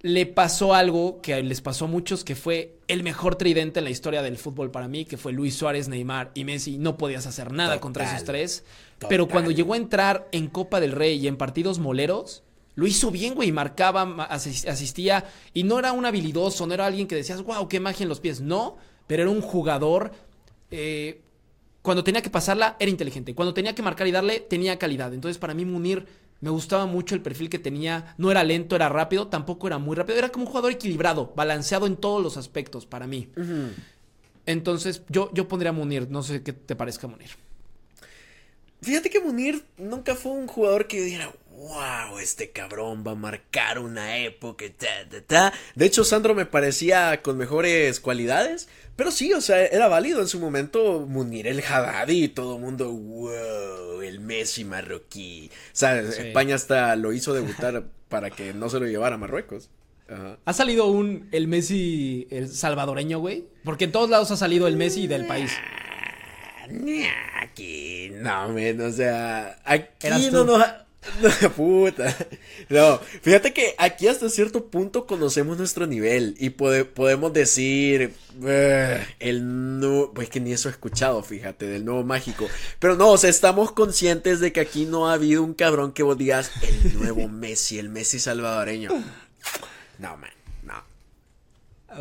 Le 0.07 0.27
pasó 0.27 0.75
algo 0.75 1.19
que 1.21 1.41
les 1.41 1.61
pasó 1.61 1.85
a 1.85 1.87
muchos, 1.87 2.23
que 2.23 2.35
fue 2.35 2.77
el 2.87 3.01
mejor 3.01 3.37
tridente 3.37 3.79
en 3.79 3.85
la 3.85 3.89
historia 3.89 4.21
del 4.21 4.37
fútbol 4.37 4.69
para 4.69 4.87
mí, 4.87 5.03
que 5.05 5.17
fue 5.17 5.33
Luis 5.33 5.55
Suárez, 5.55 5.87
Neymar 5.87 6.29
y 6.35 6.43
Messi. 6.43 6.77
No 6.77 6.95
podías 6.95 7.25
hacer 7.25 7.51
nada 7.51 7.69
Total. 7.69 7.79
contra 7.79 8.05
esos 8.13 8.23
tres. 8.23 8.63
Pero 9.09 9.27
cuando 9.27 9.49
llegó 9.49 9.73
a 9.73 9.77
entrar 9.77 10.27
en 10.31 10.45
Copa 10.47 10.79
del 10.79 10.91
Rey 10.91 11.17
y 11.17 11.27
en 11.27 11.37
partidos 11.37 11.79
moleros, 11.79 12.43
lo 12.75 12.85
hizo 12.85 13.09
bien, 13.09 13.33
güey. 13.33 13.51
Marcaba, 13.51 14.05
ma- 14.05 14.27
asis- 14.29 14.67
asistía. 14.69 15.25
Y 15.55 15.63
no 15.63 15.79
era 15.79 15.91
un 15.91 16.05
habilidoso, 16.05 16.67
no 16.67 16.75
era 16.75 16.85
alguien 16.85 17.07
que 17.07 17.15
decías, 17.15 17.41
wow, 17.41 17.67
qué 17.67 17.79
magia 17.79 18.03
en 18.03 18.09
los 18.09 18.19
pies. 18.19 18.41
No, 18.41 18.77
pero 19.07 19.23
era 19.23 19.31
un 19.31 19.41
jugador. 19.41 20.11
eh, 20.69 21.21
cuando 21.81 22.03
tenía 22.03 22.21
que 22.21 22.29
pasarla, 22.29 22.75
era 22.79 22.89
inteligente. 22.91 23.33
Cuando 23.35 23.53
tenía 23.53 23.73
que 23.75 23.81
marcar 23.83 24.05
y 24.07 24.11
darle, 24.11 24.39
tenía 24.39 24.77
calidad. 24.77 25.13
Entonces, 25.13 25.37
para 25.37 25.53
mí, 25.53 25.65
Munir 25.65 26.05
me 26.41 26.49
gustaba 26.49 26.85
mucho 26.85 27.15
el 27.15 27.21
perfil 27.21 27.49
que 27.49 27.59
tenía. 27.59 28.13
No 28.17 28.31
era 28.31 28.43
lento, 28.43 28.75
era 28.75 28.89
rápido, 28.89 29.27
tampoco 29.27 29.67
era 29.67 29.77
muy 29.77 29.95
rápido. 29.95 30.17
Era 30.17 30.29
como 30.29 30.45
un 30.45 30.51
jugador 30.51 30.71
equilibrado, 30.71 31.33
balanceado 31.35 31.87
en 31.87 31.95
todos 31.95 32.21
los 32.21 32.37
aspectos, 32.37 32.85
para 32.85 33.07
mí. 33.07 33.29
Entonces, 34.45 35.01
yo, 35.09 35.31
yo 35.33 35.47
pondría 35.47 35.69
a 35.69 35.73
Munir. 35.73 36.09
No 36.09 36.23
sé 36.23 36.43
qué 36.43 36.53
te 36.53 36.75
parezca 36.75 37.07
Munir. 37.07 37.31
Fíjate 38.81 39.09
que 39.09 39.19
Munir 39.19 39.65
nunca 39.77 40.15
fue 40.15 40.33
un 40.33 40.45
jugador 40.45 40.85
que 40.85 41.01
diera, 41.01 41.33
wow, 41.55 42.19
este 42.19 42.51
cabrón 42.51 43.03
va 43.05 43.13
a 43.13 43.15
marcar 43.15 43.79
una 43.79 44.17
época, 44.17 44.65
ta, 44.77 45.09
ta, 45.09 45.21
ta". 45.21 45.53
De 45.73 45.85
hecho, 45.85 46.03
Sandro 46.03 46.35
me 46.35 46.45
parecía 46.45 47.21
con 47.23 47.37
mejores 47.37 47.99
cualidades, 47.99 48.67
pero 48.95 49.11
sí, 49.11 49.33
o 49.33 49.41
sea, 49.41 49.65
era 49.65 49.87
válido 49.87 50.21
en 50.21 50.27
su 50.27 50.39
momento 50.39 51.05
Munir 51.07 51.47
el 51.47 51.59
Haddadi 51.61 52.23
y 52.25 52.27
todo 52.29 52.55
el 52.55 52.61
mundo, 52.61 52.91
wow, 52.91 54.01
el 54.01 54.19
Messi 54.19 54.63
marroquí. 54.65 55.49
O 55.53 55.69
sea, 55.73 56.01
Sí. 56.11 56.21
España 56.27 56.55
hasta 56.55 56.95
lo 56.95 57.11
hizo 57.13 57.33
debutar 57.33 57.83
para 58.09 58.29
que 58.29 58.53
no 58.53 58.69
se 58.69 58.79
lo 58.79 58.85
llevara 58.87 59.15
a 59.15 59.17
Marruecos. 59.17 59.69
Ajá. 60.07 60.37
Ha 60.45 60.53
salido 60.53 60.85
un 60.85 61.27
el 61.31 61.47
Messi 61.47 62.27
el 62.29 62.47
salvadoreño, 62.49 63.19
güey. 63.19 63.45
Porque 63.63 63.85
en 63.85 63.91
todos 63.91 64.09
lados 64.09 64.29
ha 64.31 64.37
salido 64.37 64.67
el 64.67 64.77
Messi 64.77 65.07
del 65.07 65.25
país. 65.25 65.51
Aquí, 67.41 68.09
no, 68.13 68.49
men, 68.49 68.81
o 68.81 68.91
sea, 68.91 69.59
aquí 69.65 70.29
no 70.31 70.43
nos... 70.43 70.61
ha- 70.61 70.84
No, 71.21 71.49
puta. 71.55 72.15
No, 72.69 72.97
fíjate 73.21 73.53
que 73.53 73.75
aquí 73.77 74.07
hasta 74.07 74.29
cierto 74.29 74.65
punto 74.67 75.05
conocemos 75.05 75.57
nuestro 75.57 75.85
nivel 75.87 76.35
y 76.39 76.49
pode- 76.51 76.83
podemos 76.85 77.31
decir 77.31 78.13
"Ugh, 78.39 79.05
el 79.19 79.79
nuevo, 79.79 80.13
pues 80.13 80.29
que 80.29 80.39
ni 80.39 80.51
eso 80.51 80.67
he 80.67 80.71
escuchado, 80.71 81.21
fíjate, 81.23 81.67
del 81.67 81.85
nuevo 81.85 82.03
mágico. 82.03 82.47
Pero 82.79 82.95
no, 82.95 83.09
o 83.11 83.17
sea, 83.17 83.29
estamos 83.29 83.71
conscientes 83.71 84.39
de 84.39 84.51
que 84.51 84.59
aquí 84.61 84.85
no 84.85 85.09
ha 85.09 85.13
habido 85.13 85.43
un 85.43 85.53
cabrón 85.53 85.91
que 85.93 86.03
vos 86.03 86.17
digas 86.17 86.51
el 86.63 86.97
nuevo 86.97 87.27
Messi, 87.29 87.77
el 87.79 87.89
Messi 87.89 88.19
salvadoreño. 88.19 88.89
No, 89.99 90.17
man, 90.17 90.31
no. 90.63 90.83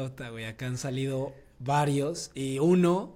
Ota, 0.03 0.31
güey, 0.31 0.45
acá 0.47 0.67
han 0.67 0.79
salido 0.79 1.33
varios 1.61 2.31
y 2.35 2.59
uno 2.59 3.15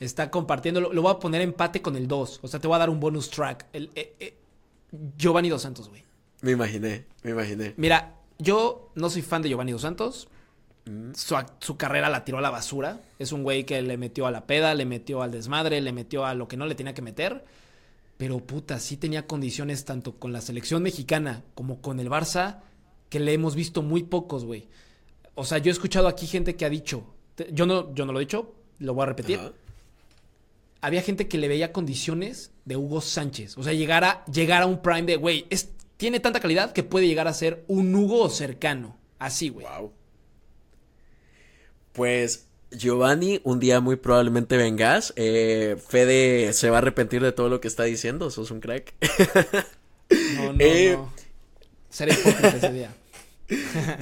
está 0.00 0.30
compartiendo. 0.30 0.80
Lo, 0.80 0.92
lo 0.92 1.02
voy 1.02 1.12
a 1.12 1.18
poner 1.18 1.40
empate 1.42 1.80
con 1.82 1.94
el 1.96 2.08
2. 2.08 2.40
O 2.42 2.48
sea, 2.48 2.58
te 2.58 2.66
voy 2.66 2.74
a 2.76 2.78
dar 2.80 2.90
un 2.90 3.00
bonus 3.00 3.30
track. 3.30 3.66
El, 3.72 3.90
eh, 3.94 4.14
eh, 4.18 4.34
Giovanni 5.16 5.48
Dos 5.48 5.62
Santos, 5.62 5.88
güey. 5.88 6.04
Me 6.42 6.52
imaginé, 6.52 7.06
me 7.22 7.30
imaginé. 7.30 7.74
Mira, 7.76 8.16
yo 8.38 8.90
no 8.94 9.08
soy 9.10 9.22
fan 9.22 9.42
de 9.42 9.48
Giovanni 9.48 9.72
Dos 9.72 9.82
Santos. 9.82 10.28
Mm. 10.86 11.12
Su, 11.14 11.36
su 11.60 11.76
carrera 11.76 12.08
la 12.10 12.24
tiró 12.24 12.38
a 12.38 12.42
la 12.42 12.50
basura. 12.50 13.00
Es 13.18 13.32
un 13.32 13.42
güey 13.42 13.64
que 13.64 13.80
le 13.82 13.96
metió 13.96 14.26
a 14.26 14.30
la 14.30 14.46
peda, 14.46 14.74
le 14.74 14.84
metió 14.84 15.22
al 15.22 15.30
desmadre, 15.30 15.80
le 15.80 15.92
metió 15.92 16.26
a 16.26 16.34
lo 16.34 16.46
que 16.48 16.56
no 16.56 16.66
le 16.66 16.74
tenía 16.74 16.94
que 16.94 17.02
meter. 17.02 17.44
Pero 18.16 18.38
puta, 18.40 18.78
sí 18.78 18.96
tenía 18.96 19.26
condiciones 19.26 19.84
tanto 19.84 20.16
con 20.18 20.32
la 20.32 20.40
selección 20.40 20.82
mexicana 20.82 21.42
como 21.54 21.80
con 21.80 21.98
el 22.00 22.08
Barça 22.10 22.60
que 23.08 23.18
le 23.20 23.32
hemos 23.32 23.54
visto 23.54 23.82
muy 23.82 24.02
pocos, 24.04 24.44
güey. 24.44 24.68
O 25.34 25.44
sea, 25.44 25.58
yo 25.58 25.70
he 25.70 25.72
escuchado 25.72 26.06
aquí 26.06 26.26
gente 26.26 26.54
que 26.54 26.64
ha 26.64 26.70
dicho, 26.70 27.04
te- 27.34 27.52
yo 27.52 27.66
no, 27.66 27.92
yo 27.94 28.06
no 28.06 28.12
lo 28.12 28.20
he 28.20 28.24
dicho, 28.24 28.54
lo 28.78 28.94
voy 28.94 29.02
a 29.02 29.06
repetir. 29.06 29.40
Había 30.84 31.00
gente 31.00 31.28
que 31.28 31.38
le 31.38 31.48
veía 31.48 31.72
condiciones 31.72 32.50
de 32.66 32.76
Hugo 32.76 33.00
Sánchez. 33.00 33.56
O 33.56 33.62
sea, 33.62 33.72
llegar 33.72 34.04
a, 34.04 34.22
llegar 34.26 34.60
a 34.60 34.66
un 34.66 34.82
prime 34.82 35.04
de, 35.04 35.16
güey, 35.16 35.46
tiene 35.96 36.20
tanta 36.20 36.40
calidad 36.40 36.74
que 36.74 36.82
puede 36.82 37.06
llegar 37.06 37.26
a 37.26 37.32
ser 37.32 37.64
un 37.68 37.94
Hugo 37.94 38.28
cercano. 38.28 38.98
Así, 39.18 39.48
güey. 39.48 39.64
Wow. 39.64 39.92
Pues 41.94 42.48
Giovanni, 42.70 43.40
un 43.44 43.60
día 43.60 43.80
muy 43.80 43.96
probablemente 43.96 44.58
vengas. 44.58 45.14
Eh, 45.16 45.78
Fede 45.88 46.52
se 46.52 46.68
va 46.68 46.76
a 46.76 46.78
arrepentir 46.80 47.22
de 47.22 47.32
todo 47.32 47.48
lo 47.48 47.62
que 47.62 47.68
está 47.68 47.84
diciendo. 47.84 48.30
Sos 48.30 48.50
un 48.50 48.60
crack. 48.60 48.92
No, 50.36 50.52
no, 50.52 50.56
Eh. 50.60 50.96
no. 50.98 51.10
Seré 51.88 52.12
hipócrita 52.12 52.48
ese 52.58 52.72
día. 52.74 52.94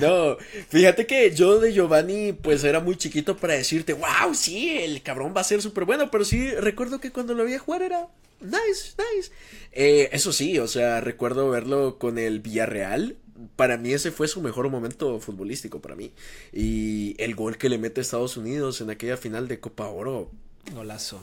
No, 0.00 0.36
fíjate 0.68 1.06
que 1.06 1.34
yo 1.34 1.58
de 1.58 1.72
Giovanni, 1.72 2.32
pues 2.32 2.62
era 2.64 2.80
muy 2.80 2.96
chiquito 2.96 3.36
para 3.36 3.54
decirte, 3.54 3.92
wow, 3.92 4.34
sí, 4.34 4.70
el 4.78 5.02
cabrón 5.02 5.34
va 5.36 5.40
a 5.40 5.44
ser 5.44 5.60
súper 5.62 5.84
bueno. 5.84 6.10
Pero 6.10 6.24
sí, 6.24 6.50
recuerdo 6.52 7.00
que 7.00 7.10
cuando 7.10 7.34
lo 7.34 7.44
vi 7.44 7.56
jugar 7.58 7.82
era 7.82 8.08
nice, 8.40 8.94
nice. 9.16 9.30
Eh, 9.72 10.10
eso 10.12 10.32
sí, 10.32 10.58
o 10.58 10.68
sea, 10.68 11.00
recuerdo 11.00 11.50
verlo 11.50 11.98
con 11.98 12.18
el 12.18 12.40
Villarreal. 12.40 13.16
Para 13.56 13.76
mí 13.76 13.92
ese 13.92 14.12
fue 14.12 14.28
su 14.28 14.40
mejor 14.40 14.68
momento 14.70 15.18
futbolístico 15.18 15.80
para 15.80 15.96
mí. 15.96 16.12
Y 16.52 17.16
el 17.18 17.34
gol 17.34 17.58
que 17.58 17.68
le 17.68 17.78
mete 17.78 18.00
a 18.00 18.02
Estados 18.02 18.36
Unidos 18.36 18.80
en 18.80 18.90
aquella 18.90 19.16
final 19.16 19.48
de 19.48 19.58
Copa 19.58 19.88
Oro, 19.88 20.30
Golazo. 20.72 21.20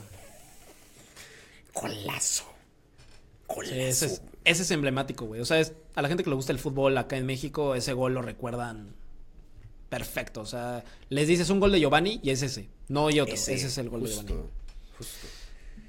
Golazo. 1.72 2.44
Golazo. 3.48 3.74
Sí, 3.74 3.80
ese, 3.80 4.06
es, 4.06 4.22
ese 4.44 4.62
es 4.62 4.70
emblemático, 4.70 5.24
güey. 5.26 5.40
O 5.40 5.44
sea, 5.44 5.60
es- 5.60 5.72
a 6.00 6.02
la 6.02 6.08
gente 6.08 6.24
que 6.24 6.30
le 6.30 6.36
gusta 6.36 6.52
el 6.52 6.58
fútbol 6.58 6.96
acá 6.96 7.18
en 7.18 7.26
México, 7.26 7.74
ese 7.74 7.92
gol 7.92 8.14
lo 8.14 8.22
recuerdan 8.22 8.94
perfecto. 9.90 10.40
O 10.40 10.46
sea, 10.46 10.82
les 11.10 11.28
dices 11.28 11.50
un 11.50 11.60
gol 11.60 11.72
de 11.72 11.80
Giovanni 11.80 12.20
y 12.22 12.30
es 12.30 12.40
ese. 12.40 12.70
No 12.88 13.08
hay 13.08 13.20
otro. 13.20 13.34
Ese, 13.34 13.54
es 13.54 13.76
el 13.76 13.90
gol 13.90 14.04
de 14.04 14.08
Giovanni. 14.08 14.34
justo. 14.96 15.26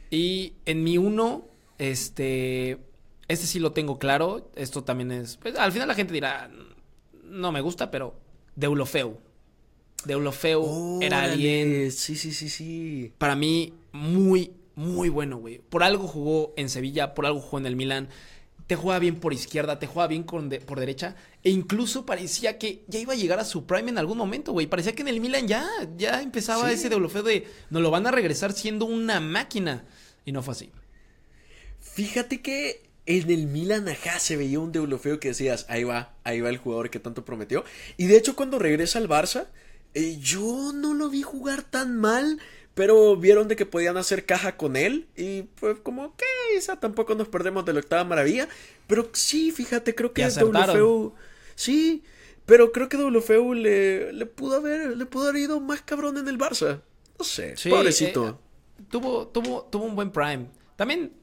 Y 0.09 0.53
en 0.65 0.83
mi 0.83 0.97
uno, 0.97 1.45
este. 1.77 2.77
Este 3.29 3.47
sí 3.47 3.59
lo 3.59 3.71
tengo 3.71 3.97
claro. 3.99 4.51
Esto 4.55 4.83
también 4.83 5.13
es. 5.13 5.37
Pues, 5.37 5.55
al 5.55 5.71
final 5.71 5.87
la 5.87 5.95
gente 5.95 6.11
dirá. 6.13 6.51
No 7.23 7.53
me 7.53 7.61
gusta, 7.61 7.89
pero. 7.89 8.19
Deulofeu. 8.57 9.17
Deulofeu 10.03 10.99
era 11.01 11.23
alguien 11.23 11.91
Sí, 11.91 12.15
sí, 12.15 12.33
sí, 12.33 12.49
sí. 12.49 13.13
para 13.19 13.35
mí 13.35 13.75
muy, 13.93 14.51
muy 14.75 15.07
bueno, 15.07 15.37
güey. 15.37 15.59
Por 15.59 15.83
algo 15.83 16.07
jugó 16.07 16.53
en 16.57 16.69
Sevilla, 16.69 17.13
por 17.13 17.25
algo 17.25 17.39
jugó 17.39 17.59
en 17.59 17.65
el 17.67 17.77
Milan. 17.77 18.09
Te 18.71 18.77
jugaba 18.77 18.99
bien 18.99 19.17
por 19.19 19.33
izquierda, 19.33 19.79
te 19.79 19.85
jugaba 19.85 20.07
bien 20.07 20.23
con 20.23 20.47
de- 20.47 20.61
por 20.61 20.79
derecha. 20.79 21.17
E 21.43 21.49
incluso 21.49 22.05
parecía 22.05 22.57
que 22.57 22.85
ya 22.87 22.99
iba 22.99 23.11
a 23.11 23.17
llegar 23.17 23.37
a 23.37 23.43
su 23.43 23.65
prime 23.65 23.89
en 23.91 23.97
algún 23.97 24.17
momento, 24.17 24.53
güey. 24.53 24.65
Parecía 24.67 24.95
que 24.95 25.01
en 25.01 25.09
el 25.09 25.19
Milan 25.19 25.45
ya, 25.45 25.67
ya 25.97 26.21
empezaba 26.21 26.69
Sí. 26.69 26.75
ese 26.75 26.87
deulofeo 26.87 27.21
de 27.21 27.45
nos 27.69 27.81
lo 27.81 27.91
van 27.91 28.07
a 28.07 28.11
regresar 28.11 28.53
siendo 28.53 28.85
una 28.85 29.19
máquina. 29.19 29.83
Y 30.23 30.31
no 30.31 30.41
fue 30.41 30.53
así. 30.53 30.69
Fíjate 31.81 32.41
que 32.41 32.83
en 33.05 33.29
el 33.29 33.47
Milan 33.47 33.89
ajá 33.89 34.19
se 34.19 34.37
veía 34.37 34.61
un 34.61 34.71
deulofeo 34.71 35.19
que 35.19 35.27
decías, 35.27 35.65
ahí 35.67 35.83
va, 35.83 36.13
ahí 36.23 36.39
va 36.39 36.47
el 36.47 36.57
jugador 36.57 36.89
que 36.89 36.99
tanto 37.01 37.25
prometió. 37.25 37.65
Y 37.97 38.05
de 38.07 38.15
hecho 38.15 38.37
cuando 38.37 38.57
regresa 38.57 38.99
al 38.99 39.09
Barça, 39.09 39.47
Eh, 39.93 40.19
yo 40.21 40.71
no 40.73 40.93
lo 40.93 41.09
vi 41.09 41.21
jugar 41.21 41.63
tan 41.63 41.97
mal, 41.97 42.39
pero 42.81 43.15
vieron 43.15 43.47
de 43.47 43.55
que 43.55 43.67
podían 43.67 43.95
hacer 43.97 44.25
caja 44.25 44.57
con 44.57 44.75
él 44.75 45.07
y 45.15 45.43
pues 45.43 45.77
como 45.81 46.15
que 46.15 46.25
esa 46.55 46.79
tampoco 46.79 47.13
nos 47.13 47.27
perdemos 47.27 47.63
de 47.63 47.73
la 47.73 47.79
octava 47.79 48.03
maravilla, 48.03 48.49
pero 48.87 49.07
sí, 49.13 49.51
fíjate, 49.51 49.93
creo 49.93 50.13
que 50.13 50.25
WFU 50.25 51.13
sí, 51.53 52.01
pero 52.47 52.71
creo 52.71 52.89
que 52.89 52.97
WFU 52.97 53.53
le, 53.53 54.11
le 54.11 54.25
pudo 54.25 54.55
haber 54.55 54.97
le 54.97 55.05
pudo 55.05 55.29
haber 55.29 55.43
ido 55.43 55.59
más 55.59 55.83
cabrón 55.83 56.17
en 56.17 56.27
el 56.27 56.39
Barça. 56.39 56.81
No 57.19 57.23
sé, 57.23 57.53
pobrecito. 57.69 58.29
Eh, 58.29 58.83
tuvo 58.89 59.27
tuvo 59.27 59.61
tuvo 59.65 59.85
un 59.85 59.95
buen 59.95 60.09
prime. 60.09 60.47
También 60.75 61.13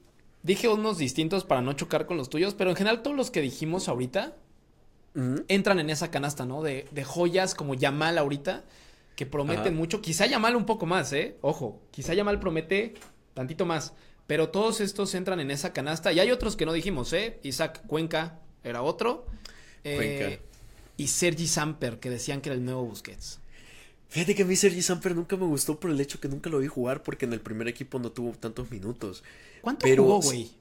dije 0.44 0.68
unos 0.68 0.96
distintos 0.96 1.44
para 1.44 1.60
no 1.60 1.72
chocar 1.72 2.06
con 2.06 2.16
los 2.18 2.30
tuyos, 2.30 2.54
pero 2.54 2.70
en 2.70 2.76
general 2.76 3.02
todos 3.02 3.16
los 3.16 3.32
que 3.32 3.40
dijimos 3.40 3.88
ahorita 3.88 4.36
entran 5.48 5.80
en 5.80 5.90
esa 5.90 6.12
canasta, 6.12 6.46
¿no? 6.46 6.62
De, 6.62 6.86
de 6.92 7.02
joyas 7.02 7.56
como 7.56 7.74
Yamal 7.74 8.16
ahorita 8.16 8.62
que 9.18 9.26
prometen 9.26 9.74
mucho. 9.74 10.00
Quizá 10.00 10.26
Yamal 10.26 10.54
un 10.54 10.64
poco 10.64 10.86
más, 10.86 11.12
¿eh? 11.12 11.38
Ojo, 11.40 11.82
quizá 11.90 12.14
Yamal 12.14 12.38
promete 12.38 12.94
tantito 13.34 13.66
más. 13.66 13.92
Pero 14.28 14.50
todos 14.50 14.80
estos 14.80 15.12
entran 15.16 15.40
en 15.40 15.50
esa 15.50 15.72
canasta. 15.72 16.12
Y 16.12 16.20
hay 16.20 16.30
otros 16.30 16.54
que 16.54 16.64
no 16.64 16.72
dijimos, 16.72 17.12
¿eh? 17.12 17.40
Isaac 17.42 17.82
Cuenca 17.88 18.38
era 18.62 18.82
otro. 18.82 19.26
Eh, 19.82 20.38
y 20.96 21.08
Sergi 21.08 21.48
Samper, 21.48 21.98
que 21.98 22.10
decían 22.10 22.40
que 22.40 22.50
era 22.50 22.54
el 22.54 22.64
nuevo 22.64 22.84
Busquets. 22.84 23.40
Fíjate 24.08 24.36
que 24.36 24.44
a 24.44 24.46
mí 24.46 24.54
Sergi 24.54 24.82
Samper 24.82 25.16
nunca 25.16 25.36
me 25.36 25.46
gustó 25.46 25.80
por 25.80 25.90
el 25.90 26.00
hecho 26.00 26.20
que 26.20 26.28
nunca 26.28 26.48
lo 26.48 26.60
vi 26.60 26.68
jugar 26.68 27.02
porque 27.02 27.24
en 27.24 27.32
el 27.32 27.40
primer 27.40 27.66
equipo 27.66 27.98
no 27.98 28.12
tuvo 28.12 28.30
tantos 28.38 28.70
minutos. 28.70 29.24
¿Cuánto 29.62 29.84
jugó, 29.96 30.20
güey? 30.20 30.52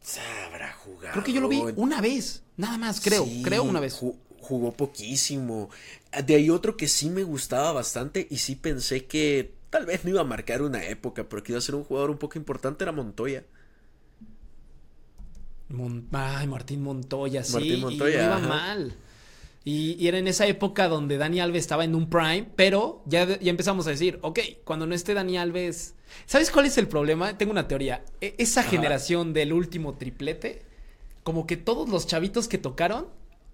Sabrá 0.00 0.72
jugar. 0.74 1.10
Creo 1.10 1.24
que 1.24 1.32
yo 1.32 1.40
lo 1.40 1.48
vi 1.48 1.60
una 1.74 2.00
vez, 2.00 2.44
nada 2.56 2.78
más, 2.78 3.00
creo, 3.00 3.26
creo 3.42 3.64
una 3.64 3.80
vez 3.80 4.00
jugó 4.44 4.72
poquísimo. 4.72 5.70
De 6.24 6.36
ahí 6.36 6.50
otro 6.50 6.76
que 6.76 6.86
sí 6.86 7.10
me 7.10 7.24
gustaba 7.24 7.72
bastante 7.72 8.26
y 8.30 8.36
sí 8.36 8.54
pensé 8.54 9.06
que 9.06 9.54
tal 9.70 9.86
vez 9.86 10.04
no 10.04 10.10
iba 10.10 10.20
a 10.20 10.24
marcar 10.24 10.62
una 10.62 10.84
época, 10.84 11.28
pero 11.28 11.42
que 11.42 11.52
iba 11.52 11.58
a 11.58 11.62
ser 11.62 11.74
un 11.74 11.82
jugador 11.82 12.10
un 12.10 12.18
poco 12.18 12.38
importante 12.38 12.84
era 12.84 12.92
Montoya. 12.92 13.44
Ay, 16.12 16.46
Martín 16.46 16.82
Montoya, 16.82 17.42
sí. 17.42 17.54
Martín 17.54 17.80
Montoya. 17.80 18.22
Y 18.22 18.24
iba 18.24 18.38
mal. 18.38 18.94
Y, 19.64 20.06
era 20.06 20.18
en 20.18 20.28
esa 20.28 20.46
época 20.46 20.88
donde 20.88 21.16
Dani 21.16 21.40
Alves 21.40 21.62
estaba 21.62 21.84
en 21.84 21.94
un 21.94 22.10
prime, 22.10 22.46
pero 22.54 23.02
ya, 23.06 23.38
ya 23.40 23.50
empezamos 23.50 23.86
a 23.86 23.90
decir, 23.90 24.18
ok, 24.20 24.38
cuando 24.64 24.86
no 24.86 24.94
esté 24.94 25.14
Dani 25.14 25.38
Alves. 25.38 25.94
¿Sabes 26.26 26.50
cuál 26.50 26.66
es 26.66 26.76
el 26.76 26.86
problema? 26.86 27.38
Tengo 27.38 27.50
una 27.50 27.66
teoría. 27.66 28.04
E, 28.20 28.34
esa 28.38 28.62
generación 28.62 29.32
del 29.32 29.52
último 29.52 29.94
triplete, 29.94 30.62
como 31.22 31.46
que 31.46 31.56
todos 31.56 31.88
los 31.88 32.06
chavitos 32.06 32.46
que 32.46 32.58
tocaron 32.58 33.06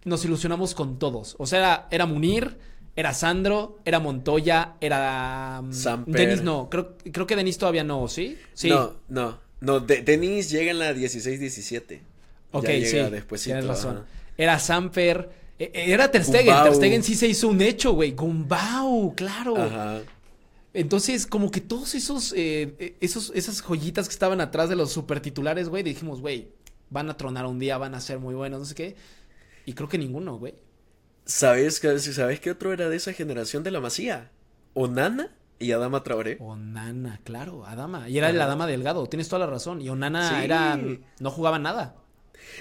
nos 0.04 0.24
ilusionamos 0.24 0.74
con 0.74 0.98
todos. 0.98 1.36
O 1.38 1.46
sea, 1.46 1.88
era, 1.90 2.06
Munir, 2.06 2.56
era 2.96 3.14
Sandro, 3.14 3.78
era 3.84 4.00
Montoya, 4.00 4.74
era. 4.80 5.62
Um, 5.62 6.04
Denis 6.06 6.42
no, 6.42 6.68
creo, 6.70 6.96
creo 7.12 7.26
que 7.26 7.36
Denis 7.36 7.58
todavía 7.58 7.84
no, 7.84 8.08
¿sí? 8.08 8.38
Sí. 8.54 8.68
No, 8.68 8.94
no. 9.08 9.38
No, 9.60 9.80
Denis 9.80 10.50
llega 10.50 10.70
en 10.70 10.78
la 10.78 10.92
16-17. 10.92 12.00
Ok, 12.52 12.66
sí. 12.84 12.96
Tienes 13.44 13.66
razón. 13.66 14.04
Era 14.36 14.58
Samper. 14.58 15.30
E, 15.58 15.70
e, 15.74 15.92
era 15.92 16.10
Ter 16.10 16.24
Stegen. 16.24 16.54
Ter 16.62 16.74
Stegen 16.74 17.02
sí 17.02 17.14
se 17.14 17.28
hizo 17.28 17.48
un 17.48 17.60
hecho, 17.60 17.92
güey. 17.92 18.12
Gumbau, 18.12 19.14
claro. 19.14 19.56
Ajá. 19.56 20.00
Entonces, 20.72 21.26
como 21.26 21.50
que 21.50 21.60
todos 21.60 21.94
esos, 21.94 22.32
eh, 22.36 22.74
e, 22.78 22.96
esos, 23.00 23.32
esas 23.34 23.60
joyitas 23.60 24.08
que 24.08 24.12
estaban 24.12 24.40
atrás 24.40 24.68
de 24.68 24.76
los 24.76 24.92
super 24.92 25.20
titulares, 25.20 25.68
güey, 25.68 25.82
dijimos, 25.82 26.20
güey, 26.20 26.48
van 26.90 27.10
a 27.10 27.16
tronar 27.16 27.46
un 27.46 27.58
día, 27.58 27.76
van 27.76 27.94
a 27.94 28.00
ser 28.00 28.18
muy 28.18 28.34
buenos, 28.34 28.60
no 28.60 28.64
sé 28.64 28.74
qué. 28.74 28.96
Y 29.66 29.74
creo 29.74 29.88
que 29.88 29.98
ninguno, 29.98 30.38
güey. 30.38 30.54
¿Sabes, 31.24 31.80
¿Sabes 32.12 32.40
qué 32.40 32.50
otro 32.50 32.72
era 32.72 32.88
de 32.88 32.96
esa 32.96 33.12
generación 33.12 33.62
de 33.62 33.70
la 33.70 33.80
Masía? 33.80 34.30
Onana 34.74 35.36
y 35.58 35.72
Adama 35.72 36.02
Traoré. 36.02 36.38
Onana, 36.40 37.20
claro, 37.22 37.66
Adama. 37.66 38.08
Y 38.08 38.18
era 38.18 38.32
la 38.32 38.46
Dama 38.46 38.66
Delgado, 38.66 39.06
tienes 39.06 39.28
toda 39.28 39.40
la 39.40 39.46
razón. 39.46 39.80
Y 39.80 39.88
Onana 39.90 40.42
era. 40.42 40.78
no 41.20 41.30
jugaba 41.30 41.58
nada. 41.58 41.96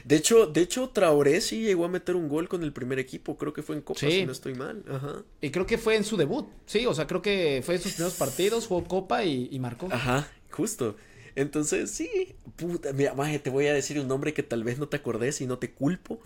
De 0.04 0.18
hecho, 0.18 0.46
de 0.46 0.62
hecho, 0.62 0.90
Traoré 0.90 1.40
sí 1.42 1.62
llegó 1.62 1.86
a 1.86 1.88
meter 1.88 2.16
un 2.16 2.28
gol 2.28 2.50
con 2.50 2.64
el 2.64 2.74
primer 2.74 3.00
equipo. 3.00 3.38
Creo 3.38 3.54
que 3.54 3.64
fue 3.64 3.76
en 3.76 3.82
Copa, 3.82 4.00
si 4.02 4.26
no 4.26 4.34
estoy 4.34 4.54
mal. 4.54 4.84
Ajá. 4.90 5.24
Y 5.42 5.50
creo 5.52 5.66
que 5.66 5.78
fue 5.78 5.96
en 5.96 6.04
su 6.04 6.18
debut. 6.18 6.48
Sí, 6.66 6.86
o 6.86 6.94
sea, 6.94 7.08
creo 7.08 7.22
que 7.22 7.62
fue 7.66 7.76
en 7.76 7.82
sus 7.82 7.94
primeros 7.94 8.16
partidos, 8.16 8.68
jugó 8.68 8.84
Copa 8.84 9.24
y, 9.24 9.48
y 9.52 9.60
marcó. 9.60 9.88
Ajá, 9.90 10.28
justo. 10.52 10.98
Entonces, 11.40 11.92
sí, 11.92 12.36
puta, 12.58 12.92
mira, 12.92 13.14
maje, 13.14 13.40
te 13.40 13.50
voy 13.50 13.68
a 13.68 13.74
decir 13.74 13.98
un 13.98 14.10
nombre 14.10 14.34
que 14.34 14.44
tal 14.44 14.66
vez 14.66 14.78
no 14.78 14.90
te 14.90 14.98
acordes 14.98 15.40
y 15.40 15.48
no 15.48 15.58
te 15.58 15.72
culpo, 15.72 16.20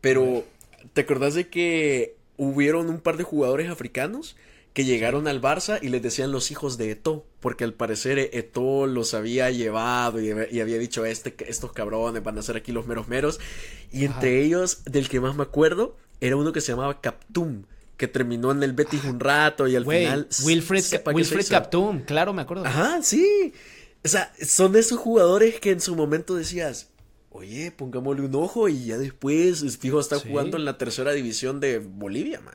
pero 0.00 0.44
¿te 0.92 1.00
acordás 1.00 1.34
de 1.34 1.48
que 1.48 2.14
hubieron 2.36 2.88
un 2.88 3.00
par 3.00 3.16
de 3.16 3.24
jugadores 3.24 3.68
africanos 3.68 4.36
que 4.72 4.84
llegaron 4.84 5.26
al 5.26 5.42
Barça 5.42 5.80
y 5.82 5.88
les 5.88 6.02
decían 6.02 6.30
los 6.30 6.52
hijos 6.52 6.78
de 6.78 6.92
Eto, 6.92 7.26
porque 7.40 7.64
al 7.64 7.74
parecer 7.74 8.20
Eto 8.32 8.86
los 8.86 9.12
había 9.14 9.50
llevado 9.50 10.20
y, 10.20 10.30
había 10.30 10.78
dicho, 10.78 11.04
este, 11.04 11.34
estos 11.48 11.72
cabrones 11.72 12.22
van 12.22 12.38
a 12.38 12.42
ser 12.42 12.56
aquí 12.56 12.70
los 12.70 12.86
meros 12.86 13.08
meros, 13.08 13.40
y 13.90 14.04
entre 14.04 14.40
ellos, 14.40 14.84
del 14.84 15.08
que 15.08 15.18
más 15.18 15.34
me 15.34 15.42
acuerdo, 15.42 15.96
era 16.20 16.36
uno 16.36 16.52
que 16.52 16.60
se 16.60 16.70
llamaba 16.70 17.00
Captum 17.00 17.64
que 17.96 18.08
terminó 18.08 18.50
en 18.52 18.62
el 18.62 18.72
Betis 18.72 19.04
un 19.04 19.20
rato 19.20 19.68
y 19.68 19.76
al 19.76 19.84
final. 19.84 20.26
Wilfred, 20.44 20.82
Wilfred 21.12 21.46
Captum, 21.46 22.00
claro, 22.04 22.32
me 22.32 22.40
acuerdo. 22.40 22.64
Ajá, 22.64 23.02
sí. 23.02 23.52
O 24.04 24.08
sea, 24.08 24.32
son 24.42 24.76
esos 24.76 24.98
jugadores 24.98 25.60
que 25.60 25.70
en 25.70 25.80
su 25.80 25.94
momento 25.94 26.34
decías, 26.34 26.88
oye, 27.30 27.70
pongámosle 27.70 28.22
un 28.22 28.34
ojo 28.34 28.68
y 28.68 28.86
ya 28.86 28.98
después, 28.98 29.78
fijo, 29.78 30.00
está 30.00 30.18
jugando 30.18 30.56
en 30.56 30.64
la 30.64 30.78
tercera 30.78 31.12
división 31.12 31.60
de 31.60 31.78
Bolivia, 31.78 32.40
man. 32.40 32.54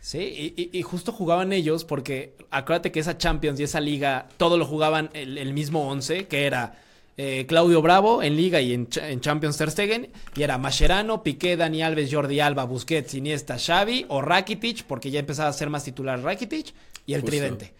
Sí, 0.00 0.54
y, 0.72 0.82
justo 0.82 1.10
jugaban 1.10 1.52
ellos 1.52 1.84
porque 1.84 2.34
acuérdate 2.52 2.92
que 2.92 3.00
esa 3.00 3.18
Champions 3.18 3.58
y 3.58 3.64
esa 3.64 3.80
liga, 3.80 4.28
todo 4.36 4.56
lo 4.56 4.64
jugaban 4.64 5.10
el, 5.14 5.52
mismo 5.52 5.88
once, 5.88 6.28
que 6.28 6.46
era 6.46 6.80
eh, 7.16 7.44
Claudio 7.48 7.82
Bravo 7.82 8.22
en 8.22 8.36
liga 8.36 8.60
y 8.60 8.72
en, 8.72 8.88
Champions 8.88 9.56
Ter 9.56 9.72
Stegen, 9.72 10.10
y 10.36 10.44
era 10.44 10.58
Mascherano, 10.58 11.24
Piqué, 11.24 11.56
Dani 11.56 11.82
Alves, 11.82 12.08
Jordi 12.12 12.38
Alba, 12.38 12.64
Busquets, 12.64 13.14
Iniesta, 13.14 13.58
Xavi 13.58 14.06
o 14.08 14.22
Rakitic, 14.22 14.84
porque 14.84 15.10
ya 15.10 15.18
empezaba 15.18 15.48
a 15.48 15.52
ser 15.52 15.70
más 15.70 15.82
titular 15.82 16.22
Rakitic, 16.22 16.72
y 17.04 17.14
el 17.14 17.24
tridente. 17.24 17.74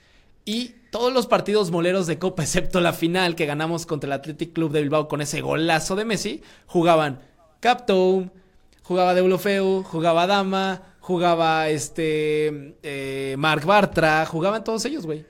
Y 0.47 0.77
todos 0.91 1.13
los 1.13 1.27
partidos 1.27 1.73
moleros 1.73 2.07
de 2.07 2.21
Copa, 2.21 2.45
excepto 2.45 2.81
la 2.81 2.93
final 2.93 3.35
que 3.35 3.47
ganamos 3.47 3.85
contra 3.85 4.07
el 4.07 4.13
Athletic 4.13 4.53
Club 4.53 4.71
de 4.71 4.81
Bilbao 4.81 5.09
con 5.09 5.21
ese 5.21 5.41
golazo 5.41 5.97
de 5.97 6.05
Messi, 6.05 6.41
jugaban 6.67 7.21
Captown, 7.59 8.31
jugaba 8.83 9.13
Deulofeu, 9.13 9.83
jugaba 9.83 10.29
Dama, 10.29 10.95
jugaba 11.01 11.69
este 11.69 12.77
eh, 12.85 13.35
Mark 13.37 13.67
Bartra, 13.67 14.25
jugaban 14.25 14.63
todos 14.63 14.85
ellos, 14.85 15.05
güey. 15.05 15.27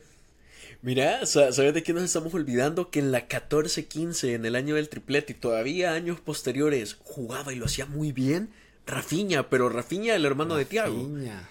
Mira, 0.83 1.25
¿sabes 1.25 1.73
de 1.73 1.83
qué 1.83 1.95
nos 1.95 2.05
estamos 2.05 2.35
olvidando? 2.35 2.91
Que 2.91 2.99
en 2.99 3.11
la 3.11 3.27
14-15, 3.27 4.35
en 4.35 4.45
el 4.45 4.55
año 4.55 4.75
del 4.75 4.91
triplete 4.91 5.33
y 5.33 5.37
todavía 5.37 5.95
años 5.95 6.21
posteriores, 6.21 6.99
jugaba 7.03 7.55
y 7.55 7.57
lo 7.57 7.65
hacía 7.65 7.87
muy 7.87 8.13
bien 8.13 8.51
Rafiña, 8.87 9.49
pero 9.51 9.69
Rafiña, 9.69 10.15
el 10.15 10.25
hermano 10.25 10.55
de 10.55 10.65
Tiago. 10.65 11.09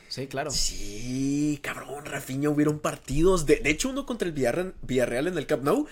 Sí, 0.07 0.27
claro. 0.27 0.51
Sí, 0.51 1.59
cabrón, 1.61 2.05
Rafiña 2.05 2.49
hubieron 2.49 2.79
partidos. 2.79 3.45
De, 3.45 3.57
de 3.57 3.69
hecho, 3.69 3.89
uno 3.89 4.05
contra 4.05 4.27
el 4.27 4.33
Villarreal, 4.81 5.27
en 5.27 5.37
el 5.37 5.45
Camp 5.45 5.63
Nou, 5.63 5.85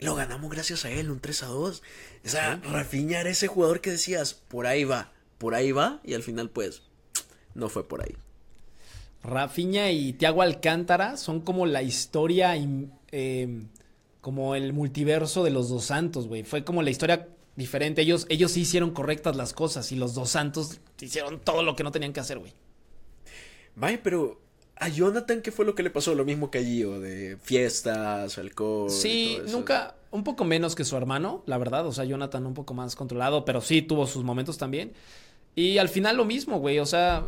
lo 0.00 0.14
ganamos 0.14 0.50
gracias 0.50 0.86
a 0.86 0.90
él, 0.90 1.10
un 1.10 1.20
3 1.20 1.42
a 1.42 1.46
2. 1.46 1.82
O 2.24 2.28
sea, 2.28 2.56
Rafiña 2.64 3.20
era 3.20 3.28
ese 3.28 3.48
jugador 3.48 3.80
que 3.82 3.90
decías, 3.90 4.32
por 4.32 4.66
ahí 4.66 4.84
va, 4.84 5.12
por 5.36 5.54
ahí 5.54 5.72
va, 5.72 6.00
y 6.04 6.14
al 6.14 6.22
final, 6.22 6.48
pues, 6.48 6.82
no 7.54 7.68
fue 7.68 7.86
por 7.86 8.02
ahí. 8.02 8.14
Rafiña 9.22 9.90
y 9.90 10.14
Tiago 10.14 10.40
Alcántara 10.40 11.18
son 11.18 11.40
como 11.40 11.66
la 11.66 11.82
historia, 11.82 12.54
eh, 13.12 13.62
como 14.22 14.54
el 14.54 14.72
multiverso 14.72 15.44
de 15.44 15.50
los 15.50 15.68
dos 15.68 15.84
santos, 15.84 16.28
güey. 16.28 16.44
Fue 16.44 16.64
como 16.64 16.82
la 16.82 16.90
historia 16.90 17.28
diferente. 17.58 18.02
Ellos, 18.02 18.24
ellos 18.30 18.52
sí 18.52 18.60
hicieron 18.60 18.92
correctas 18.92 19.36
las 19.36 19.52
cosas 19.52 19.90
y 19.90 19.96
los 19.96 20.14
dos 20.14 20.30
santos 20.30 20.80
hicieron 21.00 21.40
todo 21.40 21.62
lo 21.64 21.74
que 21.74 21.82
no 21.82 21.90
tenían 21.90 22.12
que 22.12 22.20
hacer, 22.20 22.38
güey. 22.38 22.54
Vaya, 23.74 24.00
pero 24.02 24.40
a 24.76 24.88
Jonathan, 24.88 25.42
¿qué 25.42 25.50
fue 25.50 25.64
lo 25.64 25.74
que 25.74 25.82
le 25.82 25.90
pasó? 25.90 26.14
Lo 26.14 26.24
mismo 26.24 26.50
que 26.52 26.58
a 26.58 26.62
Gio, 26.62 27.00
de 27.00 27.36
fiestas, 27.42 28.38
alcohol. 28.38 28.88
Sí, 28.90 29.38
nunca, 29.48 29.96
un 30.12 30.22
poco 30.22 30.44
menos 30.44 30.76
que 30.76 30.84
su 30.84 30.96
hermano, 30.96 31.42
la 31.46 31.58
verdad. 31.58 31.84
O 31.86 31.92
sea, 31.92 32.04
Jonathan 32.04 32.46
un 32.46 32.54
poco 32.54 32.74
más 32.74 32.94
controlado, 32.94 33.44
pero 33.44 33.60
sí 33.60 33.82
tuvo 33.82 34.06
sus 34.06 34.22
momentos 34.22 34.56
también. 34.56 34.92
Y 35.56 35.78
al 35.78 35.88
final 35.88 36.16
lo 36.16 36.24
mismo, 36.24 36.60
güey. 36.60 36.78
O 36.78 36.86
sea, 36.86 37.24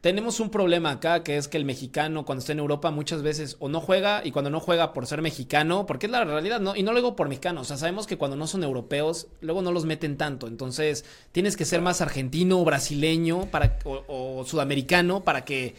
tenemos 0.00 0.40
un 0.40 0.50
problema 0.50 0.92
acá 0.92 1.22
que 1.22 1.36
es 1.36 1.46
que 1.46 1.58
el 1.58 1.66
mexicano 1.66 2.24
cuando 2.24 2.40
está 2.40 2.52
en 2.52 2.58
Europa 2.58 2.90
muchas 2.90 3.22
veces 3.22 3.56
o 3.60 3.68
no 3.68 3.80
juega 3.80 4.22
y 4.24 4.30
cuando 4.30 4.50
no 4.50 4.58
juega 4.58 4.94
por 4.94 5.06
ser 5.06 5.20
mexicano, 5.20 5.84
porque 5.84 6.06
es 6.06 6.12
la 6.12 6.24
realidad, 6.24 6.60
¿no? 6.60 6.74
Y 6.74 6.82
no 6.82 6.92
lo 6.92 6.98
digo 6.98 7.16
por 7.16 7.28
mexicano, 7.28 7.60
o 7.60 7.64
sea, 7.64 7.76
sabemos 7.76 8.06
que 8.06 8.16
cuando 8.16 8.36
no 8.36 8.46
son 8.46 8.64
europeos, 8.64 9.28
luego 9.42 9.60
no 9.60 9.72
los 9.72 9.84
meten 9.84 10.16
tanto, 10.16 10.46
entonces 10.46 11.04
tienes 11.32 11.56
que 11.56 11.66
ser 11.66 11.82
más 11.82 12.00
argentino 12.00 12.60
o 12.60 12.64
brasileño 12.64 13.50
para, 13.50 13.78
o, 13.84 14.44
sudamericano 14.46 15.22
para 15.22 15.44
que 15.44 15.74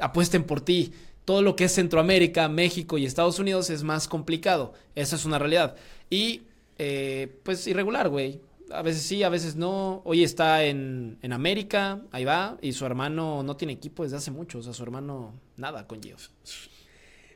apuesten 0.00 0.44
por 0.44 0.60
ti. 0.60 0.92
Todo 1.24 1.42
lo 1.42 1.54
que 1.54 1.64
es 1.64 1.74
Centroamérica, 1.74 2.48
México 2.48 2.98
y 2.98 3.06
Estados 3.06 3.38
Unidos 3.38 3.70
es 3.70 3.84
más 3.84 4.08
complicado, 4.08 4.72
esa 4.96 5.14
es 5.14 5.24
una 5.24 5.38
realidad. 5.38 5.76
Y 6.08 6.42
eh, 6.76 7.38
pues 7.44 7.68
irregular, 7.68 8.08
güey 8.08 8.40
a 8.72 8.82
veces 8.82 9.02
sí, 9.02 9.22
a 9.22 9.28
veces 9.28 9.56
no. 9.56 10.02
Hoy 10.04 10.24
está 10.24 10.64
en, 10.64 11.18
en 11.22 11.32
América, 11.32 12.02
ahí 12.12 12.24
va, 12.24 12.58
y 12.62 12.72
su 12.72 12.86
hermano 12.86 13.42
no 13.42 13.56
tiene 13.56 13.72
equipo 13.74 14.02
desde 14.04 14.16
hace 14.16 14.30
mucho, 14.30 14.58
o 14.58 14.62
sea, 14.62 14.72
su 14.72 14.82
hermano 14.82 15.34
nada 15.56 15.86
con 15.86 16.02
Gio. 16.02 16.16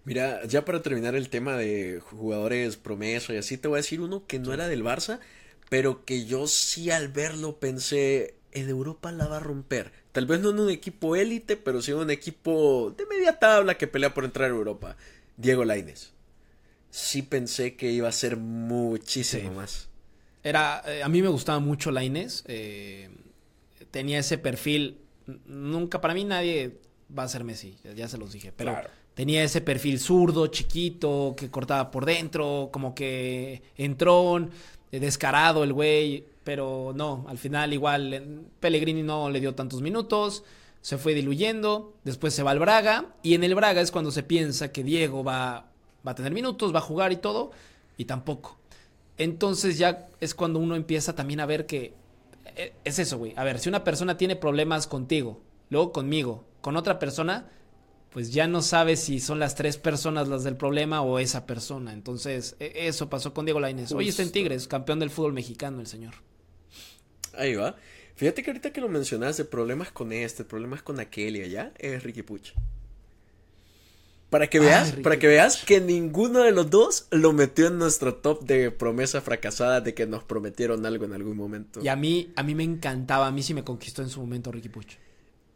Mira, 0.05 0.45
ya 0.47 0.65
para 0.65 0.83
terminar 0.83 1.15
el 1.15 1.31
tema 1.31 1.57
de 1.57 2.01
jugadores 2.01 2.77
promesa 2.77 3.33
y 3.33 3.39
así, 3.39 3.57
te 3.57 3.69
voy 3.69 3.77
a 3.77 3.79
decir 3.79 4.01
uno 4.01 4.27
que 4.27 4.39
no 4.39 4.53
era 4.53 4.69
del 4.69 4.85
Barça, 4.85 5.19
pero 5.71 6.05
que 6.05 6.27
yo 6.27 6.47
sí 6.47 6.91
al 6.91 7.09
verlo 7.09 7.59
pensé, 7.59 8.35
en 8.53 8.69
Europa 8.69 9.13
la 9.13 9.27
va 9.27 9.39
a 9.39 9.41
romper. 9.41 9.93
Tal 10.13 10.27
vez 10.27 10.41
no 10.41 10.51
en 10.51 10.61
un 10.61 10.71
equipo 10.71 11.17
élite, 11.17 11.57
pero 11.57 11.81
sí 11.83 11.91
en 11.93 11.99
un 11.99 12.11
equipo 12.11 12.95
de 12.97 13.07
media 13.07 13.39
tabla 13.39 13.79
que 13.79 13.87
pelea 13.89 14.13
por 14.15 14.25
entrar 14.25 14.51
a 14.51 14.55
Europa. 14.55 14.97
Diego 15.37 15.65
Laines. 15.65 16.13
Sí 16.91 17.23
pensé 17.23 17.75
que 17.77 17.91
iba 17.91 18.09
a 18.09 18.13
ser 18.13 18.37
muchísimo 18.37 19.51
Sí. 19.51 19.57
más. 19.57 19.89
Era, 20.45 20.83
eh, 20.87 21.03
a 21.03 21.09
mí 21.09 21.23
me 21.23 21.29
gustaba 21.29 21.59
mucho 21.59 21.91
Lainez. 21.91 22.45
eh, 22.47 23.09
tenía 23.91 24.19
ese 24.19 24.39
perfil. 24.39 24.99
Nunca, 25.47 26.01
para 26.01 26.15
mí 26.15 26.25
nadie 26.25 26.79
va 27.17 27.23
a 27.25 27.29
ser 27.29 27.45
Messi, 27.45 27.77
ya- 27.97 28.09
se 28.09 28.19
los 28.19 28.33
dije. 28.33 28.53
Pero 28.55 28.73
Claro. 28.73 28.91
tenía 29.15 29.43
ese 29.43 29.61
perfil 29.61 29.99
zurdo, 29.99 30.47
chiquito, 30.49 31.35
que 31.37 31.51
cortaba 31.51 31.91
por 31.91 32.05
dentro, 32.05 32.69
como 32.73 32.95
que 32.95 33.63
entrón, 33.77 34.51
eh, 34.93 35.01
descarado 35.01 35.65
el 35.65 35.73
güey. 35.73 36.25
Pero 36.45 36.93
no, 36.95 37.25
al 37.29 37.39
final 37.39 37.73
igual 37.73 38.43
Pellegrini 38.61 39.03
no 39.03 39.31
le 39.31 39.41
dio 39.41 39.55
tantos 39.55 39.81
minutos. 39.81 40.45
Se 40.83 40.99
fue 40.99 41.15
diluyendo, 41.15 41.95
después 42.05 42.35
se 42.35 42.43
va 42.43 42.51
al 42.51 42.59
Braga 42.59 43.15
y 43.23 43.33
en 43.33 43.45
el 43.45 43.55
Braga 43.55 43.81
es 43.81 43.91
cuando 43.91 44.11
se 44.11 44.23
piensa 44.23 44.71
que 44.71 44.85
Diego 44.85 45.25
va, 45.25 45.71
va 46.07 46.13
a 46.13 46.15
tener 46.15 46.33
minutos, 46.33 46.75
va 46.75 46.81
a 46.81 46.83
jugar 46.83 47.13
y 47.13 47.17
todo, 47.17 47.53
y 47.97 48.05
tampoco. 48.05 48.59
Entonces 49.19 49.79
ya 49.79 50.09
es 50.21 50.35
cuando 50.35 50.59
uno 50.59 50.77
empieza 50.77 51.15
también 51.15 51.41
a 51.41 51.47
ver 51.47 51.67
que 51.67 51.95
eh, 52.57 52.73
es 52.85 52.99
eso, 52.99 53.19
güey. 53.19 53.33
A 53.37 53.45
ver, 53.45 53.59
si 53.59 53.69
una 53.69 53.85
persona 53.85 54.17
tiene 54.17 54.37
problemas 54.37 54.87
contigo, 54.87 55.41
luego 55.71 55.93
conmigo, 55.93 56.45
con 56.61 56.77
otra 56.77 56.99
persona, 56.99 57.51
pues 58.11 58.33
ya 58.33 58.47
no 58.47 58.63
sabes 58.63 59.01
si 59.01 59.21
son 59.21 59.39
las 59.39 59.55
tres 59.55 59.77
personas 59.77 60.29
las 60.29 60.45
del 60.45 60.57
problema 60.57 61.03
o 61.03 61.19
esa 61.19 61.47
persona. 61.47 61.93
Entonces, 61.93 62.57
e- 62.61 62.87
eso 62.87 63.11
pasó 63.11 63.35
con 63.35 63.45
Diego 63.45 63.61
Lainez. 63.61 63.93
Hoy 63.93 64.09
está 64.09 64.23
en. 64.23 64.33
Tigres, 64.33 64.69
campeón 64.69 65.01
del 65.01 65.11
fútbol 65.11 65.33
mexicano, 65.33 65.81
el 65.81 65.87
señor. 65.87 66.15
Ahí 67.37 67.55
va. 67.55 67.77
Fíjate 68.15 68.43
que 68.45 68.51
ahorita 68.51 68.73
que 68.73 68.81
lo 68.81 68.89
mencionas 68.89 69.37
de 69.37 69.45
problemas 69.45 69.91
con 69.91 70.13
este, 70.13 70.45
problemas 70.45 70.83
con 70.83 71.01
aquel 71.01 71.37
y 71.37 71.43
allá, 71.43 71.73
es 71.79 72.03
Ricky 72.05 72.23
Puch. 72.23 72.53
Para 74.35 74.49
que 74.49 74.59
veas, 74.59 74.91
para 74.95 75.17
que 75.17 75.29
veas 75.29 75.63
que 75.65 75.81
ninguno 75.81 76.43
de 76.43 76.51
los 76.51 76.69
dos 76.69 77.07
lo 77.13 77.33
metió 77.33 77.69
en 77.69 77.79
nuestro 77.79 78.17
top 78.17 78.43
de 78.43 78.73
promesa 78.73 79.21
fracasada 79.21 79.81
de 79.81 79.95
que 79.95 80.09
nos 80.09 80.25
prometieron 80.25 80.85
algo 80.87 81.05
en 81.05 81.13
algún 81.13 81.37
momento. 81.37 81.81
Y 81.81 81.87
a 81.87 81.95
mí, 81.95 82.33
a 82.35 82.43
mí 82.43 82.57
me 82.57 82.65
encantaba, 82.65 83.29
a 83.29 83.31
mí 83.31 83.45
sí 83.45 83.55
me 83.55 83.63
conquistó 83.63 84.03
en 84.03 84.09
su 84.09 84.19
momento 84.19 84.51
Ricky 84.51 84.71
Puch. 84.71 84.97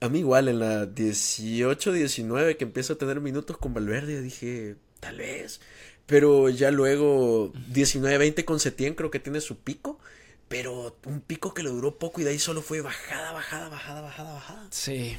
A 0.00 0.08
mí 0.08 0.20
igual, 0.20 0.46
en 0.46 0.60
la 0.60 0.86
18-19 0.86 2.56
que 2.56 2.62
empieza 2.62 2.92
a 2.92 2.96
tener 2.96 3.20
minutos 3.20 3.58
con 3.58 3.74
Valverde, 3.74 4.22
dije, 4.22 4.76
tal 5.00 5.16
vez. 5.16 5.60
Pero 6.06 6.48
ya 6.48 6.70
luego, 6.70 7.52
19-20 7.72 8.44
con 8.44 8.60
Setién 8.60 8.94
creo 8.94 9.10
que 9.10 9.18
tiene 9.18 9.40
su 9.40 9.58
pico. 9.58 9.98
Pero 10.46 10.96
un 11.04 11.20
pico 11.20 11.52
que 11.52 11.64
le 11.64 11.70
duró 11.70 11.98
poco 11.98 12.20
y 12.20 12.24
de 12.24 12.30
ahí 12.30 12.38
solo 12.38 12.62
fue 12.62 12.80
bajada, 12.80 13.32
bajada, 13.32 13.70
bajada, 13.70 14.02
bajada, 14.02 14.34
bajada. 14.34 14.68
Sí, 14.70 15.16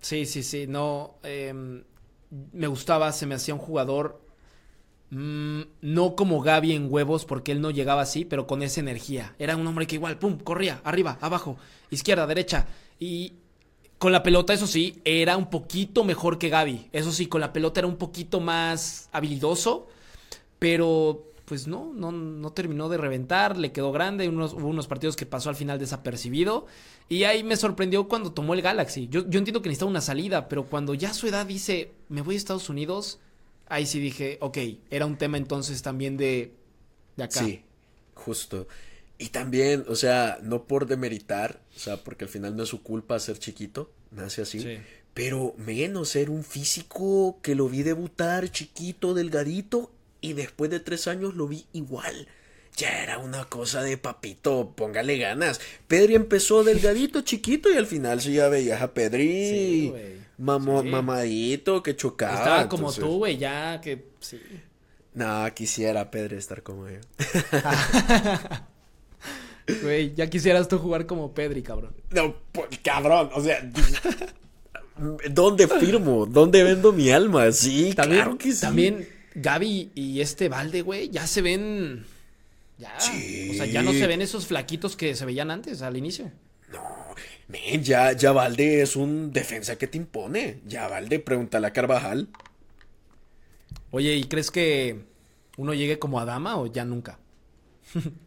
sí, 0.00 0.24
sí, 0.24 0.44
sí. 0.44 0.68
No, 0.68 1.16
em, 1.24 1.82
me 2.52 2.66
gustaba, 2.66 3.12
se 3.12 3.26
me 3.26 3.34
hacía 3.34 3.54
un 3.54 3.60
jugador 3.60 4.20
mm, 5.10 5.60
no 5.82 6.16
como 6.16 6.40
Gaby 6.40 6.72
en 6.72 6.92
huevos, 6.92 7.24
porque 7.24 7.52
él 7.52 7.60
no 7.60 7.70
llegaba 7.70 8.02
así, 8.02 8.24
pero 8.24 8.46
con 8.46 8.62
esa 8.62 8.80
energía. 8.80 9.34
Era 9.38 9.56
un 9.56 9.66
hombre 9.66 9.86
que 9.86 9.96
igual, 9.96 10.18
pum, 10.18 10.38
corría, 10.38 10.80
arriba, 10.84 11.18
abajo, 11.20 11.56
izquierda, 11.90 12.26
derecha. 12.26 12.66
Y 12.98 13.34
con 13.98 14.12
la 14.12 14.22
pelota, 14.22 14.52
eso 14.52 14.66
sí, 14.66 15.00
era 15.04 15.36
un 15.36 15.50
poquito 15.50 16.04
mejor 16.04 16.38
que 16.38 16.48
Gaby. 16.48 16.88
Eso 16.92 17.12
sí, 17.12 17.26
con 17.26 17.40
la 17.40 17.52
pelota 17.52 17.80
era 17.80 17.86
un 17.86 17.96
poquito 17.96 18.40
más 18.40 19.08
habilidoso, 19.12 19.88
pero 20.58 21.31
pues 21.44 21.66
no, 21.66 21.92
no, 21.92 22.12
no 22.12 22.52
terminó 22.52 22.88
de 22.88 22.98
reventar, 22.98 23.56
le 23.56 23.72
quedó 23.72 23.92
grande, 23.92 24.28
unos, 24.28 24.54
hubo 24.54 24.68
unos 24.68 24.86
partidos 24.86 25.16
que 25.16 25.26
pasó 25.26 25.48
al 25.48 25.56
final 25.56 25.78
desapercibido 25.78 26.66
y 27.08 27.24
ahí 27.24 27.42
me 27.42 27.56
sorprendió 27.56 28.08
cuando 28.08 28.32
tomó 28.32 28.54
el 28.54 28.62
Galaxy. 28.62 29.08
Yo, 29.08 29.28
yo 29.28 29.38
entiendo 29.38 29.60
que 29.62 29.68
necesitaba 29.68 29.90
una 29.90 30.00
salida, 30.00 30.48
pero 30.48 30.66
cuando 30.66 30.94
ya 30.94 31.10
a 31.10 31.14
su 31.14 31.26
edad 31.26 31.46
dice, 31.46 31.92
me 32.08 32.22
voy 32.22 32.36
a 32.36 32.38
Estados 32.38 32.68
Unidos, 32.68 33.18
ahí 33.66 33.86
sí 33.86 34.00
dije, 34.00 34.38
ok, 34.40 34.58
era 34.90 35.06
un 35.06 35.18
tema 35.18 35.36
entonces 35.36 35.82
también 35.82 36.16
de, 36.16 36.54
de 37.16 37.24
acá. 37.24 37.40
Sí, 37.40 37.62
justo. 38.14 38.68
Y 39.18 39.28
también, 39.28 39.84
o 39.88 39.94
sea, 39.94 40.38
no 40.42 40.64
por 40.64 40.86
demeritar, 40.86 41.62
o 41.76 41.78
sea, 41.78 42.02
porque 42.02 42.24
al 42.24 42.30
final 42.30 42.56
no 42.56 42.62
es 42.62 42.68
su 42.68 42.82
culpa 42.82 43.18
ser 43.20 43.38
chiquito, 43.38 43.92
nace 44.10 44.42
así. 44.42 44.60
Sí. 44.60 44.78
Pero 45.14 45.54
menos 45.58 46.08
ser 46.08 46.30
un 46.30 46.42
físico 46.42 47.38
que 47.42 47.54
lo 47.54 47.68
vi 47.68 47.82
debutar 47.82 48.50
chiquito, 48.50 49.12
delgadito, 49.12 49.92
y 50.22 50.32
después 50.32 50.70
de 50.70 50.80
tres 50.80 51.06
años 51.08 51.34
lo 51.34 51.46
vi 51.48 51.66
igual. 51.74 52.28
Ya 52.78 53.02
era 53.02 53.18
una 53.18 53.44
cosa 53.44 53.82
de 53.82 53.98
papito, 53.98 54.72
póngale 54.74 55.18
ganas. 55.18 55.60
Pedri 55.88 56.14
empezó 56.14 56.64
delgadito, 56.64 57.20
chiquito, 57.22 57.70
y 57.70 57.76
al 57.76 57.86
final 57.86 58.22
sí 58.22 58.32
ya 58.32 58.48
veías 58.48 58.80
a 58.80 58.94
Pedri 58.94 59.28
Sí, 59.50 59.88
güey. 59.90 60.12
mamo- 60.38 60.80
Sí. 60.82 60.88
mamadito, 60.88 61.82
que 61.82 61.94
chocaba. 61.96 62.34
Estaba 62.38 62.68
como 62.70 62.84
entonces- 62.88 63.04
tú, 63.04 63.18
güey, 63.18 63.36
ya 63.36 63.78
que... 63.82 64.06
Sí. 64.20 64.40
No, 65.12 65.44
quisiera 65.54 66.10
Pedri 66.10 66.36
estar 66.36 66.62
como 66.62 66.88
yo. 66.88 66.96
Güey, 69.82 70.12
ya 70.14 70.28
quisieras 70.28 70.66
tú 70.68 70.78
jugar 70.78 71.06
como 71.06 71.32
Pedri, 71.34 71.62
cabrón. 71.62 71.94
No, 72.10 72.34
pues, 72.50 72.66
cabrón, 72.82 73.30
o 73.32 73.40
sea, 73.42 73.62
¿dónde 75.30 75.68
firmo? 75.68 76.26
¿Dónde 76.26 76.64
vendo 76.64 76.92
mi 76.92 77.10
alma? 77.10 77.52
Sí, 77.52 77.92
También, 77.94 78.22
claro 78.22 78.38
que 78.38 78.52
sí. 78.52 78.60
también 78.60 79.08
Gaby 79.34 79.92
y 79.94 80.20
este 80.20 80.48
Valde, 80.48 80.82
güey, 80.82 81.10
ya 81.10 81.26
se 81.26 81.42
ven. 81.42 82.04
Ya. 82.78 82.98
Sí. 82.98 83.50
O 83.50 83.54
sea, 83.54 83.66
ya 83.66 83.82
no 83.82 83.92
se 83.92 84.06
ven 84.06 84.22
esos 84.22 84.46
flaquitos 84.46 84.96
que 84.96 85.14
se 85.14 85.24
veían 85.24 85.50
antes, 85.50 85.82
al 85.82 85.96
inicio. 85.96 86.30
No, 86.70 87.14
men, 87.48 87.82
ya, 87.82 88.12
ya 88.12 88.32
Valde 88.32 88.82
es 88.82 88.96
un 88.96 89.32
defensa 89.32 89.76
que 89.76 89.86
te 89.86 89.98
impone. 89.98 90.60
Ya 90.66 90.88
Valde, 90.88 91.18
pregúntale 91.18 91.66
a 91.66 91.72
Carvajal. 91.72 92.28
Oye, 93.90 94.16
¿y 94.16 94.24
crees 94.24 94.50
que 94.50 95.04
uno 95.56 95.74
llegue 95.74 95.98
como 95.98 96.18
a 96.18 96.24
dama 96.24 96.56
o 96.56 96.66
ya 96.66 96.84
nunca? 96.84 97.18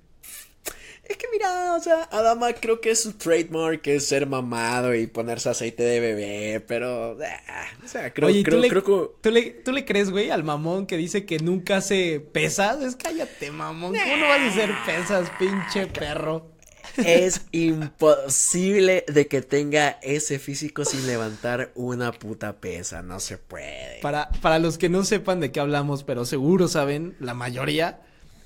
Es 1.08 1.18
que 1.18 1.28
mira, 1.32 1.76
o 1.76 1.80
sea, 1.80 2.04
Adama 2.12 2.54
creo 2.54 2.82
que 2.82 2.92
es 2.92 3.02
su 3.04 3.14
trademark 3.14 3.86
es 3.88 4.08
ser 4.08 4.26
mamado 4.26 4.96
y 4.96 5.06
ponerse 5.06 5.50
aceite 5.50 5.84
de 5.84 6.00
bebé, 6.00 6.64
pero, 6.68 7.18
ah, 7.48 7.66
o 7.84 7.88
sea, 7.88 8.12
creo, 8.12 8.28
Oye, 8.30 8.40
¿y 8.40 8.44
creo, 8.44 8.58
¿tú, 8.58 8.62
le, 8.64 8.70
creo 8.70 8.84
que... 8.84 9.12
¿tú, 9.22 9.32
le, 9.32 9.42
¿tú 9.52 9.72
le 9.72 9.86
crees, 9.86 10.10
güey, 10.10 10.32
al 10.32 10.44
mamón 10.44 10.88
que 10.88 10.98
dice 10.98 11.26
que 11.26 11.38
nunca 11.38 11.78
hace 11.78 12.20
pesas? 12.20 12.82
Es 12.82 12.96
cállate, 12.96 13.52
mamón. 13.52 13.94
¿Cómo 13.94 14.18
no 14.18 14.28
vas 14.28 14.40
a 14.40 14.48
hacer 14.48 14.72
pesas, 14.86 15.32
pinche 15.38 15.86
perro? 15.88 16.56
Es 16.98 17.46
imposible 17.52 19.06
de 19.08 19.28
que 19.28 19.42
tenga 19.42 20.00
ese 20.02 20.40
físico 20.40 20.86
sin 20.86 21.06
levantar 21.06 21.72
una 21.76 22.12
puta 22.12 22.54
pesa, 22.54 23.02
no 23.02 23.20
se 23.20 23.38
puede. 23.38 24.00
Para, 24.02 24.30
para 24.42 24.60
los 24.60 24.78
que 24.78 24.90
no 24.90 25.04
sepan 25.04 25.40
de 25.40 25.52
qué 25.52 25.60
hablamos, 25.60 26.04
pero 26.04 26.26
seguro 26.26 26.68
saben, 26.68 27.16
la 27.20 27.34
mayoría, 27.34 28.02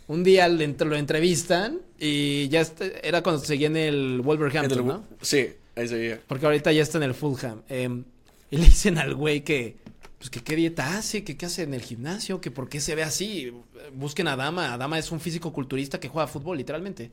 un 0.09 0.23
día 0.23 0.47
lo 0.49 0.95
entrevistan 0.95 1.79
y 1.99 2.49
ya 2.49 2.61
este- 2.61 3.07
era 3.07 3.21
cuando 3.23 3.43
seguía 3.45 3.67
en 3.67 3.77
el 3.77 4.21
Wolverhampton, 4.21 4.79
el- 4.79 4.85
¿no? 4.85 5.03
Sí, 5.21 5.47
ahí 5.75 5.87
seguía. 5.87 6.19
Porque 6.27 6.45
ahorita 6.45 6.71
ya 6.73 6.81
está 6.83 6.97
en 6.97 7.03
el 7.05 7.13
Fulham. 7.13 7.61
em, 7.69 8.03
y 8.51 8.57
le 8.57 8.65
dicen 8.65 8.97
al 8.97 9.13
güey 9.15 9.43
que, 9.43 9.77
pues 10.17 10.29
que 10.31 10.41
qué 10.41 10.55
dieta 10.55 10.97
hace, 10.97 11.23
que 11.23 11.37
qué 11.37 11.45
hace 11.45 11.61
en 11.63 11.73
el 11.75 11.81
gimnasio, 11.81 12.41
que 12.41 12.49
por 12.51 12.67
qué 12.67 12.81
se 12.81 12.95
ve 12.95 13.03
así. 13.03 13.53
Busquen 13.93 14.27
a 14.27 14.35
Dama. 14.35 14.75
Dama 14.77 14.97
es 14.99 15.11
un 15.11 15.19
físico 15.19 15.53
culturista 15.53 15.99
que 15.99 16.09
juega 16.09 16.27
fútbol, 16.27 16.57
literalmente. 16.57 17.11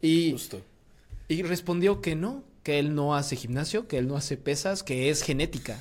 Y, 0.00 0.32
Justo. 0.32 0.60
y 1.28 1.42
respondió 1.42 2.00
que 2.00 2.16
no, 2.16 2.42
que 2.62 2.78
él 2.78 2.94
no 2.94 3.14
hace 3.14 3.36
gimnasio, 3.36 3.86
que 3.86 3.98
él 3.98 4.08
no 4.08 4.16
hace 4.16 4.36
pesas, 4.38 4.82
que 4.82 5.10
es 5.10 5.22
genética. 5.22 5.80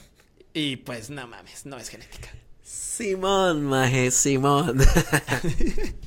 Y 0.54 0.76
pues 0.78 1.10
no 1.10 1.26
mames, 1.28 1.66
no 1.66 1.78
es 1.78 1.88
genética. 1.90 2.30
Simón, 2.64 3.64
maje, 3.64 4.12
Simón. 4.12 4.78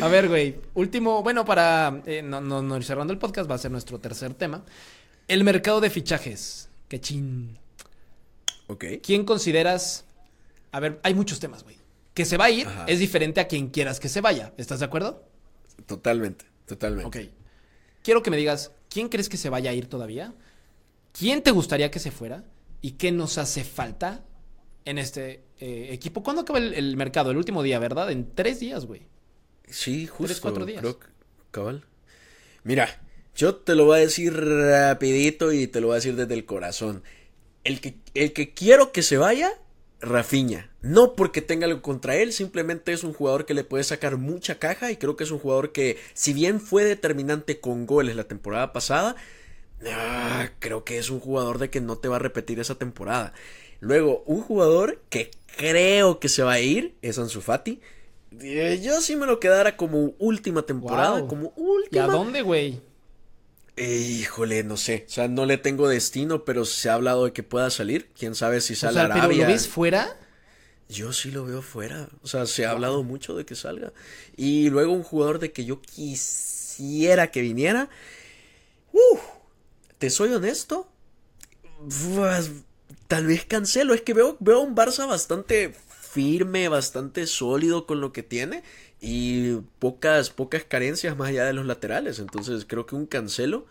A 0.00 0.08
ver, 0.08 0.28
güey, 0.28 0.56
último, 0.74 1.22
bueno, 1.22 1.44
para 1.44 2.02
eh, 2.06 2.22
no, 2.22 2.40
no, 2.40 2.62
no 2.62 2.76
ir 2.76 2.84
cerrando 2.84 3.12
el 3.12 3.18
podcast, 3.18 3.50
va 3.50 3.54
a 3.56 3.58
ser 3.58 3.70
nuestro 3.70 3.98
tercer 3.98 4.34
tema. 4.34 4.64
El 5.26 5.44
mercado 5.44 5.80
de 5.80 5.90
fichajes. 5.90 6.68
Qué 6.88 7.00
chin. 7.00 7.58
ok. 8.68 8.84
¿Quién 9.02 9.24
consideras? 9.24 10.04
A 10.72 10.80
ver, 10.80 11.00
hay 11.02 11.14
muchos 11.14 11.40
temas, 11.40 11.64
güey. 11.64 11.76
Que 12.14 12.24
se 12.24 12.36
va 12.36 12.46
a 12.46 12.50
ir 12.50 12.66
Ajá. 12.66 12.84
es 12.86 12.98
diferente 12.98 13.40
a 13.40 13.46
quien 13.48 13.68
quieras 13.68 14.00
que 14.00 14.08
se 14.08 14.20
vaya. 14.20 14.52
¿Estás 14.56 14.80
de 14.80 14.86
acuerdo? 14.86 15.24
Totalmente, 15.86 16.46
totalmente. 16.66 17.06
Ok. 17.26 17.28
Quiero 18.02 18.22
que 18.22 18.30
me 18.30 18.36
digas, 18.36 18.72
¿quién 18.88 19.08
crees 19.08 19.28
que 19.28 19.36
se 19.36 19.50
vaya 19.50 19.70
a 19.70 19.74
ir 19.74 19.86
todavía? 19.86 20.34
¿Quién 21.12 21.42
te 21.42 21.50
gustaría 21.50 21.90
que 21.90 21.98
se 21.98 22.10
fuera? 22.10 22.44
¿Y 22.80 22.92
qué 22.92 23.12
nos 23.12 23.38
hace 23.38 23.64
falta 23.64 24.24
en 24.84 24.98
este 24.98 25.42
eh, 25.58 25.88
equipo? 25.92 26.22
¿Cuándo 26.22 26.42
acaba 26.42 26.58
el, 26.58 26.74
el 26.74 26.96
mercado? 26.96 27.30
El 27.30 27.36
último 27.36 27.62
día, 27.62 27.78
¿verdad? 27.78 28.10
En 28.10 28.34
tres 28.34 28.60
días, 28.60 28.86
güey. 28.86 29.02
Sí, 29.70 30.06
justo. 30.06 30.36
cuatro 30.40 30.64
días. 30.64 30.80
creo 30.80 30.98
cabal. 31.50 31.84
Mira, 32.64 33.00
Yo 33.34 33.54
te 33.54 33.76
lo 33.76 33.84
voy 33.84 33.98
a 33.98 34.02
decir 34.02 34.34
rapidito 34.34 35.52
y 35.52 35.68
te 35.68 35.80
lo 35.80 35.88
voy 35.88 35.94
a 35.94 35.96
decir 35.96 36.16
desde 36.16 36.34
el 36.34 36.44
corazón. 36.44 37.04
El 37.62 37.80
que, 37.80 37.94
el 38.14 38.32
que 38.32 38.52
quiero 38.52 38.90
que 38.90 39.02
se 39.02 39.16
vaya, 39.16 39.52
Rafiña. 40.00 40.70
No 40.80 41.14
porque 41.16 41.42
tenga 41.42 41.66
algo 41.66 41.82
contra 41.82 42.16
él, 42.16 42.32
simplemente 42.32 42.92
es 42.92 43.02
un 43.02 43.12
jugador 43.12 43.46
que 43.46 43.54
le 43.54 43.64
puede 43.64 43.82
sacar 43.84 44.16
mucha 44.16 44.58
caja 44.58 44.90
y 44.92 44.96
creo 44.96 45.16
que 45.16 45.24
es 45.24 45.30
un 45.30 45.40
jugador 45.40 45.72
que, 45.72 45.98
si 46.14 46.32
bien 46.32 46.60
fue 46.60 46.84
determinante 46.84 47.60
con 47.60 47.86
goles 47.86 48.14
la 48.14 48.24
temporada 48.24 48.72
pasada, 48.72 49.16
ah, 49.86 50.50
creo 50.60 50.84
que 50.84 50.98
es 50.98 51.10
un 51.10 51.20
jugador 51.20 51.58
de 51.58 51.70
que 51.70 51.80
no 51.80 51.98
te 51.98 52.08
va 52.08 52.16
a 52.16 52.20
repetir 52.20 52.60
esa 52.60 52.76
temporada. 52.76 53.32
Luego, 53.80 54.22
un 54.26 54.40
jugador 54.40 55.02
que 55.10 55.30
creo 55.56 56.20
que 56.20 56.28
se 56.28 56.42
va 56.42 56.52
a 56.54 56.60
ir 56.60 56.94
es 57.02 57.18
Ansu 57.18 57.40
Fati. 57.40 57.80
Eh, 58.40 58.80
yo 58.82 59.00
sí 59.00 59.16
me 59.16 59.26
lo 59.26 59.40
quedara 59.40 59.76
como 59.76 60.14
última 60.18 60.62
temporada, 60.62 61.20
Wow. 61.20 61.28
como 61.28 61.52
última. 61.56 62.04
¿Y 62.04 62.08
a 62.08 62.10
dónde, 62.10 62.42
güey? 62.42 62.80
Híjole, 63.76 64.64
no 64.64 64.76
sé. 64.76 65.04
O 65.06 65.10
sea, 65.10 65.28
no 65.28 65.46
le 65.46 65.56
tengo 65.56 65.88
destino, 65.88 66.44
pero 66.44 66.64
se 66.64 66.90
ha 66.90 66.94
hablado 66.94 67.26
de 67.26 67.32
que 67.32 67.42
pueda 67.42 67.70
salir. 67.70 68.10
Quién 68.18 68.34
sabe 68.34 68.60
si 68.60 68.72
O 68.74 68.76
sale 68.76 68.94
sea, 68.94 69.04
a 69.04 69.08
pero 69.08 69.20
Arabia. 69.20 69.46
¿lo 69.46 69.52
ves 69.52 69.68
fuera? 69.68 70.16
Yo 70.88 71.12
sí 71.12 71.30
lo 71.30 71.44
veo 71.44 71.62
fuera. 71.62 72.08
O 72.22 72.26
sea, 72.28 72.46
se 72.46 72.66
ha 72.66 72.70
hablado 72.72 73.02
mucho 73.04 73.36
de 73.36 73.44
que 73.44 73.54
salga. 73.54 73.92
Y 74.36 74.70
luego 74.70 74.92
un 74.92 75.02
jugador 75.04 75.38
de 75.38 75.52
que 75.52 75.64
yo 75.64 75.80
quisiera 75.80 77.30
que 77.30 77.40
viniera. 77.40 77.88
Uf, 78.92 79.20
te 79.98 80.10
soy 80.10 80.32
honesto. 80.32 80.88
Tal 83.06 83.26
vez 83.26 83.44
cancelo. 83.44 83.94
Es 83.94 84.02
que 84.02 84.14
veo, 84.14 84.36
veo 84.40 84.60
un 84.60 84.74
Barça 84.74 85.06
bastante 85.06 85.72
firme, 86.10 86.68
bastante 86.68 87.26
sólido 87.26 87.86
con 87.86 88.00
lo 88.00 88.12
que 88.12 88.22
tiene. 88.22 88.62
Y 89.00 89.56
pocas, 89.78 90.30
pocas 90.30 90.64
carencias 90.64 91.16
más 91.16 91.28
allá 91.28 91.44
de 91.44 91.52
los 91.52 91.66
laterales. 91.66 92.18
Entonces 92.18 92.64
creo 92.66 92.86
que 92.86 92.96
un 92.96 93.06
cancelo, 93.06 93.66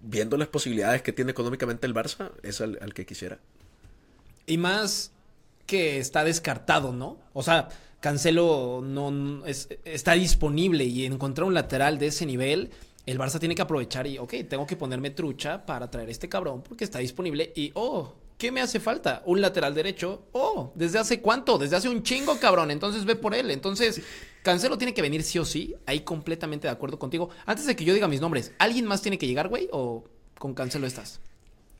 viendo 0.00 0.36
las 0.36 0.48
posibilidades 0.48 1.02
que 1.02 1.12
tiene 1.12 1.32
económicamente 1.32 1.86
el 1.86 1.94
Barça, 1.94 2.30
es 2.42 2.60
al, 2.60 2.78
al 2.80 2.94
que 2.94 3.06
quisiera. 3.06 3.38
Y 4.46 4.58
más 4.58 5.10
que 5.66 5.98
está 5.98 6.22
descartado, 6.22 6.92
¿no? 6.92 7.18
O 7.32 7.42
sea, 7.42 7.68
Cancelo 8.00 8.82
no, 8.84 9.44
es- 9.46 9.68
está 9.84 10.12
disponible 10.12 10.84
y 10.84 11.04
encontrar 11.06 11.46
un 11.46 11.54
lateral 11.54 11.98
de 11.98 12.08
ese 12.08 12.26
nivel, 12.26 12.70
el 13.06 13.18
Barça 13.18 13.40
tiene 13.40 13.54
que 13.56 13.62
aprovechar 13.62 14.06
y, 14.06 14.18
ok, 14.18 14.34
tengo 14.48 14.66
que 14.66 14.76
ponerme 14.76 15.10
trucha 15.10 15.66
para 15.66 15.90
traer 15.90 16.10
este 16.10 16.28
cabrón 16.28 16.62
porque 16.62 16.84
está 16.84 17.00
disponible 17.00 17.52
y, 17.56 17.72
oh, 17.74 18.14
¿qué 18.38 18.52
me 18.52 18.60
hace 18.60 18.80
falta? 18.80 19.22
Un 19.26 19.40
lateral 19.40 19.74
derecho. 19.74 20.26
Oh, 20.32 20.72
¿desde 20.74 20.98
hace 20.98 21.20
cuánto? 21.20 21.58
Desde 21.58 21.76
hace 21.76 21.88
un 21.88 22.02
chingo, 22.02 22.38
cabrón. 22.38 22.70
Entonces 22.70 23.04
ve 23.04 23.16
por 23.16 23.34
él. 23.34 23.50
Entonces, 23.50 24.00
Cancelo 24.42 24.78
tiene 24.78 24.94
que 24.94 25.02
venir 25.02 25.22
sí 25.22 25.38
o 25.38 25.44
sí. 25.44 25.74
Ahí 25.86 26.00
completamente 26.00 26.68
de 26.68 26.72
acuerdo 26.72 26.98
contigo. 26.98 27.30
Antes 27.46 27.66
de 27.66 27.76
que 27.76 27.84
yo 27.84 27.94
diga 27.94 28.08
mis 28.08 28.20
nombres, 28.20 28.52
¿alguien 28.58 28.86
más 28.86 29.02
tiene 29.02 29.18
que 29.18 29.26
llegar, 29.26 29.48
güey? 29.48 29.68
¿O 29.72 30.04
con 30.38 30.54
Cancelo 30.54 30.86
estás? 30.86 31.20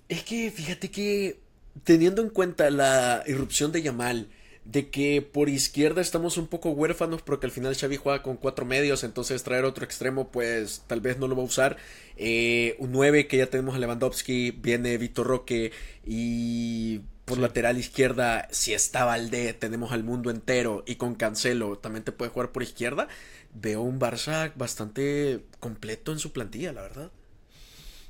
Es 0.08 0.22
que 0.22 0.50
fíjate 0.50 0.90
que 0.90 1.40
teniendo 1.84 2.22
en 2.22 2.30
cuenta 2.30 2.70
la 2.70 3.22
irrupción 3.26 3.72
de 3.72 3.82
Yamal, 3.82 4.28
de 4.66 4.90
que 4.90 5.22
por 5.22 5.48
izquierda 5.48 6.00
estamos 6.00 6.36
un 6.38 6.48
poco 6.48 6.70
huérfanos 6.70 7.22
porque 7.22 7.46
al 7.46 7.52
final 7.52 7.76
Xavi 7.76 7.96
juega 7.96 8.22
con 8.22 8.36
cuatro 8.36 8.64
medios, 8.64 9.04
entonces 9.04 9.42
traer 9.44 9.64
otro 9.64 9.84
extremo 9.84 10.30
pues 10.30 10.82
tal 10.88 11.00
vez 11.00 11.18
no 11.18 11.28
lo 11.28 11.36
va 11.36 11.42
a 11.42 11.46
usar. 11.46 11.76
Eh, 12.16 12.74
un 12.80 12.90
9 12.90 13.28
que 13.28 13.36
ya 13.36 13.46
tenemos 13.46 13.76
a 13.76 13.78
Lewandowski, 13.78 14.50
viene 14.50 14.98
Vitor 14.98 15.26
Roque 15.26 15.70
y 16.04 17.00
por 17.24 17.38
lateral 17.38 17.78
izquierda 17.78 18.48
si 18.50 18.74
está 18.74 19.04
Valdé 19.04 19.52
tenemos 19.52 19.92
al 19.92 20.02
mundo 20.02 20.30
entero 20.30 20.82
y 20.86 20.96
con 20.96 21.14
Cancelo 21.14 21.78
también 21.78 22.04
te 22.04 22.12
puede 22.12 22.32
jugar 22.32 22.50
por 22.50 22.64
izquierda. 22.64 23.06
Veo 23.54 23.82
un 23.82 24.00
Barça 24.00 24.52
bastante 24.56 25.44
completo 25.60 26.10
en 26.10 26.18
su 26.18 26.32
plantilla, 26.32 26.72
la 26.72 26.82
verdad. 26.82 27.10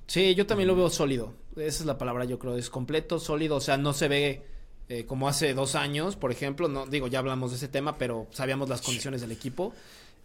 Sí, 0.06 0.34
yo 0.34 0.46
también 0.46 0.68
lo 0.68 0.76
veo 0.76 0.88
sólido. 0.88 1.34
Esa 1.56 1.80
es 1.80 1.84
la 1.84 1.98
palabra, 1.98 2.24
yo 2.24 2.38
creo. 2.38 2.56
Es 2.56 2.70
completo, 2.70 3.18
sólido. 3.18 3.56
O 3.56 3.60
sea, 3.60 3.76
no 3.76 3.92
se 3.92 4.08
ve 4.08 4.42
eh, 4.88 5.04
como 5.04 5.28
hace 5.28 5.54
dos 5.54 5.74
años, 5.74 6.16
por 6.16 6.30
ejemplo. 6.32 6.68
No 6.68 6.86
digo, 6.86 7.06
ya 7.08 7.18
hablamos 7.18 7.50
de 7.50 7.56
ese 7.56 7.68
tema, 7.68 7.98
pero 7.98 8.26
sabíamos 8.30 8.68
las 8.68 8.82
condiciones 8.82 9.20
del 9.20 9.32
equipo. 9.32 9.72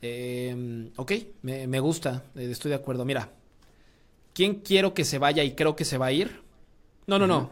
Eh, 0.01 0.89
ok, 0.95 1.11
me, 1.43 1.67
me 1.67 1.79
gusta. 1.79 2.23
eh, 2.35 2.47
estoy 2.51 2.69
de 2.69 2.75
acuerdo. 2.75 3.05
Mira, 3.05 3.29
¿quién 4.33 4.55
quiero 4.55 4.93
que 4.93 5.05
se 5.05 5.17
vaya 5.17 5.43
y 5.43 5.53
creo 5.55 5.75
que 5.75 5.85
se 5.85 5.97
va 5.97 6.07
a 6.07 6.11
ir? 6.11 6.41
No, 7.07 7.19
no, 7.19 7.27
no. 7.27 7.51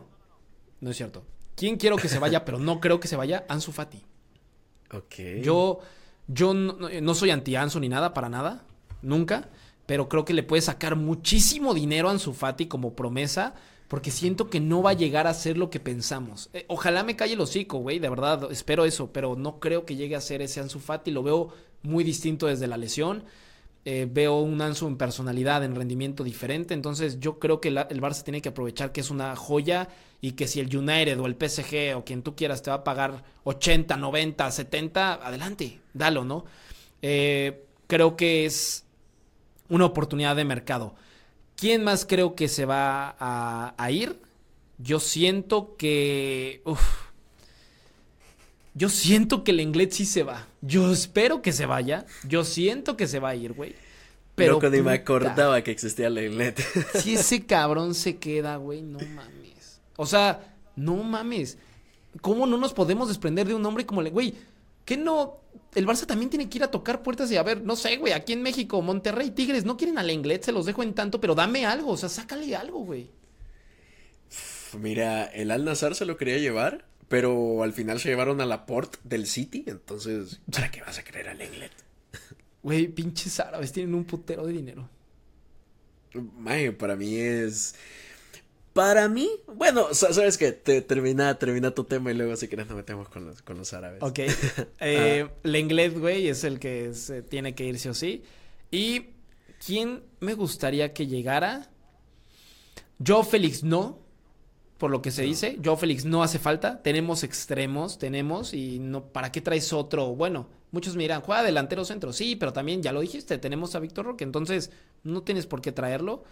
No 0.82 0.91
es 0.91 0.97
cierto. 0.97 1.24
¿Quién 1.55 1.78
quiero 1.78 1.97
que 1.97 2.07
se 2.10 2.20
vaya, 2.20 2.45
pero 2.45 2.60
no 2.60 2.80
creo 2.80 2.99
que 2.99 3.07
se 3.07 3.16
vaya? 3.16 3.45
Ansu 3.49 3.72
Fati. 3.72 4.01
Ok. 4.93 5.41
Yo, 5.43 5.80
yo 6.28 6.53
no, 6.53 6.78
no 7.01 7.14
soy 7.14 7.32
anti-Ansu 7.32 7.80
ni 7.80 7.89
nada, 7.89 8.14
para 8.14 8.30
nada, 8.30 8.64
nunca, 9.01 9.49
pero 9.86 10.07
creo 10.10 10.26
que 10.26 10.34
le 10.34 10.43
puede 10.43 10.62
sacar 10.62 10.95
muchísimo 10.95 11.74
dinero 11.74 12.07
a 12.07 12.12
Ansu 12.12 12.34
Fati 12.34 12.68
como 12.68 12.95
promesa, 12.95 13.53
porque 13.90 14.12
siento 14.12 14.50
que 14.50 14.62
no 14.62 14.82
va 14.82 14.92
a 14.92 14.94
llegar 14.94 15.28
a 15.28 15.34
ser 15.34 15.58
lo 15.58 15.70
que 15.70 15.82
pensamos. 15.82 16.50
Eh, 16.54 16.64
ojalá 16.70 17.04
me 17.04 17.18
calle 17.18 17.34
el 17.34 17.42
hocico, 17.42 17.80
güey, 17.80 18.00
de 18.00 18.08
verdad, 18.10 18.50
espero 18.52 18.86
eso, 18.86 19.12
pero 19.12 19.36
no 19.36 19.60
creo 19.60 19.86
que 19.86 19.98
llegue 19.98 20.16
a 20.16 20.22
ser 20.22 20.42
ese 20.42 20.62
Ansu 20.62 20.80
Fati, 20.80 21.12
lo 21.12 21.24
veo 21.24 21.50
muy 21.82 22.06
distinto 22.06 22.48
desde 22.48 22.68
la 22.68 22.78
lesión. 22.78 23.26
Eh, 23.86 24.08
veo 24.12 24.40
un 24.40 24.62
Ansu 24.62 24.88
en 24.88 24.98
personalidad, 24.98 25.64
en 25.64 25.76
rendimiento 25.76 26.24
diferente. 26.24 26.74
Entonces, 26.74 27.20
yo 27.20 27.40
creo 27.40 27.60
que 27.60 27.72
la- 27.72 27.88
el 27.90 28.02
Barça 28.02 28.24
tiene 28.24 28.42
que 28.42 28.50
aprovechar 28.50 28.92
que 28.92 29.02
es 29.02 29.10
una 29.10 29.36
joya 29.36 29.90
y 30.22 30.34
que 30.34 30.48
si 30.48 30.60
el 30.60 30.76
United 30.76 31.20
o 31.20 31.26
el 31.26 31.36
PSG 31.36 31.96
o 31.96 32.04
quien 32.06 32.22
tú 32.22 32.36
quieras 32.36 32.62
te 32.62 32.70
va 32.70 32.78
a 32.78 32.84
pagar 32.84 33.24
80, 33.44 33.98
90, 33.98 34.52
70, 34.52 35.14
adelante, 35.16 35.80
dalo, 35.94 36.26
¿no? 36.26 36.46
Eh, 37.02 37.64
creo 37.88 38.16
que 38.16 38.46
es 38.46 38.86
una 39.70 39.86
oportunidad 39.86 40.36
de 40.36 40.46
mercado. 40.46 40.94
¿Quién 41.60 41.84
más 41.84 42.05
creo 42.05 42.36
que 42.36 42.47
se 42.47 42.66
va 42.66 43.16
a, 43.20 43.74
a 43.78 43.91
ir? 43.91 44.18
Yo 44.78 44.99
siento 44.99 45.76
que. 45.78 46.62
uf. 46.66 47.10
Yo 48.74 48.88
siento 48.88 49.43
que 49.43 49.51
el 49.51 49.60
inglés 49.60 49.95
sí 49.95 50.05
se 50.05 50.24
va. 50.24 50.47
Yo 50.62 50.89
espero 50.91 51.41
que 51.41 51.51
se 51.51 51.66
vaya. 51.66 52.05
Yo 52.26 52.45
siento 52.45 52.95
que 52.95 53.07
se 53.07 53.20
va 53.20 53.30
a 53.30 53.36
ir, 53.36 53.51
güey. 53.51 53.76
Pero. 54.36 54.53
Loco, 54.53 54.70
ni 54.70 54.82
me 54.82 54.93
acordaba 54.93 55.62
que 55.62 55.72
existía 55.72 56.10
la 56.10 56.24
Inlet. 56.24 56.62
Si 57.01 57.16
ese 57.16 57.45
cabrón 57.45 57.93
se 57.93 58.18
queda, 58.18 58.55
güey, 58.55 58.82
no 58.82 58.99
mames. 58.99 59.82
O 59.97 60.05
sea, 60.05 60.55
no 60.78 60.95
mames. 61.03 61.57
¿Cómo 62.22 62.47
no 62.47 62.57
nos 62.57 62.74
podemos 62.74 63.10
desprender 63.10 63.47
de 63.47 63.53
un 63.55 63.66
hombre 63.66 63.86
como 63.86 64.01
le. 64.01 64.12
Güey, 64.12 64.34
¿qué 64.86 64.95
no? 64.95 65.39
El 65.76 65.86
Barça 65.86 66.06
también 66.06 66.30
tiene 66.30 66.50
que 66.50 66.58
ir 66.58 66.64
a 66.64 66.72
tocar 66.72 67.04
puertas 67.04 67.32
y 67.32 67.38
a 67.38 67.43
ver, 67.43 67.62
no 67.62 67.76
sé, 67.76 67.97
güey, 67.97 68.14
aquí 68.14 68.34
en 68.34 68.41
México, 68.41 68.82
Monterrey, 68.82 69.32
Tigres, 69.32 69.66
no 69.66 69.78
quieren 69.78 69.97
al 69.97 70.10
Englet, 70.10 70.43
se 70.43 70.52
los 70.52 70.66
dejo 70.66 70.82
en 70.84 70.93
tanto, 70.93 71.22
pero 71.22 71.36
dame 71.36 71.66
algo, 71.66 71.91
o 71.91 71.97
sea, 71.97 72.10
sácale 72.10 72.56
algo, 72.56 72.80
güey. 72.80 73.12
Mira, 74.78 75.26
el 75.26 75.52
Al 75.52 75.66
Nazar 75.66 75.95
se 75.95 76.06
lo 76.06 76.18
quería 76.18 76.38
llevar, 76.38 76.86
pero 77.08 77.64
al 77.64 77.74
final 77.74 78.00
se 78.00 78.10
llevaron 78.10 78.41
a 78.41 78.45
la 78.45 78.66
Port 78.66 78.97
del 79.04 79.26
City, 79.26 79.64
entonces, 79.68 80.41
¿para 80.52 80.72
qué 80.72 80.82
vas 80.82 80.97
a 81.00 81.04
querer 81.04 81.30
al 81.30 81.41
Englet? 81.41 81.72
Güey, 82.62 82.88
pinches 82.89 83.39
árabes 83.39 83.72
tienen 83.72 83.95
un 83.95 84.04
putero 84.04 84.45
de 84.45 84.52
dinero. 84.52 84.89
Mae, 86.14 86.74
para 86.74 86.97
mí 86.97 87.16
es. 87.16 87.76
Para 88.80 89.09
mí, 89.09 89.30
bueno, 89.55 89.93
sa- 89.93 90.13
sabes 90.13 90.38
que 90.38 90.53
te 90.53 90.82
termina, 90.82 91.38
termina 91.38 91.71
tu 91.71 91.84
tema 91.84 92.11
y 92.11 92.13
luego 92.13 92.38
si 92.38 92.47
quieres 92.47 92.67
nos 92.67 92.77
metemos 92.77 93.09
con 93.09 93.25
los, 93.25 93.41
con 93.41 93.57
los 93.57 93.73
árabes. 93.73 94.01
Ok. 94.01 94.19
Eh, 94.80 95.27
Lenglet, 95.43 95.97
güey, 95.99 96.30
es 96.30 96.45
el 96.45 96.59
que 96.59 96.93
se 96.93 97.21
tiene 97.21 97.55
que 97.55 97.65
ir 97.65 97.77
sí 97.77 97.89
o 97.89 97.93
sí. 97.93 98.23
¿Y 98.71 99.07
quién 99.65 100.03
me 100.21 100.34
gustaría 100.34 100.93
que 100.93 101.07
llegara? 101.07 101.69
Joe 103.05 103.25
Félix 103.25 103.63
no, 103.63 103.99
por 104.77 104.91
lo 104.91 105.01
que 105.01 105.11
se 105.11 105.23
dice. 105.23 105.57
Joe 105.63 105.75
Félix 105.75 106.05
no 106.05 106.23
hace 106.23 106.39
falta. 106.39 106.82
Tenemos 106.82 107.23
extremos, 107.23 107.97
tenemos. 107.99 108.53
Y 108.53 108.80
no, 108.80 109.03
¿para 109.11 109.32
qué 109.32 109.41
traes 109.41 109.73
otro? 109.73 110.15
Bueno, 110.15 110.47
muchos 110.71 110.95
me 110.95 111.03
dirán, 111.03 111.19
juega 111.21 111.43
delantero 111.43 111.84
centro. 111.84 112.13
Sí, 112.13 112.38
pero 112.38 112.53
también 112.53 112.82
ya 112.82 112.93
lo 112.93 113.01
dijiste, 113.01 113.38
tenemos 113.38 113.75
a 113.75 113.80
Víctor 113.80 114.05
Roque. 114.05 114.23
Entonces, 114.23 114.71
no 115.03 115.21
tienes 115.23 115.47
por 115.47 115.61
qué 115.61 115.71
traerlo. 115.73 116.23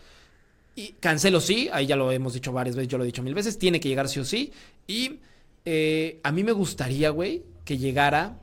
Y 0.77 0.91
Cancelo 0.99 1.41
sí, 1.41 1.69
ahí 1.73 1.87
ya 1.87 1.95
lo 1.95 2.11
hemos 2.11 2.35
dicho 2.35 2.51
varias 2.51 2.75
veces, 2.75 2.87
yo 2.87 2.99
lo 2.99 3.03
he 3.03 3.07
dicho 3.07 3.23
mil 3.23 3.33
veces, 3.33 3.57
tiene 3.57 3.79
que 3.79 3.89
llegar 3.89 4.07
sí 4.07 4.19
o 4.19 4.23
sí. 4.23 4.53
Y 4.85 5.21
eh, 5.65 6.19
a 6.21 6.31
mí 6.31 6.43
me 6.43 6.51
gustaría, 6.51 7.09
güey, 7.09 7.41
que 7.65 7.79
llegara 7.79 8.37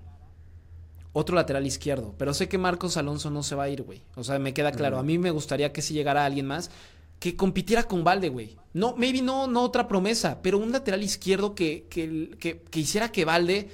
otro 1.13 1.37
lateral 1.37 1.65
izquierdo. 1.65 2.13
Pero 2.19 2.35
sé 2.35 2.49
que 2.49 2.59
Marcos 2.59 2.97
Alonso 2.97 3.31
no 3.31 3.45
se 3.45 3.55
va 3.55 3.63
a 3.63 3.69
ir, 3.69 3.85
güey. 3.85 4.03
O 4.17 4.25
sea, 4.25 4.41
me 4.41 4.53
queda 4.53 4.73
claro. 4.73 4.99
A 4.99 5.05
mí 5.05 5.17
me 5.17 5.31
gustaría 5.31 5.73
que 5.73 5.81
si 5.81 5.95
llegara 5.95 6.25
alguien 6.25 6.47
más 6.47 6.73
que 7.21 7.37
compitiera 7.37 7.85
con 7.85 8.03
Valde, 8.03 8.31
güey. 8.31 8.57
No, 8.73 8.97
maybe 8.97 9.23
no, 9.23 9.47
no 9.47 9.63
otra 9.63 9.87
promesa, 9.87 10.43
pero 10.43 10.59
un 10.59 10.73
lateral 10.73 11.05
izquierdo 11.05 11.55
que, 11.55 11.87
que, 11.89 12.31
que, 12.41 12.63
que 12.63 12.81
hiciera 12.81 13.13
que 13.13 13.25
Valde 13.25 13.69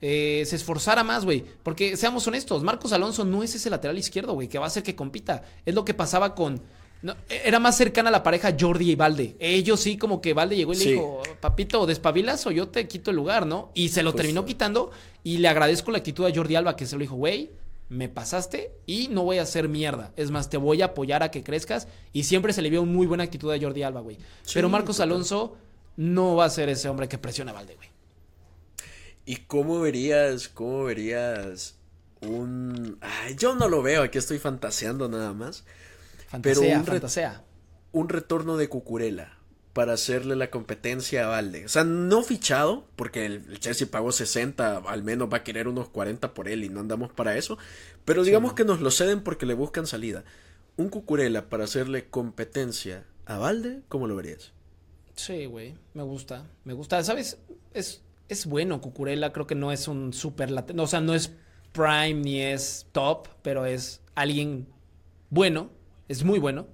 eh, 0.00 0.42
se 0.46 0.56
esforzara 0.56 1.04
más, 1.04 1.24
güey. 1.24 1.44
Porque 1.62 1.96
seamos 1.96 2.26
honestos, 2.26 2.64
Marcos 2.64 2.92
Alonso 2.92 3.24
no 3.24 3.44
es 3.44 3.54
ese 3.54 3.70
lateral 3.70 3.96
izquierdo, 3.96 4.32
güey, 4.32 4.48
que 4.48 4.58
va 4.58 4.64
a 4.64 4.68
hacer 4.68 4.82
que 4.82 4.96
compita. 4.96 5.44
Es 5.64 5.76
lo 5.76 5.84
que 5.84 5.94
pasaba 5.94 6.34
con. 6.34 6.60
No, 7.02 7.16
era 7.28 7.58
más 7.58 7.76
cercana 7.76 8.10
la 8.10 8.22
pareja 8.22 8.54
Jordi 8.58 8.90
y 8.90 8.94
Valde. 8.94 9.36
Ellos 9.38 9.80
sí, 9.80 9.96
como 9.96 10.20
que 10.20 10.34
Valde 10.34 10.56
llegó 10.56 10.72
y 10.72 10.76
le 10.76 10.82
Sí. 10.84 10.90
dijo, 10.92 11.22
papito, 11.40 11.86
despabilas 11.86 12.46
o 12.46 12.50
yo 12.50 12.68
te 12.68 12.86
quito 12.88 13.10
el 13.10 13.16
lugar, 13.16 13.46
¿no? 13.46 13.70
Y 13.74 13.88
se 13.88 14.02
lo 14.02 14.10
Justo. 14.10 14.18
terminó 14.22 14.44
quitando. 14.44 14.90
Y 15.24 15.38
le 15.38 15.48
agradezco 15.48 15.90
la 15.90 15.98
actitud 15.98 16.26
a 16.26 16.34
Jordi 16.34 16.56
Alba, 16.56 16.76
que 16.76 16.86
se 16.86 16.96
lo 16.96 17.00
dijo, 17.00 17.16
güey, 17.16 17.50
me 17.88 18.08
pasaste 18.08 18.72
y 18.86 19.08
no 19.08 19.24
voy 19.24 19.38
a 19.38 19.42
hacer 19.42 19.68
mierda. 19.68 20.12
Es 20.16 20.30
más, 20.30 20.48
te 20.50 20.56
voy 20.58 20.82
a 20.82 20.86
apoyar 20.86 21.22
a 21.22 21.30
que 21.30 21.42
crezcas. 21.42 21.88
Y 22.12 22.24
siempre 22.24 22.52
se 22.52 22.62
le 22.62 22.70
vio 22.70 22.84
muy 22.84 23.06
buena 23.06 23.24
actitud 23.24 23.50
a 23.52 23.58
Jordi 23.60 23.82
Alba, 23.82 24.00
güey. 24.00 24.18
Pero 24.52 24.68
Marcos 24.68 25.00
Alonso 25.00 25.56
no 25.96 26.36
va 26.36 26.44
a 26.44 26.50
ser 26.50 26.68
ese 26.68 26.88
hombre 26.88 27.08
que 27.08 27.18
presiona 27.18 27.50
a 27.50 27.54
Valde, 27.54 27.74
güey. 27.76 27.88
¿Y 29.26 29.36
cómo 29.36 29.80
verías, 29.80 30.48
cómo 30.48 30.84
verías 30.84 31.76
un... 32.20 32.98
Ay, 33.00 33.34
yo 33.36 33.54
no 33.54 33.68
lo 33.68 33.82
veo, 33.82 34.02
aquí 34.02 34.18
estoy 34.18 34.38
fantaseando 34.38 35.08
nada 35.08 35.32
más. 35.32 35.64
Fantasea, 36.30 36.62
pero 36.62 36.78
un 36.78 36.84
fantasea. 36.84 37.44
Un 37.90 38.08
retorno 38.08 38.56
de 38.56 38.68
Cucurela 38.68 39.36
para 39.72 39.94
hacerle 39.94 40.36
la 40.36 40.48
competencia 40.48 41.24
a 41.24 41.28
Valde. 41.28 41.64
O 41.64 41.68
sea, 41.68 41.82
no 41.82 42.22
fichado, 42.22 42.86
porque 42.94 43.26
el, 43.26 43.58
Chelsea 43.58 43.88
pagó 43.90 44.12
60, 44.12 44.78
al 44.78 45.02
menos 45.02 45.28
va 45.32 45.38
a 45.38 45.42
querer 45.42 45.66
unos 45.66 45.88
40 45.88 46.32
por 46.32 46.48
él 46.48 46.62
y 46.62 46.68
no 46.68 46.78
andamos 46.78 47.10
para 47.10 47.36
eso. 47.36 47.58
Pero 48.04 48.22
digamos 48.22 48.52
que 48.52 48.64
nos 48.64 48.80
lo 48.80 48.92
ceden 48.92 49.22
porque 49.22 49.44
le 49.44 49.54
buscan 49.54 49.88
salida. 49.88 50.22
Un 50.76 50.88
Cucurella 50.88 51.48
para 51.48 51.64
hacerle 51.64 52.08
competencia 52.08 53.06
a 53.26 53.38
Valde, 53.38 53.82
¿cómo 53.88 54.06
lo 54.06 54.14
verías? 54.14 54.52
Sí, 55.16 55.46
güey, 55.46 55.74
me 55.94 56.04
gusta, 56.04 56.46
me 56.62 56.74
gusta. 56.74 57.02
¿Sabes? 57.02 57.38
Es, 57.74 58.02
es 58.28 58.46
bueno 58.46 58.80
Cucurella, 58.80 59.32
creo 59.32 59.48
que 59.48 59.56
no 59.56 59.72
es 59.72 59.88
un 59.88 60.12
super... 60.12 60.52
O 60.78 60.86
sea, 60.86 61.00
no 61.00 61.12
es 61.12 61.32
prime 61.72 62.14
ni 62.14 62.40
es 62.40 62.86
top, 62.92 63.26
pero 63.42 63.66
es 63.66 64.00
alguien 64.14 64.68
bueno, 65.28 65.70
es 66.10 66.24
muy 66.24 66.38
bueno 66.38 66.66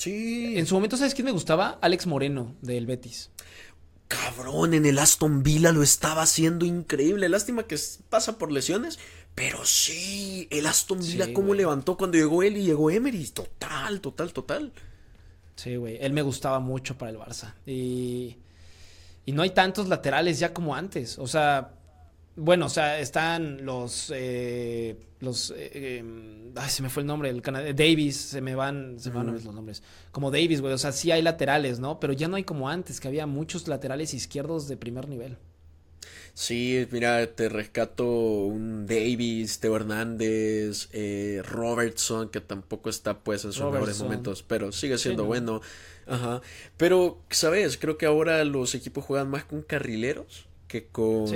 Sí. 0.00 0.56
En 0.56 0.66
su 0.66 0.74
momento, 0.76 0.96
¿sabes 0.96 1.14
quién 1.14 1.26
me 1.26 1.30
gustaba? 1.30 1.78
Alex 1.82 2.06
Moreno, 2.06 2.54
del 2.62 2.86
Betis. 2.86 3.28
Cabrón, 4.08 4.72
en 4.72 4.86
el 4.86 4.98
Aston 4.98 5.42
Villa 5.42 5.72
lo 5.72 5.82
estaba 5.82 6.22
haciendo 6.22 6.64
increíble. 6.64 7.28
Lástima 7.28 7.64
que 7.64 7.78
pasa 8.08 8.38
por 8.38 8.50
lesiones. 8.50 8.98
Pero 9.34 9.66
sí, 9.66 10.48
el 10.50 10.66
Aston 10.66 11.00
Villa 11.00 11.34
cómo 11.34 11.52
levantó 11.52 11.98
cuando 11.98 12.16
llegó 12.16 12.42
él 12.42 12.56
y 12.56 12.62
llegó 12.62 12.90
Emery. 12.90 13.26
Total, 13.28 14.00
total, 14.00 14.32
total. 14.32 14.72
Sí, 15.54 15.76
güey. 15.76 15.98
Él 16.00 16.14
me 16.14 16.22
gustaba 16.22 16.60
mucho 16.60 16.96
para 16.96 17.10
el 17.10 17.18
Barça. 17.18 17.52
Y, 17.66 18.38
y 19.26 19.32
no 19.32 19.42
hay 19.42 19.50
tantos 19.50 19.88
laterales 19.88 20.38
ya 20.38 20.54
como 20.54 20.74
antes. 20.74 21.18
O 21.18 21.26
sea, 21.26 21.74
bueno, 22.40 22.66
o 22.66 22.68
sea, 22.70 22.98
están 23.00 23.66
los. 23.66 24.10
Eh, 24.14 24.96
los. 25.20 25.52
Eh, 25.54 25.98
em, 25.98 26.52
ay, 26.56 26.70
se 26.70 26.82
me 26.82 26.88
fue 26.88 27.02
el 27.02 27.06
nombre. 27.06 27.28
El 27.28 27.42
Davis, 27.42 28.16
se 28.16 28.40
me 28.40 28.54
van. 28.54 28.98
Se 28.98 29.10
me 29.10 29.16
van 29.16 29.32
los 29.32 29.44
nombres. 29.44 29.82
Como 30.10 30.30
Davis, 30.30 30.62
güey. 30.62 30.72
O 30.72 30.78
sea, 30.78 30.92
sí 30.92 31.10
hay 31.10 31.20
laterales, 31.20 31.80
¿no? 31.80 32.00
Pero 32.00 32.14
ya 32.14 32.28
no 32.28 32.36
hay 32.36 32.44
como 32.44 32.70
antes, 32.70 32.98
que 32.98 33.08
había 33.08 33.26
muchos 33.26 33.68
laterales 33.68 34.14
izquierdos 34.14 34.68
de 34.68 34.78
primer 34.78 35.06
nivel. 35.06 35.36
Sí, 36.32 36.86
mira, 36.90 37.26
te 37.26 37.50
rescato 37.50 38.06
un 38.06 38.86
Davis, 38.86 39.60
Teo 39.60 39.76
Hernández, 39.76 40.88
eh, 40.92 41.42
Robertson, 41.44 42.30
que 42.30 42.40
tampoco 42.40 42.88
está 42.88 43.18
pues 43.18 43.44
en 43.44 43.52
sus 43.52 43.70
mejores 43.70 44.00
momentos, 44.00 44.42
pero 44.42 44.72
sigue 44.72 44.96
siendo 44.96 45.26
bueno. 45.26 45.60
Ajá. 46.06 46.40
Pero, 46.78 47.18
¿sabes? 47.28 47.76
Creo 47.76 47.98
que 47.98 48.06
ahora 48.06 48.42
los 48.44 48.74
equipos 48.74 49.04
juegan 49.04 49.28
más 49.28 49.44
con 49.44 49.60
carrileros 49.60 50.48
que 50.70 50.86
con, 50.86 51.26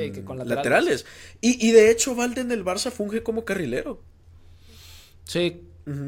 laterales. 0.46 1.04
Y, 1.40 1.72
de 1.72 1.90
hecho, 1.90 2.14
Valde 2.14 2.42
en 2.42 2.52
el 2.52 2.64
Barça 2.64 2.92
funge 2.92 3.24
como 3.24 3.44
carrilero. 3.44 4.00
Sí, 5.24 5.62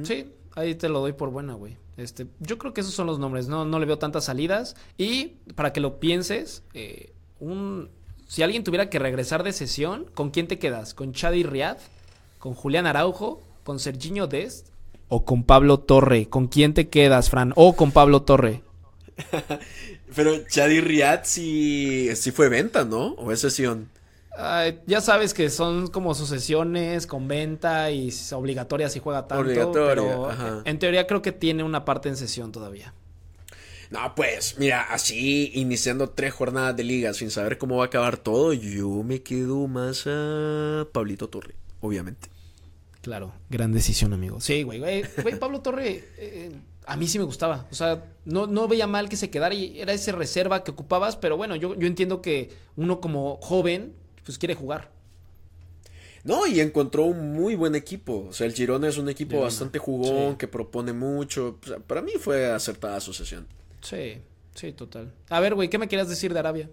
sí, 0.04 0.32
ahí 0.54 0.76
te 0.76 0.88
lo 0.88 1.00
doy 1.00 1.12
por 1.12 1.30
buena, 1.30 1.54
güey. 1.54 1.76
Este, 1.96 2.28
yo 2.38 2.56
creo 2.56 2.72
que 2.72 2.82
esos 2.82 2.94
son 2.94 3.06
los 3.06 3.18
nombres, 3.18 3.48
no, 3.48 3.64
no 3.64 3.80
le 3.80 3.86
veo 3.86 3.98
tantas 3.98 4.26
salidas. 4.26 4.76
Y 4.96 5.38
para 5.56 5.72
que 5.72 5.80
lo 5.80 5.98
pienses, 5.98 6.62
eh, 6.72 7.12
un, 7.40 7.90
si 8.28 8.44
alguien 8.44 8.62
tuviera 8.62 8.90
que 8.90 9.00
regresar 9.00 9.42
de 9.42 9.52
sesión, 9.52 10.06
¿con 10.14 10.30
quién 10.30 10.46
te 10.46 10.60
quedas? 10.60 10.94
¿Con 10.94 11.12
Chadi 11.12 11.42
Riad? 11.42 11.78
¿Con 12.38 12.54
Julián 12.54 12.86
Araujo? 12.86 13.42
¿Con 13.64 13.80
Serginho 13.80 14.28
Dest? 14.28 14.68
¿O 15.08 15.24
con 15.24 15.42
Pablo 15.42 15.80
Torre? 15.80 16.28
¿Con 16.28 16.46
quién 16.46 16.74
te 16.74 16.88
quedas, 16.88 17.28
Fran? 17.28 17.52
¿O 17.56 17.74
con 17.74 17.90
Pablo 17.90 18.22
Torre? 18.22 18.62
Pero 20.16 20.44
Chadi 20.48 20.80
Riad 20.80 21.20
sí, 21.24 22.08
sí 22.16 22.32
fue 22.32 22.48
venta, 22.48 22.84
¿no? 22.84 23.12
¿O 23.12 23.30
es 23.30 23.40
sesión? 23.40 23.88
ya 24.86 25.00
sabes 25.00 25.32
que 25.32 25.48
son 25.48 25.86
como 25.86 26.14
sucesiones 26.14 27.06
con 27.06 27.26
venta 27.26 27.90
y 27.90 28.12
obligatorias 28.32 28.92
si 28.92 29.00
juega 29.00 29.26
tanto. 29.26 29.72
pero 29.72 30.28
en 30.64 30.78
teoría 30.78 31.06
creo 31.06 31.22
que 31.22 31.32
tiene 31.32 31.62
una 31.62 31.84
parte 31.86 32.10
en 32.10 32.16
sesión 32.16 32.52
todavía. 32.52 32.92
No, 33.90 34.14
pues, 34.14 34.58
mira, 34.58 34.82
así 34.82 35.52
iniciando 35.54 36.10
tres 36.10 36.34
jornadas 36.34 36.76
de 36.76 36.84
liga 36.84 37.14
sin 37.14 37.30
saber 37.30 37.56
cómo 37.56 37.76
va 37.76 37.84
a 37.84 37.86
acabar 37.86 38.16
todo, 38.16 38.52
yo 38.52 38.88
me 39.04 39.22
quedo 39.22 39.68
más 39.68 40.04
a 40.06 40.86
Pablito 40.92 41.28
Torre, 41.28 41.54
obviamente. 41.80 42.28
Claro, 43.00 43.32
gran 43.48 43.72
decisión, 43.72 44.12
amigo. 44.12 44.40
Sí, 44.40 44.64
güey, 44.64 44.80
güey, 44.80 45.38
Pablo 45.38 45.60
Torre, 45.60 46.04
eh, 46.18 46.50
a 46.86 46.96
mí 46.96 47.08
sí 47.08 47.18
me 47.18 47.24
gustaba. 47.24 47.66
O 47.70 47.74
sea, 47.74 48.04
no, 48.24 48.46
no 48.46 48.68
veía 48.68 48.86
mal 48.86 49.08
que 49.08 49.16
se 49.16 49.28
quedara 49.28 49.54
y 49.54 49.80
era 49.80 49.92
esa 49.92 50.12
reserva 50.12 50.64
que 50.64 50.70
ocupabas, 50.70 51.16
pero 51.16 51.36
bueno, 51.36 51.56
yo, 51.56 51.74
yo 51.74 51.86
entiendo 51.86 52.22
que 52.22 52.50
uno 52.76 53.00
como 53.00 53.38
joven, 53.42 53.92
pues 54.24 54.38
quiere 54.38 54.54
jugar. 54.54 54.90
No, 56.26 56.44
y 56.46 56.60
encontró 56.60 57.04
un 57.04 57.34
muy 57.34 57.54
buen 57.54 57.76
equipo. 57.76 58.26
O 58.28 58.32
sea, 58.32 58.48
el 58.48 58.52
Girona 58.52 58.88
es 58.88 58.98
un 58.98 59.08
equipo 59.08 59.40
bastante 59.40 59.78
jugón, 59.78 60.36
que 60.36 60.48
propone 60.48 60.92
mucho. 60.92 61.58
para 61.86 62.02
mí 62.02 62.12
fue 62.18 62.46
acertada 62.46 63.00
su 63.00 63.12
sesión. 63.12 63.46
Sí, 63.80 64.18
sí, 64.54 64.72
total. 64.72 65.12
A 65.28 65.38
ver, 65.38 65.54
güey, 65.54 65.68
¿qué 65.68 65.78
me 65.78 65.86
quieras 65.86 66.08
decir 66.08 66.32
de 66.32 66.40
Arabia? 66.40 66.68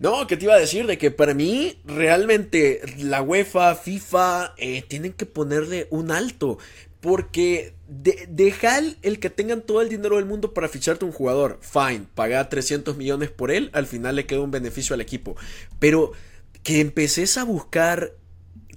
No, 0.00 0.26
¿qué 0.26 0.36
te 0.36 0.44
iba 0.44 0.54
a 0.54 0.58
decir? 0.58 0.86
De 0.86 0.98
que 0.98 1.10
para 1.10 1.32
mí, 1.32 1.78
realmente, 1.86 2.82
la 2.98 3.22
UEFA, 3.22 3.74
FIFA, 3.74 4.54
eh, 4.58 4.82
tienen 4.86 5.14
que 5.14 5.24
ponerle 5.24 5.86
un 5.90 6.10
alto. 6.10 6.58
Porque 7.00 7.74
de, 8.02 8.26
deja 8.28 8.78
el, 8.78 9.18
que 9.20 9.30
tengan 9.30 9.62
todo 9.62 9.82
el 9.82 9.88
dinero 9.88 10.16
del 10.16 10.24
mundo 10.24 10.52
para 10.52 10.68
ficharte 10.68 11.04
un 11.04 11.12
jugador. 11.12 11.58
Fine, 11.60 12.06
paga 12.14 12.48
300 12.48 12.96
millones 12.96 13.30
por 13.30 13.50
él, 13.50 13.70
al 13.72 13.86
final 13.86 14.16
le 14.16 14.26
queda 14.26 14.40
un 14.40 14.50
beneficio 14.50 14.94
al 14.94 15.00
equipo. 15.00 15.36
Pero 15.78 16.12
que 16.62 16.80
empeces 16.80 17.36
a 17.36 17.44
buscar 17.44 18.12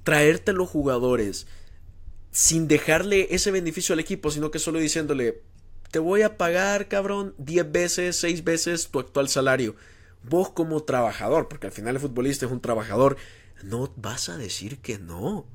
traerte 0.03 0.53
los 0.53 0.69
jugadores 0.69 1.47
sin 2.31 2.67
dejarle 2.67 3.27
ese 3.31 3.51
beneficio 3.51 3.93
al 3.93 3.99
equipo, 3.99 4.29
sino 4.29 4.51
que 4.51 4.59
solo 4.59 4.79
diciéndole, 4.79 5.41
te 5.91 5.99
voy 5.99 6.21
a 6.21 6.37
pagar, 6.37 6.87
cabrón, 6.87 7.33
10 7.37 7.71
veces, 7.71 8.17
6 8.17 8.43
veces 8.43 8.89
tu 8.89 8.99
actual 8.99 9.29
salario. 9.29 9.75
Vos 10.23 10.49
como 10.49 10.83
trabajador, 10.83 11.47
porque 11.47 11.67
al 11.67 11.73
final 11.73 11.95
el 11.95 12.01
futbolista 12.01 12.45
es 12.45 12.51
un 12.51 12.61
trabajador, 12.61 13.17
no 13.63 13.91
vas 13.95 14.29
a 14.29 14.37
decir 14.37 14.79
que 14.79 14.99
no. 14.99 15.45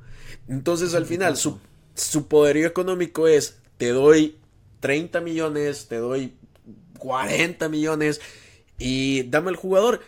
Entonces 0.49 0.95
al 0.95 1.07
final 1.07 1.37
su, 1.37 1.61
su 1.95 2.29
poderío 2.29 2.67
económico 2.67 3.29
es, 3.29 3.59
te 3.77 3.89
doy 3.89 4.37
30 4.81 5.21
millones, 5.21 5.87
te 5.89 5.97
doy 5.97 6.35
40 6.99 7.69
millones 7.69 8.21
y 8.79 9.25
dame 9.25 9.51
el 9.51 9.57
jugador. 9.57 10.01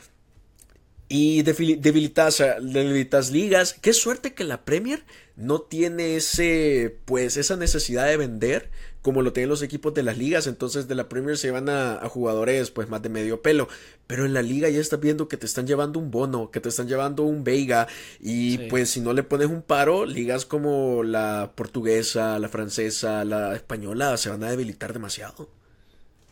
Y 1.17 1.43
debilitas, 1.43 2.43
debilitas 2.61 3.31
ligas. 3.31 3.75
Qué 3.81 3.93
suerte 3.93 4.35
que 4.35 4.43
la 4.43 4.65
Premier 4.65 5.05
no 5.37 5.61
tiene 5.61 6.17
ese, 6.17 6.99
pues, 7.05 7.37
esa 7.37 7.55
necesidad 7.55 8.09
de 8.09 8.17
vender 8.17 8.69
como 9.01 9.23
lo 9.23 9.33
tienen 9.33 9.51
los 9.51 9.63
equipos 9.63 9.95
de 9.95 10.03
las 10.03 10.19
ligas. 10.19 10.49
Entonces 10.49 10.89
de 10.89 10.97
la 10.97 11.09
Premier 11.09 11.39
se 11.39 11.53
van 11.53 11.69
a, 11.69 12.01
jugadores 12.09 12.73
pues 12.73 12.89
más 12.89 13.01
de 13.01 13.11
medio 13.11 13.43
pelo. 13.43 13.69
Pero 14.09 14.27
en 14.27 14.35
la 14.35 14.43
liga 14.43 14.69
ya 14.71 14.81
estás 14.81 14.99
viendo 14.99 15.29
que 15.29 15.37
te 15.37 15.47
están 15.47 15.69
llevando 15.69 16.01
un 16.01 16.11
bono, 16.11 16.51
que 16.51 16.59
te 16.59 16.69
están 16.69 16.89
llevando 16.89 17.23
un 17.23 17.45
Veiga. 17.45 17.87
Y 18.19 18.59
pues 18.67 18.91
si 18.91 19.01
no 19.01 19.13
le 19.13 19.23
pones 19.23 19.47
un 19.47 19.63
paro, 19.63 20.07
ligas 20.07 20.45
como 20.45 21.05
la 21.05 21.53
portuguesa, 21.55 22.41
la 22.41 22.49
francesa, 22.49 23.25
la 23.25 23.55
española 23.55 24.17
se 24.17 24.31
van 24.31 24.43
a 24.43 24.51
debilitar 24.51 24.93
demasiado. 24.93 25.49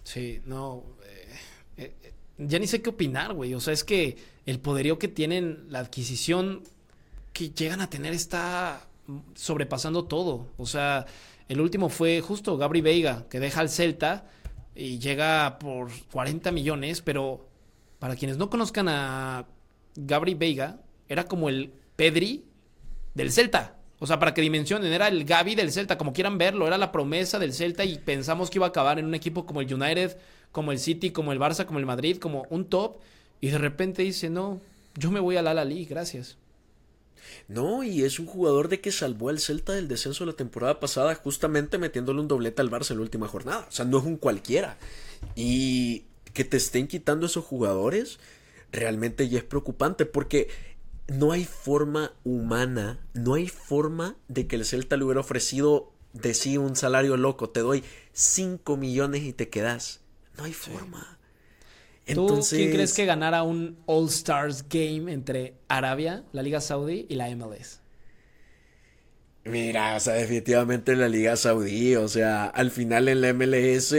Sí, 0.03 0.43
no. 0.45 0.83
Ya 2.39 2.59
ni 2.59 2.67
sé 2.67 2.83
qué 2.83 2.91
opinar, 2.91 3.35
güey. 3.35 3.55
O 3.55 3.61
sea, 3.61 3.73
es 3.73 3.85
que 3.85 4.17
el 4.47 4.59
poderío 4.61 4.99
que 4.99 5.09
tienen, 5.09 5.67
la 5.69 5.81
adquisición 5.81 6.63
que 7.33 7.51
llegan 7.51 7.81
a 7.81 7.91
tener 7.91 8.13
está 8.13 8.87
sobrepasando 9.35 10.05
todo. 10.05 10.49
O 10.57 10.67
sea, 10.67 11.07
el 11.49 11.61
último 11.61 11.89
fue 11.89 12.21
justo 12.21 12.57
Gabri 12.57 12.81
Veiga, 12.81 13.27
que 13.29 13.41
deja 13.41 13.61
al 13.61 13.69
Celta 13.69 14.27
y 14.75 14.99
llega 14.99 15.59
por 15.59 15.91
40 16.13 16.51
millones, 16.53 17.03
pero 17.03 17.47
para 17.99 18.17
quienes 18.17 18.37
no 18.37 18.51
conozcan 18.51 18.89
a 18.89 19.47
Gabri 19.97 20.35
Veiga, 20.35 20.81
era 21.09 21.25
como 21.25 21.49
el 21.49 21.73
Pedri 21.97 22.45
del 23.15 23.33
Celta. 23.33 23.77
O 23.99 24.07
sea, 24.07 24.19
para 24.19 24.35
que 24.35 24.41
dimensionen, 24.41 24.93
era 24.93 25.07
el 25.07 25.25
Gaby 25.25 25.55
del 25.55 25.71
Celta, 25.71 25.97
como 25.97 26.13
quieran 26.13 26.37
verlo, 26.37 26.67
era 26.67 26.77
la 26.77 26.91
promesa 26.91 27.39
del 27.39 27.53
Celta 27.53 27.85
y 27.85 27.99
pensamos 27.99 28.51
que 28.51 28.59
iba 28.59 28.67
a 28.67 28.71
acabar 28.71 28.99
en 28.99 29.05
un 29.05 29.15
equipo 29.15 29.47
como 29.47 29.61
el 29.61 29.73
United, 29.73 30.19
como 30.53 30.73
el 30.73 30.79
City, 30.79 31.11
como 31.11 31.33
el 31.33 31.41
Barça, 31.41 31.67
como 31.67 31.79
el 31.79 31.87
Madrid, 31.87 32.19
como 32.19 32.47
un 32.51 32.67
top. 32.67 32.99
Y 33.41 33.49
de 33.49 33.59
repente 33.59 34.03
dice, 34.03 34.31
no, 34.31 34.61
yo 34.95 35.11
me 35.11 35.21
voy 35.21 35.37
al 35.37 35.49
Al 35.49 35.69
League, 35.69 35.87
gracias. 35.87 36.37
No, 37.49 37.83
y 37.83 38.03
es 38.03 38.19
un 38.19 38.27
jugador 38.27 38.69
de 38.69 38.81
que 38.81 38.93
salvó 38.93 39.29
al 39.29 39.41
Celta 39.41 39.73
del 39.73 39.89
descenso 39.89 40.27
la 40.27 40.33
temporada 40.35 40.81
pasada, 40.81 41.15
justamente 41.15 41.79
metiéndole 41.79 42.21
un 42.21 42.29
doblete 42.29 42.63
al 42.63 42.71
Barça 42.71 42.91
en 42.91 42.99
la 42.99 43.03
última 43.03 43.29
jornada. 43.29 43.67
O 43.69 43.73
sea, 43.73 43.85
no 43.85 43.99
es 43.99 44.05
un 44.05 44.17
cualquiera. 44.17 44.77
Y 45.35 46.05
que 46.35 46.45
te 46.45 46.57
estén 46.57 46.89
quitando 46.89 47.27
esos 47.27 47.45
jugadores, 47.45 48.19
realmente 48.71 49.29
ya 49.29 49.39
es 49.39 49.45
preocupante, 49.45 50.07
porque 50.07 50.49
no 51.09 51.33
hay 51.33 51.45
forma 51.45 52.13
humana, 52.25 52.99
no 53.15 53.35
hay 53.35 53.49
forma 53.49 54.17
de 54.29 54.47
que 54.47 54.57
el 54.57 54.65
Celta 54.65 54.97
le 54.97 55.05
hubiera 55.05 55.21
ofrecido 55.21 55.93
de 56.13 56.35
sí 56.35 56.59
un 56.59 56.77
salario 56.77 57.17
loco. 57.17 57.51
Te 57.51 57.61
doy 57.61 57.85
5 58.13 58.77
millones 58.77 59.23
y 59.23 59.33
te 59.33 59.49
quedas. 59.49 60.02
No 60.43 60.47
hay 60.47 60.53
forma. 60.53 61.19
¿Tú 62.05 62.41
quién 62.51 62.73
crees 62.73 62.95
que 62.95 63.07
ganara 63.07 63.45
un 63.45 63.79
All 63.87 64.09
Stars 64.09 64.65
Game 64.69 65.13
entre 65.13 65.55
Arabia, 65.69 66.25
la 66.33 66.43
Liga 66.43 66.61
Saudí 66.61 67.07
y 67.09 67.15
la 67.15 67.31
MLS? 67.37 67.79
Mira, 69.45 69.95
o 69.95 70.01
sea, 70.01 70.15
definitivamente 70.15 70.97
la 70.97 71.09
Liga 71.09 71.37
Saudí, 71.37 71.95
o 71.95 72.09
sea, 72.09 72.47
al 72.47 72.73
final 72.73 73.09
en 73.09 73.21
la 73.21 73.33
MLS 73.33 73.95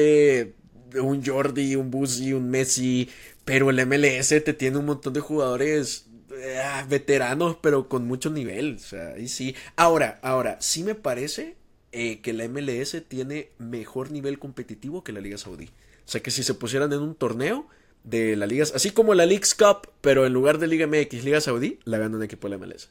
un 1.02 1.26
Jordi, 1.26 1.78
un 1.78 1.92
Busi, 1.92 2.34
un 2.34 2.50
Messi, 2.50 3.08
pero 3.46 3.70
el 3.70 3.88
MLS 3.88 4.28
te 4.44 4.54
tiene 4.54 4.80
un 4.80 4.86
montón 4.88 5.14
de 5.14 5.22
jugadores 5.22 6.08
eh, 6.38 6.62
veteranos, 6.90 7.56
pero 7.62 7.88
con 7.88 8.06
mucho 8.06 8.30
nivel, 8.30 8.76
o 8.76 8.80
sea, 8.80 9.14
ahí 9.14 9.30
sí. 9.30 9.56
Ahora, 9.78 10.20
ahora, 10.24 10.58
sí 10.60 10.84
me 10.84 10.96
parece 10.96 11.56
eh, 11.94 12.20
que 12.20 12.34
la 12.34 12.50
MLS 12.50 13.02
tiene 13.08 13.48
mejor 13.60 14.12
nivel 14.12 14.40
competitivo 14.40 15.06
que 15.06 15.14
la 15.14 15.22
Liga 15.22 15.38
Saudí. 15.38 15.70
O 16.06 16.10
sea, 16.10 16.22
que 16.22 16.32
si 16.32 16.44
se 16.44 16.54
pusieran 16.54 16.92
en 16.94 17.00
un 17.00 17.16
torneo, 17.16 17.68
de 18.04 18.36
la 18.36 18.46
Liga, 18.46 18.66
así 18.74 18.92
como 18.92 19.14
la 19.14 19.26
League's 19.26 19.56
Cup, 19.56 19.90
pero 20.02 20.26
en 20.26 20.34
lugar 20.34 20.58
de 20.58 20.68
Liga 20.68 20.88
MX, 20.88 21.24
Liga 21.24 21.42
Saudí, 21.42 21.80
la 21.86 21.98
gana 21.98 22.18
un 22.18 22.24
equipo 22.24 22.50
de 22.50 22.58
la 22.58 22.66
MLS. 22.66 22.90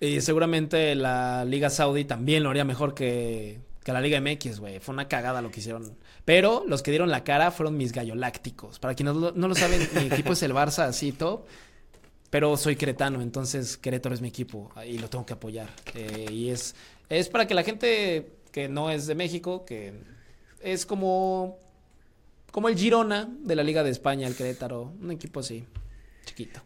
Y 0.00 0.20
seguramente 0.20 0.94
la 0.94 1.44
Liga 1.44 1.70
Saudí 1.70 2.04
también 2.04 2.42
lo 2.42 2.50
haría 2.50 2.64
mejor 2.64 2.94
que, 2.94 3.60
que 3.84 3.92
la 3.92 4.00
Liga 4.00 4.20
MX, 4.20 4.60
güey. 4.60 4.80
Fue 4.80 4.92
una 4.92 5.08
cagada 5.08 5.42
lo 5.42 5.50
que 5.50 5.60
hicieron. 5.60 5.96
Pero 6.24 6.64
los 6.66 6.82
que 6.82 6.90
dieron 6.90 7.10
la 7.10 7.24
cara 7.24 7.50
fueron 7.50 7.76
mis 7.76 7.92
gallolácticos. 7.92 8.78
Para 8.78 8.94
quienes 8.94 9.14
no, 9.14 9.32
no 9.32 9.48
lo 9.48 9.54
saben, 9.54 9.88
mi 9.94 10.06
equipo 10.12 10.32
es 10.32 10.42
el 10.42 10.52
Barça, 10.52 10.84
así 10.84 11.12
top. 11.12 11.44
Pero 12.30 12.56
soy 12.56 12.76
cretano, 12.76 13.20
entonces 13.20 13.76
Querétaro 13.76 14.14
es 14.14 14.22
mi 14.22 14.28
equipo 14.28 14.72
y 14.88 14.98
lo 14.98 15.10
tengo 15.10 15.26
que 15.26 15.34
apoyar. 15.34 15.68
Eh, 15.94 16.28
y 16.32 16.48
es, 16.48 16.74
es 17.10 17.28
para 17.28 17.46
que 17.46 17.52
la 17.52 17.62
gente 17.62 18.32
que 18.50 18.68
no 18.68 18.90
es 18.90 19.06
de 19.06 19.14
México, 19.14 19.66
que 19.66 19.92
es 20.62 20.86
como 20.86 21.58
como 22.52 22.68
el 22.68 22.76
Girona 22.76 23.28
de 23.40 23.56
la 23.56 23.64
Liga 23.64 23.82
de 23.82 23.90
España, 23.90 24.28
el 24.28 24.36
Querétaro. 24.36 24.92
Un 25.00 25.10
equipo 25.10 25.40
así, 25.40 25.64
chiquito. 26.24 26.60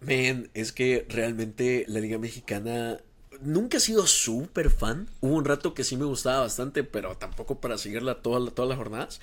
Men, 0.00 0.48
es 0.54 0.72
que 0.72 1.04
realmente 1.08 1.84
la 1.88 2.00
Liga 2.00 2.18
Mexicana 2.18 2.98
nunca 3.40 3.76
he 3.76 3.80
sido 3.80 4.06
súper 4.06 4.70
fan. 4.70 5.08
Hubo 5.20 5.34
un 5.34 5.44
rato 5.44 5.74
que 5.74 5.84
sí 5.84 5.96
me 5.96 6.04
gustaba 6.04 6.40
bastante, 6.40 6.84
pero 6.84 7.16
tampoco 7.16 7.60
para 7.60 7.78
seguirla 7.78 8.22
todas 8.22 8.54
las 8.68 8.78
jornadas. 8.78 9.20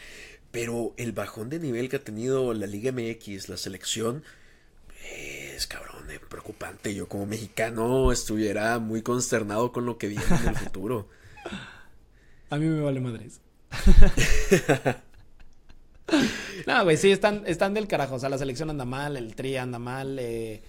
Pero 0.51 0.93
el 0.97 1.13
bajón 1.13 1.49
de 1.49 1.59
nivel 1.59 1.89
que 1.89 1.95
ha 1.95 2.03
tenido 2.03 2.53
la 2.53 2.67
Liga 2.67 2.91
MX, 2.91 3.49
la 3.49 3.57
selección, 3.57 4.23
es 5.13 5.65
cabrón, 5.65 6.11
es 6.11 6.19
preocupante. 6.19 6.93
Yo 6.93 7.07
como 7.07 7.25
mexicano 7.25 8.11
estuviera 8.11 8.79
muy 8.79 9.01
consternado 9.01 9.71
con 9.71 9.85
lo 9.85 9.97
que 9.97 10.07
viene 10.07 10.25
en 10.27 10.47
el 10.49 10.55
futuro. 10.57 11.07
A 12.49 12.57
mí 12.57 12.65
me 12.65 12.81
vale 12.81 12.99
madres. 12.99 13.39
no, 16.67 16.83
güey, 16.83 16.97
sí, 16.97 17.11
están, 17.11 17.43
están 17.45 17.73
del 17.73 17.87
carajo. 17.87 18.15
O 18.15 18.19
sea, 18.19 18.29
la 18.29 18.37
selección 18.37 18.69
anda 18.69 18.85
mal, 18.85 19.17
el 19.17 19.35
tri 19.35 19.57
anda 19.57 19.79
mal. 19.79 20.17
Eh, 20.19 20.61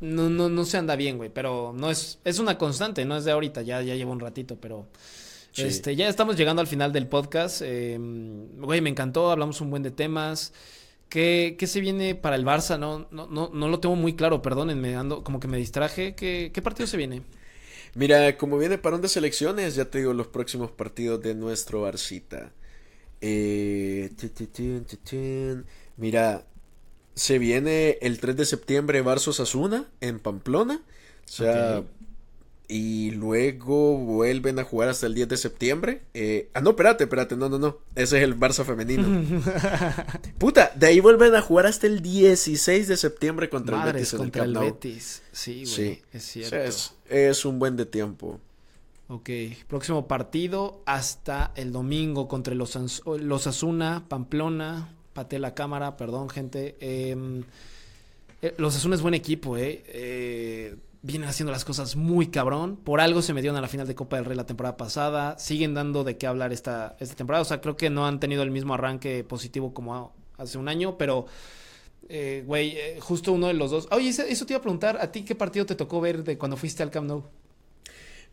no, 0.00 0.30
no, 0.30 0.48
no 0.48 0.64
se 0.64 0.76
anda 0.76 0.96
bien, 0.96 1.16
güey. 1.16 1.30
Pero 1.30 1.74
no 1.76 1.90
es, 1.90 2.18
es 2.24 2.38
una 2.38 2.58
constante, 2.58 3.04
no 3.04 3.16
es 3.16 3.24
de 3.24 3.32
ahorita, 3.32 3.62
ya, 3.62 3.82
ya 3.82 3.94
llevo 3.94 4.12
un 4.12 4.20
ratito, 4.20 4.56
pero. 4.60 4.86
Este, 5.56 5.96
ya 5.96 6.08
estamos 6.08 6.36
llegando 6.36 6.60
al 6.60 6.68
final 6.68 6.92
del 6.92 7.08
podcast. 7.08 7.62
Eh, 7.64 7.98
güey, 7.98 8.80
me 8.80 8.90
encantó, 8.90 9.30
hablamos 9.32 9.60
un 9.60 9.70
buen 9.70 9.82
de 9.82 9.90
temas. 9.90 10.52
¿Qué, 11.08 11.56
¿Qué, 11.58 11.66
se 11.66 11.80
viene 11.80 12.14
para 12.14 12.36
el 12.36 12.44
Barça? 12.44 12.78
No, 12.78 13.08
no, 13.10 13.26
no, 13.26 13.50
no 13.52 13.68
lo 13.68 13.80
tengo 13.80 13.96
muy 13.96 14.14
claro, 14.14 14.42
perdónenme, 14.42 14.94
ando, 14.94 15.24
como 15.24 15.40
que 15.40 15.48
me 15.48 15.56
distraje. 15.56 16.14
¿Qué, 16.14 16.50
¿Qué 16.52 16.62
partido 16.62 16.86
se 16.86 16.96
viene? 16.96 17.22
Mira, 17.94 18.36
como 18.36 18.58
viene 18.58 18.78
parón 18.78 19.00
de 19.00 19.08
selecciones, 19.08 19.74
ya 19.74 19.86
te 19.86 19.98
digo 19.98 20.12
los 20.12 20.28
próximos 20.28 20.70
partidos 20.70 21.22
de 21.22 21.34
nuestro 21.34 21.80
Barcita. 21.80 22.52
Eh, 23.20 24.10
mira, 25.96 26.44
se 27.14 27.38
viene 27.38 27.98
el 28.00 28.20
3 28.20 28.36
de 28.36 28.44
septiembre 28.44 29.04
Barça 29.04 29.32
Sasuna 29.32 29.86
en 30.00 30.20
Pamplona. 30.20 30.82
O 31.26 31.30
sea, 31.30 31.82
y 32.68 33.12
luego 33.12 33.96
vuelven 33.96 34.58
a 34.58 34.64
jugar 34.64 34.90
hasta 34.90 35.06
el 35.06 35.14
10 35.14 35.28
de 35.28 35.36
septiembre. 35.38 36.02
Eh, 36.12 36.50
ah, 36.52 36.60
no, 36.60 36.70
espérate, 36.70 37.04
espérate, 37.04 37.34
no, 37.34 37.48
no, 37.48 37.58
no. 37.58 37.78
Ese 37.94 38.18
es 38.18 38.24
el 38.24 38.38
Barça 38.38 38.64
femenino. 38.64 39.24
Puta, 40.38 40.70
de 40.76 40.86
ahí 40.86 41.00
vuelven 41.00 41.34
a 41.34 41.40
jugar 41.40 41.66
hasta 41.66 41.86
el 41.86 42.02
16 42.02 42.88
de 42.88 42.96
septiembre 42.98 43.48
contra 43.48 43.78
el 43.82 43.92
Betis. 43.92 44.12
contra 44.12 44.44
el, 44.44 44.52
Betis. 44.52 45.22
Sí, 45.32 45.64
güey, 45.64 46.02
es 46.12 46.22
cierto. 46.24 46.56
es, 46.56 46.94
es 47.08 47.44
un 47.46 47.58
buen 47.58 47.76
de 47.76 47.86
tiempo. 47.86 48.38
Ok, 49.10 49.30
próximo 49.66 50.06
partido 50.06 50.82
hasta 50.84 51.52
el 51.56 51.72
domingo 51.72 52.28
contra 52.28 52.54
los, 52.54 53.02
los 53.06 53.46
Asuna, 53.46 54.04
Pamplona, 54.06 54.94
Pate 55.14 55.38
la 55.38 55.54
cámara, 55.54 55.96
perdón 55.96 56.28
gente. 56.28 56.76
Em, 56.80 57.42
eh, 58.42 58.54
los 58.58 58.76
Asuna 58.76 58.96
es 58.96 59.02
buen 59.02 59.14
equipo, 59.14 59.56
eh. 59.56 59.82
eh. 59.86 60.76
Vienen 61.00 61.28
haciendo 61.28 61.52
las 61.52 61.64
cosas 61.64 61.96
muy 61.96 62.26
cabrón. 62.26 62.76
Por 62.76 63.00
algo 63.00 63.22
se 63.22 63.32
metieron 63.32 63.56
a 63.56 63.62
la 63.62 63.68
final 63.68 63.86
de 63.86 63.94
Copa 63.94 64.16
del 64.16 64.26
Rey 64.26 64.36
la 64.36 64.44
temporada 64.44 64.76
pasada. 64.76 65.38
Siguen 65.38 65.72
dando 65.72 66.04
de 66.04 66.18
qué 66.18 66.26
hablar 66.26 66.52
esta, 66.52 66.96
esta 67.00 67.14
temporada. 67.14 67.42
O 67.42 67.44
sea, 67.46 67.62
creo 67.62 67.76
que 67.76 67.88
no 67.88 68.06
han 68.06 68.20
tenido 68.20 68.42
el 68.42 68.50
mismo 68.50 68.74
arranque 68.74 69.24
positivo 69.24 69.72
como 69.72 70.12
hace 70.36 70.58
un 70.58 70.68
año, 70.68 70.98
pero... 70.98 71.26
Eh, 72.10 72.42
güey, 72.46 72.76
justo 73.00 73.32
uno 73.32 73.48
de 73.48 73.54
los 73.54 73.70
dos. 73.70 73.88
Oye, 73.90 74.08
eso 74.08 74.46
te 74.46 74.52
iba 74.52 74.58
a 74.58 74.62
preguntar, 74.62 74.98
¿a 75.00 75.12
ti 75.12 75.24
qué 75.24 75.34
partido 75.34 75.66
te 75.66 75.74
tocó 75.74 76.00
ver 76.00 76.24
de 76.24 76.38
cuando 76.38 76.56
fuiste 76.56 76.82
al 76.82 76.90
Camp 76.90 77.06
Nou? 77.06 77.24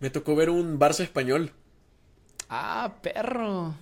Me 0.05 0.11
tocó 0.11 0.35
ver 0.35 0.51
un 0.51 0.77
Barça 0.77 0.99
español. 0.99 1.51
Ah, 2.47 2.93
perro. 3.01 3.73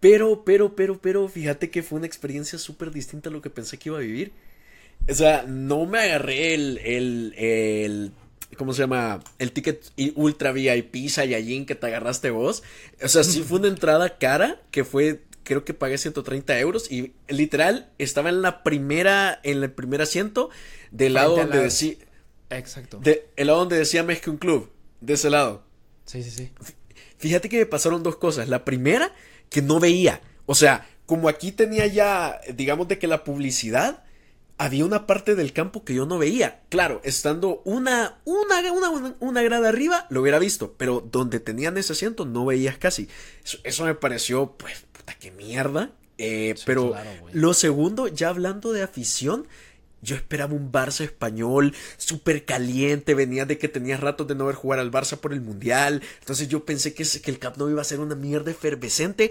Pero, 0.00 0.44
pero, 0.44 0.74
pero, 0.74 1.00
pero, 1.00 1.28
fíjate 1.28 1.70
que 1.70 1.84
fue 1.84 1.98
una 1.98 2.08
experiencia 2.08 2.58
súper 2.58 2.90
distinta 2.90 3.28
a 3.28 3.32
lo 3.32 3.40
que 3.40 3.50
pensé 3.50 3.78
que 3.78 3.88
iba 3.88 3.98
a 3.98 4.00
vivir. 4.00 4.32
O 5.08 5.14
sea, 5.14 5.44
no 5.46 5.86
me 5.86 6.00
agarré 6.00 6.54
el, 6.54 6.78
el, 6.78 7.34
el 7.36 8.12
¿cómo 8.58 8.72
se 8.72 8.82
llama? 8.82 9.22
El 9.38 9.52
ticket 9.52 9.92
ultra 10.16 10.50
VIP 10.50 11.08
Saiyajin 11.08 11.66
que 11.66 11.76
te 11.76 11.86
agarraste 11.86 12.30
vos. 12.30 12.64
O 13.00 13.06
sea, 13.06 13.22
sí 13.22 13.42
fue 13.48 13.60
una 13.60 13.68
entrada 13.68 14.18
cara 14.18 14.60
que 14.72 14.82
fue, 14.82 15.22
creo 15.44 15.64
que 15.64 15.72
pagué 15.72 15.98
130 15.98 16.58
euros 16.58 16.90
y 16.90 17.12
literal 17.28 17.92
estaba 17.98 18.28
en 18.28 18.42
la 18.42 18.64
primera, 18.64 19.38
en 19.44 19.62
el 19.62 19.70
primer 19.70 20.02
asiento 20.02 20.50
del 20.90 21.14
lado 21.14 21.36
donde 21.36 21.60
decía... 21.60 21.94
Exacto. 22.50 22.98
De, 22.98 23.28
el 23.36 23.46
lado 23.46 23.60
donde 23.60 23.78
decía 23.78 24.02
un 24.02 24.36
Club 24.36 24.73
de 25.04 25.14
ese 25.14 25.30
lado. 25.30 25.64
Sí, 26.04 26.22
sí, 26.22 26.30
sí. 26.30 26.50
Fíjate 27.18 27.48
que 27.48 27.58
me 27.58 27.66
pasaron 27.66 28.02
dos 28.02 28.16
cosas. 28.16 28.48
La 28.48 28.64
primera, 28.64 29.12
que 29.48 29.62
no 29.62 29.80
veía. 29.80 30.20
O 30.46 30.54
sea, 30.54 30.86
como 31.06 31.28
aquí 31.28 31.52
tenía 31.52 31.86
ya, 31.86 32.40
digamos, 32.54 32.88
de 32.88 32.98
que 32.98 33.06
la 33.06 33.24
publicidad, 33.24 34.04
había 34.58 34.84
una 34.84 35.06
parte 35.06 35.34
del 35.34 35.52
campo 35.52 35.84
que 35.84 35.94
yo 35.94 36.06
no 36.06 36.18
veía. 36.18 36.62
Claro, 36.68 37.00
estando 37.04 37.62
una, 37.64 38.18
una, 38.24 38.72
una, 38.72 39.16
una 39.18 39.42
grada 39.42 39.68
arriba, 39.68 40.06
lo 40.10 40.20
hubiera 40.20 40.38
visto. 40.38 40.74
Pero 40.76 41.00
donde 41.00 41.40
tenían 41.40 41.76
ese 41.78 41.92
asiento, 41.92 42.24
no 42.24 42.44
veías 42.44 42.78
casi. 42.78 43.08
Eso, 43.62 43.84
me 43.84 43.94
pareció, 43.94 44.52
pues, 44.52 44.84
puta, 44.92 45.14
qué 45.14 45.30
mierda. 45.30 45.92
Eh, 46.16 46.54
pero 46.64 46.94
lo 47.32 47.54
segundo, 47.54 48.06
ya 48.06 48.28
hablando 48.28 48.72
de 48.72 48.82
afición, 48.82 49.48
yo 50.04 50.16
esperaba 50.16 50.54
un 50.54 50.70
Barça 50.70 51.04
español 51.04 51.74
súper 51.96 52.44
caliente, 52.44 53.14
venía 53.14 53.46
de 53.46 53.58
que 53.58 53.68
tenía 53.68 53.96
ratos 53.96 54.28
de 54.28 54.34
no 54.34 54.46
ver 54.46 54.54
jugar 54.54 54.78
al 54.78 54.92
Barça 54.92 55.16
por 55.16 55.32
el 55.32 55.40
Mundial, 55.40 56.02
entonces 56.20 56.48
yo 56.48 56.64
pensé 56.64 56.94
que, 56.94 57.04
que 57.04 57.30
el 57.30 57.38
Camp 57.38 57.56
Nou 57.56 57.70
iba 57.70 57.80
a 57.80 57.84
ser 57.84 58.00
una 58.00 58.14
mierda 58.14 58.50
efervescente. 58.50 59.30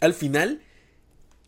Al 0.00 0.14
final, 0.14 0.62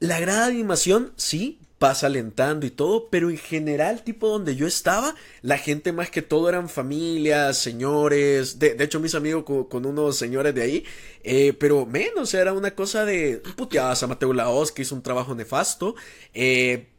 la 0.01 0.19
grada 0.19 0.47
de 0.47 0.55
animación, 0.55 1.13
sí, 1.17 1.61
pasa 1.83 2.07
alentando 2.07 2.65
y 2.65 2.71
todo, 2.71 3.09
pero 3.11 3.29
en 3.29 3.37
general, 3.37 4.05
tipo 4.05 4.29
donde 4.29 4.55
yo 4.55 4.69
estaba, 4.69 5.17
la 5.41 5.59
gente 5.59 5.91
más 5.91 6.11
que 6.11 6.23
todo 6.23 6.49
eran 6.49 6.69
familias, 6.69 7.59
señores, 7.59 8.61
de, 8.61 8.77
hecho 8.79 9.01
mis 9.01 9.17
amigos 9.17 9.43
con, 9.69 9.85
unos 9.85 10.17
señores 10.17 10.55
de 10.55 10.63
ahí, 10.63 10.85
eh, 11.25 11.53
pero 11.55 11.85
menos, 11.85 12.35
era 12.35 12.53
una 12.53 12.77
cosa 12.77 13.05
de 13.05 13.43
puteadas 13.57 14.01
a 14.05 14.07
Mateo 14.07 14.33
Laos, 14.33 14.71
que 14.71 14.83
hizo 14.83 14.95
un 14.95 15.03
trabajo 15.03 15.35
nefasto, 15.35 15.97
eh, 16.35 16.92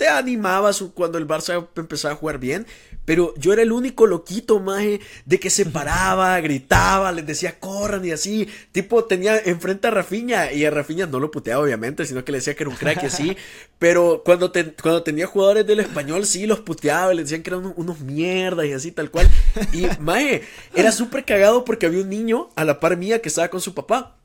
te 0.00 0.08
animabas 0.08 0.82
cuando 0.94 1.18
el 1.18 1.28
Barça 1.28 1.68
empezaba 1.76 2.14
a 2.14 2.16
jugar 2.16 2.38
bien, 2.38 2.66
pero 3.04 3.34
yo 3.36 3.52
era 3.52 3.60
el 3.60 3.70
único 3.70 4.06
loquito, 4.06 4.58
maje, 4.58 4.98
de 5.26 5.38
que 5.38 5.50
se 5.50 5.66
paraba, 5.66 6.40
gritaba, 6.40 7.12
les 7.12 7.26
decía 7.26 7.60
corran 7.60 8.02
y 8.06 8.10
así. 8.10 8.48
Tipo, 8.72 9.04
tenía 9.04 9.38
enfrente 9.38 9.88
a 9.88 9.90
Rafiña 9.90 10.52
y 10.52 10.64
a 10.64 10.70
Rafiña 10.70 11.04
no 11.04 11.20
lo 11.20 11.30
puteaba, 11.30 11.62
obviamente, 11.62 12.06
sino 12.06 12.24
que 12.24 12.32
le 12.32 12.38
decía 12.38 12.54
que 12.54 12.62
era 12.62 12.70
un 12.70 12.76
crack 12.76 13.02
y 13.02 13.06
así. 13.06 13.36
pero 13.78 14.22
cuando, 14.24 14.50
cuando 14.80 15.02
tenía 15.02 15.26
jugadores 15.26 15.66
del 15.66 15.80
español, 15.80 16.24
sí 16.24 16.46
los 16.46 16.60
puteaba, 16.60 17.12
le 17.12 17.24
decían 17.24 17.42
que 17.42 17.50
eran 17.50 17.74
unos, 17.76 18.00
mierdas 18.00 18.64
y 18.64 18.72
así, 18.72 18.92
tal 18.92 19.10
cual. 19.10 19.28
Y, 19.74 19.84
maje, 20.00 20.44
era 20.74 20.92
súper 21.00 21.26
cagado 21.26 21.66
porque 21.66 21.84
había 21.84 22.00
un 22.00 22.08
niño 22.08 22.48
a 22.56 22.64
la 22.64 22.80
par 22.80 22.96
mía 22.96 23.20
que 23.20 23.28
estaba 23.28 23.48
con 23.48 23.60
su 23.60 23.74
papá. 23.74 24.16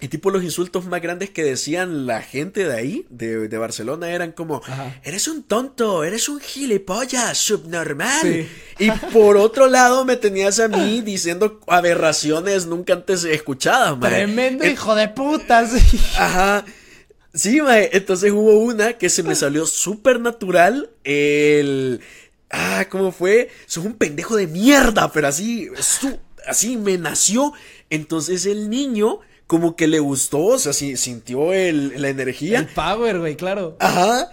Y 0.00 0.06
tipo 0.08 0.30
los 0.30 0.44
insultos 0.44 0.84
más 0.86 1.02
grandes 1.02 1.30
que 1.30 1.42
decían 1.42 2.06
la 2.06 2.22
gente 2.22 2.64
de 2.68 2.72
ahí, 2.72 3.06
de, 3.10 3.48
de 3.48 3.58
Barcelona, 3.58 4.10
eran 4.10 4.30
como, 4.30 4.62
Ajá. 4.64 5.00
eres 5.02 5.26
un 5.26 5.42
tonto, 5.42 6.04
eres 6.04 6.28
un 6.28 6.38
gilipollas, 6.38 7.36
subnormal. 7.36 8.46
Y 8.78 8.90
por 9.12 9.36
otro 9.36 9.66
lado 9.66 10.04
me 10.04 10.14
tenías 10.16 10.60
a 10.60 10.68
mí 10.68 11.00
diciendo 11.00 11.60
aberraciones 11.66 12.66
nunca 12.66 12.92
antes 12.92 13.24
escuchadas, 13.24 13.98
mae. 13.98 14.10
Tremendo 14.12 14.62
Eh, 14.64 14.70
hijo 14.70 14.94
de 14.94 15.08
puta, 15.08 15.66
sí. 15.68 16.00
Ajá. 16.16 16.64
Sí, 17.34 17.60
mae. 17.60 17.90
Entonces 17.92 18.30
hubo 18.30 18.58
una 18.60 18.92
que 18.92 19.08
se 19.10 19.24
me 19.24 19.34
salió 19.34 19.66
súper 19.66 20.20
natural. 20.20 20.90
El. 21.02 22.00
Ah, 22.50 22.86
¿cómo 22.88 23.10
fue? 23.12 23.50
Sos 23.66 23.84
un 23.84 23.94
pendejo 23.94 24.36
de 24.36 24.46
mierda, 24.46 25.10
pero 25.12 25.26
así. 25.26 25.68
su- 25.80 26.18
Así 26.46 26.76
me 26.78 26.96
nació. 26.98 27.52
Entonces 27.90 28.46
el 28.46 28.70
niño, 28.70 29.18
como 29.48 29.74
que 29.74 29.88
le 29.88 29.98
gustó, 29.98 30.38
o 30.44 30.58
sea, 30.58 30.72
sí, 30.72 30.96
sintió 30.96 31.52
el, 31.52 32.00
la 32.00 32.08
energía. 32.10 32.60
El 32.60 32.66
power, 32.68 33.18
güey, 33.18 33.34
claro. 33.36 33.76
Ajá. 33.80 34.30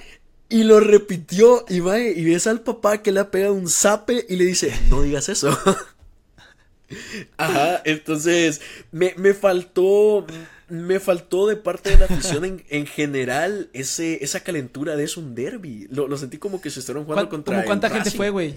Y 0.50 0.64
lo 0.64 0.80
repitió. 0.80 1.66
Y 1.68 1.80
va, 1.80 1.98
y 2.00 2.24
ves 2.24 2.46
al 2.46 2.62
papá 2.62 3.02
que 3.02 3.12
le 3.12 3.22
ha 3.22 3.32
pegado 3.32 3.54
un 3.56 3.68
zape 3.68 4.26
y 4.30 4.36
le 4.36 4.46
dice: 4.46 4.72
No 4.92 5.02
digas 5.02 5.28
eso. 5.30 5.58
Ajá. 7.38 7.82
Entonces, 7.86 8.62
me, 8.92 9.14
me 9.18 9.34
faltó. 9.34 10.26
Me 10.68 11.00
faltó 11.00 11.46
de 11.48 11.58
parte 11.58 11.92
de 11.92 11.98
la 12.00 12.06
afición 12.06 12.44
en, 12.44 12.64
en 12.70 12.88
general 12.88 13.70
ese, 13.74 14.24
esa 14.24 14.40
calentura 14.40 14.96
de 14.96 15.04
es 15.04 15.16
un 15.16 15.36
derby. 15.36 15.88
Lo, 15.92 16.08
lo 16.08 16.18
sentí 16.18 16.40
como 16.40 16.60
que 16.60 16.72
se 16.72 16.80
estuvieron 16.80 17.06
jugando 17.06 17.30
¿Cuán- 17.30 17.44
contra. 17.44 17.66
cuánta 17.66 17.88
gente 17.90 18.06
Racing. 18.06 18.18
fue, 18.18 18.30
güey? 18.32 18.56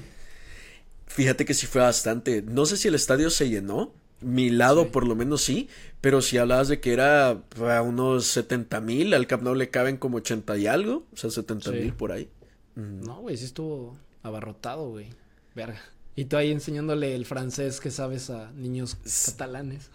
Fíjate 1.06 1.44
que 1.44 1.52
sí 1.52 1.66
fue 1.66 1.82
bastante. 1.82 2.40
No 2.42 2.64
sé 2.64 2.78
si 2.78 2.88
el 2.88 2.94
estadio 2.94 3.28
se 3.28 3.50
llenó. 3.50 3.92
Mi 4.20 4.50
lado 4.50 4.84
Sí. 4.84 4.88
por 4.92 5.06
lo 5.06 5.14
menos 5.14 5.42
sí. 5.42 5.68
Pero 6.00 6.22
si 6.22 6.38
hablabas 6.38 6.68
de 6.68 6.80
que 6.80 6.92
era 6.92 7.30
a 7.30 7.82
unos 7.82 8.26
70 8.26 8.80
mil, 8.80 9.14
al 9.14 9.26
Camp 9.26 9.42
Nou 9.42 9.54
le 9.54 9.68
caben 9.70 9.96
como 9.96 10.18
80 10.18 10.56
y 10.58 10.66
algo. 10.66 11.04
O 11.12 11.16
sea, 11.16 11.30
70 11.30 11.70
mil 11.72 11.82
Sí. 11.84 11.92
por 11.92 12.12
ahí. 12.12 12.28
Mm. 12.76 13.00
No, 13.04 13.20
güey, 13.20 13.36
sí 13.36 13.44
estuvo 13.44 13.96
abarrotado, 14.22 14.88
güey. 14.90 15.08
Verga. 15.54 15.80
Y 16.16 16.24
tú 16.24 16.36
ahí 16.36 16.50
enseñándole 16.50 17.14
el 17.14 17.26
francés 17.26 17.80
que 17.80 17.92
sabes 17.92 18.28
a 18.30 18.50
niños 18.52 18.96
catalanes. 19.26 19.90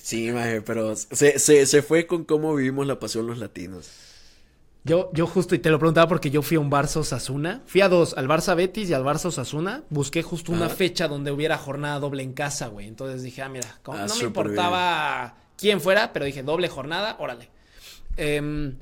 Sí, 0.00 0.30
maje, 0.30 0.62
pero 0.62 0.94
se, 0.96 1.38
se, 1.40 1.66
se 1.66 1.82
fue 1.82 2.06
con 2.06 2.24
cómo 2.24 2.54
vivimos 2.54 2.86
la 2.86 3.00
pasión 3.00 3.26
los 3.26 3.38
latinos. 3.38 3.88
Yo, 4.84 5.10
yo 5.12 5.28
justo, 5.28 5.54
y 5.54 5.60
te 5.60 5.70
lo 5.70 5.78
preguntaba 5.78 6.08
porque 6.08 6.30
yo 6.30 6.42
fui 6.42 6.56
a 6.56 6.60
un 6.60 6.70
Barça 6.70 6.96
Osasuna. 6.96 7.62
Fui 7.66 7.80
a 7.82 7.88
dos, 7.88 8.14
al 8.16 8.26
Barça 8.26 8.56
Betis 8.56 8.90
y 8.90 8.94
al 8.94 9.04
Barça 9.04 9.26
Osasuna. 9.26 9.84
Busqué 9.90 10.22
justo 10.22 10.50
una 10.50 10.68
fecha 10.68 11.06
donde 11.06 11.30
hubiera 11.30 11.56
jornada 11.56 12.00
doble 12.00 12.24
en 12.24 12.32
casa, 12.32 12.66
güey. 12.66 12.88
Entonces 12.88 13.22
dije, 13.22 13.42
ah, 13.42 13.48
mira, 13.48 13.78
como 13.82 13.98
Ah, 13.98 14.06
no 14.08 14.16
me 14.16 14.24
importaba 14.24 15.36
quién 15.56 15.80
fuera, 15.80 16.12
pero 16.12 16.24
dije, 16.24 16.42
doble 16.42 16.68
jornada, 16.68 17.16
órale. 17.20 17.48
Em, 18.16 18.76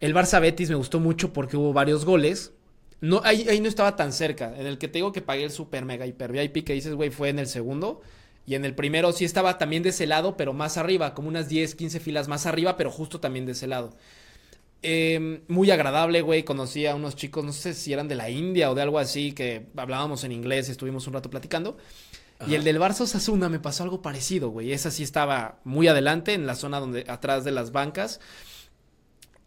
el 0.00 0.14
Barça 0.14 0.38
Betis 0.40 0.68
me 0.68 0.76
gustó 0.76 1.00
mucho 1.00 1.32
porque 1.32 1.56
hubo 1.56 1.72
varios 1.72 2.04
goles. 2.04 2.52
No, 3.00 3.22
ahí, 3.24 3.48
ahí 3.48 3.60
no 3.60 3.68
estaba 3.68 3.96
tan 3.96 4.12
cerca. 4.12 4.54
En 4.54 4.66
el 4.66 4.76
que 4.76 4.88
te 4.88 4.98
digo 4.98 5.12
que 5.12 5.22
pagué 5.22 5.44
el 5.44 5.50
super 5.50 5.84
mega 5.86 6.04
hiper 6.04 6.30
VIP 6.30 6.64
que 6.64 6.74
dices, 6.74 6.94
güey, 6.94 7.08
fue 7.08 7.30
en 7.30 7.38
el 7.38 7.46
segundo. 7.46 8.02
Y 8.44 8.54
en 8.54 8.64
el 8.64 8.74
primero 8.74 9.12
sí 9.12 9.24
estaba 9.24 9.56
también 9.56 9.82
de 9.82 9.90
ese 9.90 10.06
lado, 10.06 10.36
pero 10.36 10.52
más 10.52 10.76
arriba, 10.76 11.14
como 11.14 11.28
unas 11.28 11.48
10, 11.48 11.74
15 11.74 12.00
filas 12.00 12.28
más 12.28 12.46
arriba, 12.46 12.76
pero 12.76 12.90
justo 12.90 13.20
también 13.20 13.46
de 13.46 13.52
ese 13.52 13.66
lado. 13.66 13.94
Eh, 14.82 15.42
muy 15.48 15.70
agradable, 15.70 16.22
güey. 16.22 16.44
Conocí 16.44 16.86
a 16.86 16.94
unos 16.94 17.16
chicos, 17.16 17.44
no 17.44 17.52
sé 17.52 17.74
si 17.74 17.92
eran 17.92 18.08
de 18.08 18.14
la 18.14 18.30
India 18.30 18.70
o 18.70 18.74
de 18.74 18.82
algo 18.82 18.98
así, 18.98 19.32
que 19.32 19.66
hablábamos 19.76 20.24
en 20.24 20.32
inglés 20.32 20.68
y 20.68 20.72
estuvimos 20.72 21.06
un 21.06 21.14
rato 21.14 21.30
platicando. 21.30 21.76
Y 22.46 22.54
el 22.54 22.62
del 22.62 22.78
Barça 22.78 23.00
Osasuna 23.00 23.48
me 23.48 23.58
pasó 23.58 23.82
algo 23.82 24.00
parecido, 24.00 24.50
güey. 24.50 24.72
Esa 24.72 24.92
sí 24.92 25.02
estaba 25.02 25.58
muy 25.64 25.88
adelante, 25.88 26.34
en 26.34 26.46
la 26.46 26.54
zona 26.54 26.78
donde, 26.78 27.04
atrás 27.08 27.42
de 27.42 27.50
las 27.50 27.72
bancas. 27.72 28.20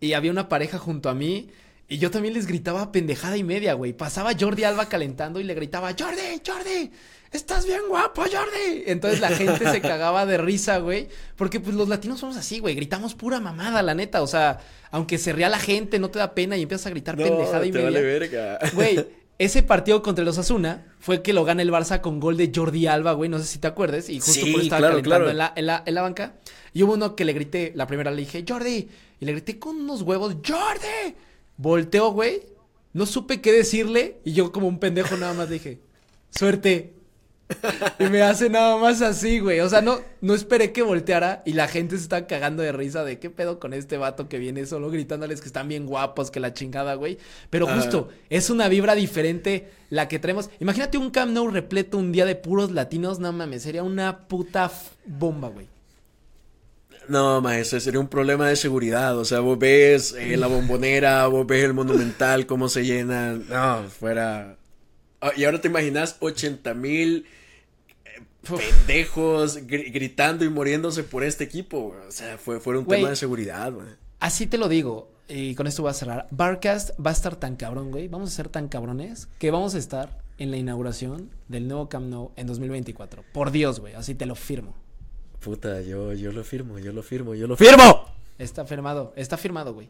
Y 0.01 0.11
había 0.13 0.31
una 0.31 0.49
pareja 0.49 0.77
junto 0.77 1.09
a 1.09 1.13
mí. 1.13 1.49
Y 1.91 1.97
yo 1.97 2.09
también 2.09 2.33
les 2.33 2.47
gritaba 2.47 2.89
pendejada 2.93 3.35
y 3.35 3.43
media, 3.43 3.73
güey. 3.73 3.91
Pasaba 3.91 4.31
Jordi 4.39 4.63
Alba 4.63 4.87
calentando 4.87 5.41
y 5.41 5.43
le 5.43 5.53
gritaba, 5.53 5.89
Jordi, 5.89 6.41
Jordi, 6.47 6.89
estás 7.33 7.65
bien 7.65 7.81
guapo, 7.89 8.21
Jordi. 8.21 8.83
Entonces 8.85 9.19
la 9.19 9.27
gente 9.27 9.69
se 9.69 9.81
cagaba 9.81 10.25
de 10.25 10.37
risa, 10.37 10.77
güey. 10.77 11.09
Porque 11.35 11.59
pues 11.59 11.75
los 11.75 11.89
latinos 11.89 12.21
somos 12.21 12.37
así, 12.37 12.59
güey. 12.59 12.75
Gritamos 12.75 13.13
pura 13.13 13.41
mamada, 13.41 13.83
la 13.83 13.93
neta. 13.93 14.21
O 14.21 14.27
sea, 14.27 14.59
aunque 14.89 15.17
se 15.17 15.33
ría 15.33 15.49
la 15.49 15.59
gente, 15.59 15.99
no 15.99 16.09
te 16.09 16.19
da 16.19 16.33
pena 16.33 16.55
y 16.55 16.61
empiezas 16.61 16.87
a 16.87 16.91
gritar 16.91 17.17
pendejada 17.17 17.65
y 17.65 17.71
te 17.71 17.79
media. 17.79 17.91
vale 17.91 18.01
verga. 18.03 18.59
Güey, 18.73 19.05
ese 19.37 19.61
partido 19.61 20.01
contra 20.01 20.23
los 20.23 20.37
Asuna 20.37 20.85
fue 21.01 21.21
que 21.21 21.33
lo 21.33 21.43
gana 21.43 21.61
el 21.61 21.71
Barça 21.71 21.99
con 21.99 22.21
gol 22.21 22.37
de 22.37 22.53
Jordi 22.55 22.87
Alba, 22.87 23.11
güey. 23.11 23.29
No 23.29 23.37
sé 23.37 23.43
si 23.47 23.59
te 23.59 23.67
acuerdes. 23.67 24.07
Y 24.09 24.21
justo 24.21 24.45
Sí, 24.45 24.53
por 24.53 24.61
claro, 24.61 24.87
calentando 24.87 25.09
claro. 25.09 25.29
En, 25.29 25.37
la, 25.37 25.51
en, 25.57 25.65
la, 25.65 25.83
en 25.85 25.93
la 25.93 26.01
banca. 26.03 26.35
Y 26.71 26.83
hubo 26.83 26.93
uno 26.93 27.17
que 27.17 27.25
le 27.25 27.33
grité, 27.33 27.73
la 27.75 27.85
primera 27.85 28.11
le 28.11 28.21
dije, 28.21 28.45
Jordi. 28.47 28.87
Y 29.19 29.25
le 29.25 29.33
grité 29.33 29.59
con 29.59 29.75
unos 29.75 30.03
huevos, 30.03 30.37
Jordi. 30.47 31.15
Volteó, 31.61 32.11
güey. 32.11 32.41
No 32.91 33.05
supe 33.05 33.39
qué 33.39 33.51
decirle. 33.51 34.17
Y 34.25 34.33
yo 34.33 34.51
como 34.51 34.67
un 34.67 34.79
pendejo 34.79 35.15
nada 35.15 35.33
más 35.33 35.47
dije, 35.47 35.79
suerte. 36.31 36.93
Y 37.99 38.05
me 38.05 38.21
hace 38.21 38.49
nada 38.49 38.77
más 38.77 39.01
así, 39.01 39.39
güey. 39.39 39.59
O 39.59 39.69
sea, 39.69 39.81
no, 39.81 39.99
no 40.21 40.33
esperé 40.33 40.71
que 40.71 40.81
volteara 40.81 41.43
y 41.45 41.53
la 41.53 41.67
gente 41.67 41.97
se 41.97 42.03
está 42.03 42.25
cagando 42.25 42.63
de 42.63 42.71
risa 42.71 43.03
de 43.03 43.19
qué 43.19 43.29
pedo 43.29 43.59
con 43.59 43.73
este 43.73 43.97
vato 43.97 44.27
que 44.27 44.39
viene 44.39 44.65
solo 44.65 44.89
gritándoles 44.89 45.41
que 45.41 45.47
están 45.47 45.67
bien 45.67 45.85
guapos, 45.85 46.31
que 46.31 46.39
la 46.39 46.53
chingada, 46.53 46.95
güey. 46.95 47.19
Pero 47.49 47.67
Ajá. 47.67 47.79
justo, 47.79 48.09
es 48.29 48.49
una 48.49 48.67
vibra 48.67 48.95
diferente 48.95 49.69
la 49.89 50.07
que 50.07 50.17
traemos. 50.17 50.49
Imagínate 50.59 50.97
un 50.97 51.11
Camp 51.11 51.33
Nou 51.33 51.49
repleto 51.49 51.97
un 51.97 52.11
día 52.11 52.25
de 52.25 52.35
puros 52.35 52.71
latinos, 52.71 53.19
no 53.19 53.31
mames, 53.33 53.61
sería 53.63 53.83
una 53.83 54.27
puta 54.27 54.71
bomba, 55.05 55.49
güey. 55.49 55.67
No, 57.11 57.41
ma, 57.41 57.57
ese 57.59 57.79
sería 57.81 57.99
un 57.99 58.07
problema 58.07 58.47
de 58.47 58.55
seguridad. 58.55 59.17
O 59.17 59.25
sea, 59.25 59.39
vos 59.41 59.59
ves 59.59 60.13
eh, 60.17 60.37
la 60.37 60.47
bombonera, 60.47 61.27
vos 61.27 61.45
ves 61.45 61.63
el 61.65 61.73
monumental, 61.73 62.45
cómo 62.45 62.69
se 62.69 62.85
llena. 62.85 63.33
No, 63.33 63.83
fuera. 63.89 64.57
Ah, 65.19 65.31
y 65.35 65.43
ahora 65.43 65.59
te 65.61 65.67
imaginas 65.67 66.15
80 66.21 66.73
mil 66.73 67.25
eh, 68.05 68.21
pendejos 68.47 69.59
gri- 69.67 69.91
gritando 69.93 70.45
y 70.45 70.49
muriéndose 70.49 71.03
por 71.03 71.23
este 71.23 71.43
equipo. 71.43 71.95
O 72.07 72.11
sea, 72.11 72.37
fue, 72.37 72.59
fue 72.59 72.77
un 72.77 72.85
tema 72.85 73.09
de 73.09 73.15
seguridad, 73.15 73.71
güey. 73.71 73.87
Así 74.19 74.47
te 74.47 74.57
lo 74.57 74.67
digo, 74.69 75.11
y 75.27 75.55
con 75.55 75.67
esto 75.67 75.81
voy 75.81 75.91
a 75.91 75.93
cerrar. 75.95 76.27
Barcast 76.31 76.91
va 77.03 77.09
a 77.09 77.13
estar 77.13 77.35
tan 77.35 77.55
cabrón, 77.55 77.91
güey. 77.91 78.07
Vamos 78.07 78.29
a 78.31 78.35
ser 78.35 78.49
tan 78.49 78.67
cabrones 78.67 79.27
que 79.39 79.51
vamos 79.51 79.75
a 79.75 79.77
estar 79.79 80.19
en 80.37 80.49
la 80.51 80.57
inauguración 80.57 81.29
del 81.49 81.67
nuevo 81.67 81.89
Camp 81.89 82.07
Nou 82.07 82.31
en 82.35 82.47
2024. 82.47 83.23
Por 83.33 83.51
Dios, 83.51 83.79
güey, 83.79 83.93
así 83.95 84.15
te 84.15 84.25
lo 84.25 84.35
firmo. 84.35 84.75
Puta, 85.41 85.81
yo, 85.81 86.13
yo 86.13 86.31
lo 86.31 86.43
firmo, 86.43 86.77
yo 86.77 86.93
lo 86.93 87.01
firmo, 87.01 87.33
yo 87.33 87.47
lo 87.47 87.57
firmo. 87.57 88.05
Está 88.37 88.63
firmado, 88.65 89.11
está 89.15 89.37
firmado, 89.37 89.73
güey. 89.73 89.89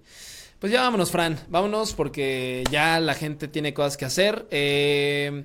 Pues 0.60 0.72
ya 0.72 0.82
vámonos, 0.82 1.12
Fran. 1.12 1.38
Vámonos 1.49 1.93
porque 1.93 2.64
ya 2.72 2.99
la 2.99 3.16
gente 3.16 3.47
tiene 3.47 3.74
cosas 3.74 3.97
que 3.97 4.06
hacer. 4.06 4.45
Eh, 4.52 5.43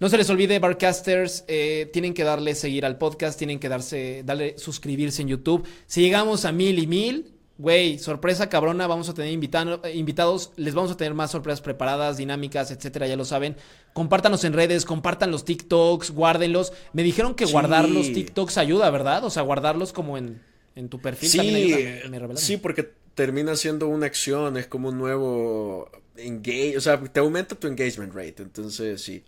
no 0.00 0.08
se 0.08 0.16
les 0.16 0.28
olvide, 0.28 0.58
Barcasters, 0.58 1.44
eh, 1.46 1.88
tienen 1.92 2.14
que 2.14 2.24
darle 2.24 2.54
seguir 2.54 2.84
al 2.84 2.98
podcast, 2.98 3.38
tienen 3.38 3.60
que 3.60 3.68
darse, 3.68 4.22
darle 4.24 4.58
suscribirse 4.58 5.22
en 5.22 5.28
YouTube. 5.28 5.64
Si 5.86 6.00
llegamos 6.00 6.44
a 6.44 6.52
mil 6.52 6.78
y 6.78 6.86
mil, 6.86 7.33
güey, 7.56 7.98
sorpresa 7.98 8.48
cabrona, 8.48 8.86
vamos 8.86 9.08
a 9.08 9.14
tener 9.14 9.30
eh, 9.30 9.92
invitados, 9.94 10.50
les 10.56 10.74
vamos 10.74 10.90
a 10.90 10.96
tener 10.96 11.14
más 11.14 11.30
sorpresas 11.30 11.60
preparadas, 11.60 12.16
dinámicas, 12.16 12.70
etcétera, 12.70 13.06
ya 13.06 13.16
lo 13.16 13.24
saben. 13.24 13.56
Compártanos 13.92 14.42
en 14.44 14.52
redes, 14.54 14.84
compartan 14.84 15.30
los 15.30 15.44
TikToks, 15.44 16.10
guárdenlos. 16.10 16.72
Me 16.92 17.02
dijeron 17.02 17.34
que 17.34 17.46
Sí. 17.46 17.52
guardar 17.52 17.88
los 17.88 18.12
TikToks 18.12 18.58
ayuda, 18.58 18.90
¿verdad? 18.90 19.24
O 19.24 19.30
sea, 19.30 19.42
guardarlos 19.44 19.92
como 19.92 20.18
en, 20.18 20.42
en 20.74 20.88
tu 20.88 21.00
perfil 21.00 21.30
también 21.32 21.56
Sí, 21.68 21.72
ayuda. 21.74 22.26
me- 22.28 22.36
sí, 22.36 22.56
porque 22.56 22.90
termina 23.14 23.54
siendo 23.54 23.86
una 23.86 24.06
acción, 24.06 24.56
es 24.56 24.66
como 24.66 24.88
un 24.88 24.98
nuevo 24.98 25.88
engage, 26.16 26.76
o 26.76 26.80
sea, 26.80 27.00
te 27.00 27.20
aumenta 27.20 27.54
tu 27.54 27.68
engagement 27.68 28.12
rate, 28.14 28.42
entonces 28.42 29.00
sí. 29.00 29.22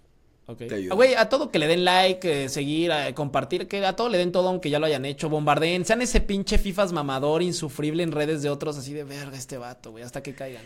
Güey, 0.95 1.15
a 1.15 1.29
todo 1.29 1.51
que 1.51 1.59
le 1.59 1.67
den 1.67 1.85
like, 1.85 2.45
eh, 2.45 2.49
seguir, 2.49 2.91
eh, 2.93 3.15
compartir, 3.15 3.67
que 3.67 3.85
a 3.85 3.97
todo 3.97 4.09
le 4.09 4.19
den 4.19 4.31
todo 4.33 4.49
aunque 4.49 4.71
ya 4.71 4.79
lo 4.79 4.87
hayan 4.87 5.05
hecho, 5.05 5.29
bombardeen, 5.29 5.85
sean 5.85 6.03
ese 6.03 6.21
pinche 6.21 6.59
fifas 6.59 6.93
mamador, 6.93 7.43
insufrible 7.43 8.03
en 8.03 8.13
redes 8.13 8.43
de 8.43 8.51
otros, 8.51 8.77
así 8.79 8.93
de 8.93 9.05
verga 9.05 9.37
este 9.37 9.59
vato, 9.59 9.91
güey, 9.91 10.05
hasta 10.05 10.23
que 10.23 10.35
caigan. 10.35 10.63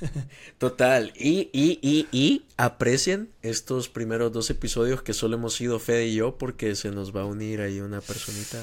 Total, 0.58 1.12
y, 1.14 1.50
y, 1.52 1.78
y, 1.82 2.08
y 2.10 2.44
aprecien 2.56 3.30
estos 3.42 3.88
primeros 3.88 4.32
dos 4.32 4.48
episodios 4.50 5.02
que 5.02 5.12
solo 5.12 5.36
hemos 5.36 5.54
sido 5.54 5.78
Fede 5.78 6.06
y 6.08 6.14
yo 6.16 6.36
porque 6.38 6.74
se 6.74 6.90
nos 6.90 7.14
va 7.14 7.20
a 7.22 7.26
unir 7.26 7.60
ahí 7.60 7.80
una 7.80 8.00
personita. 8.00 8.58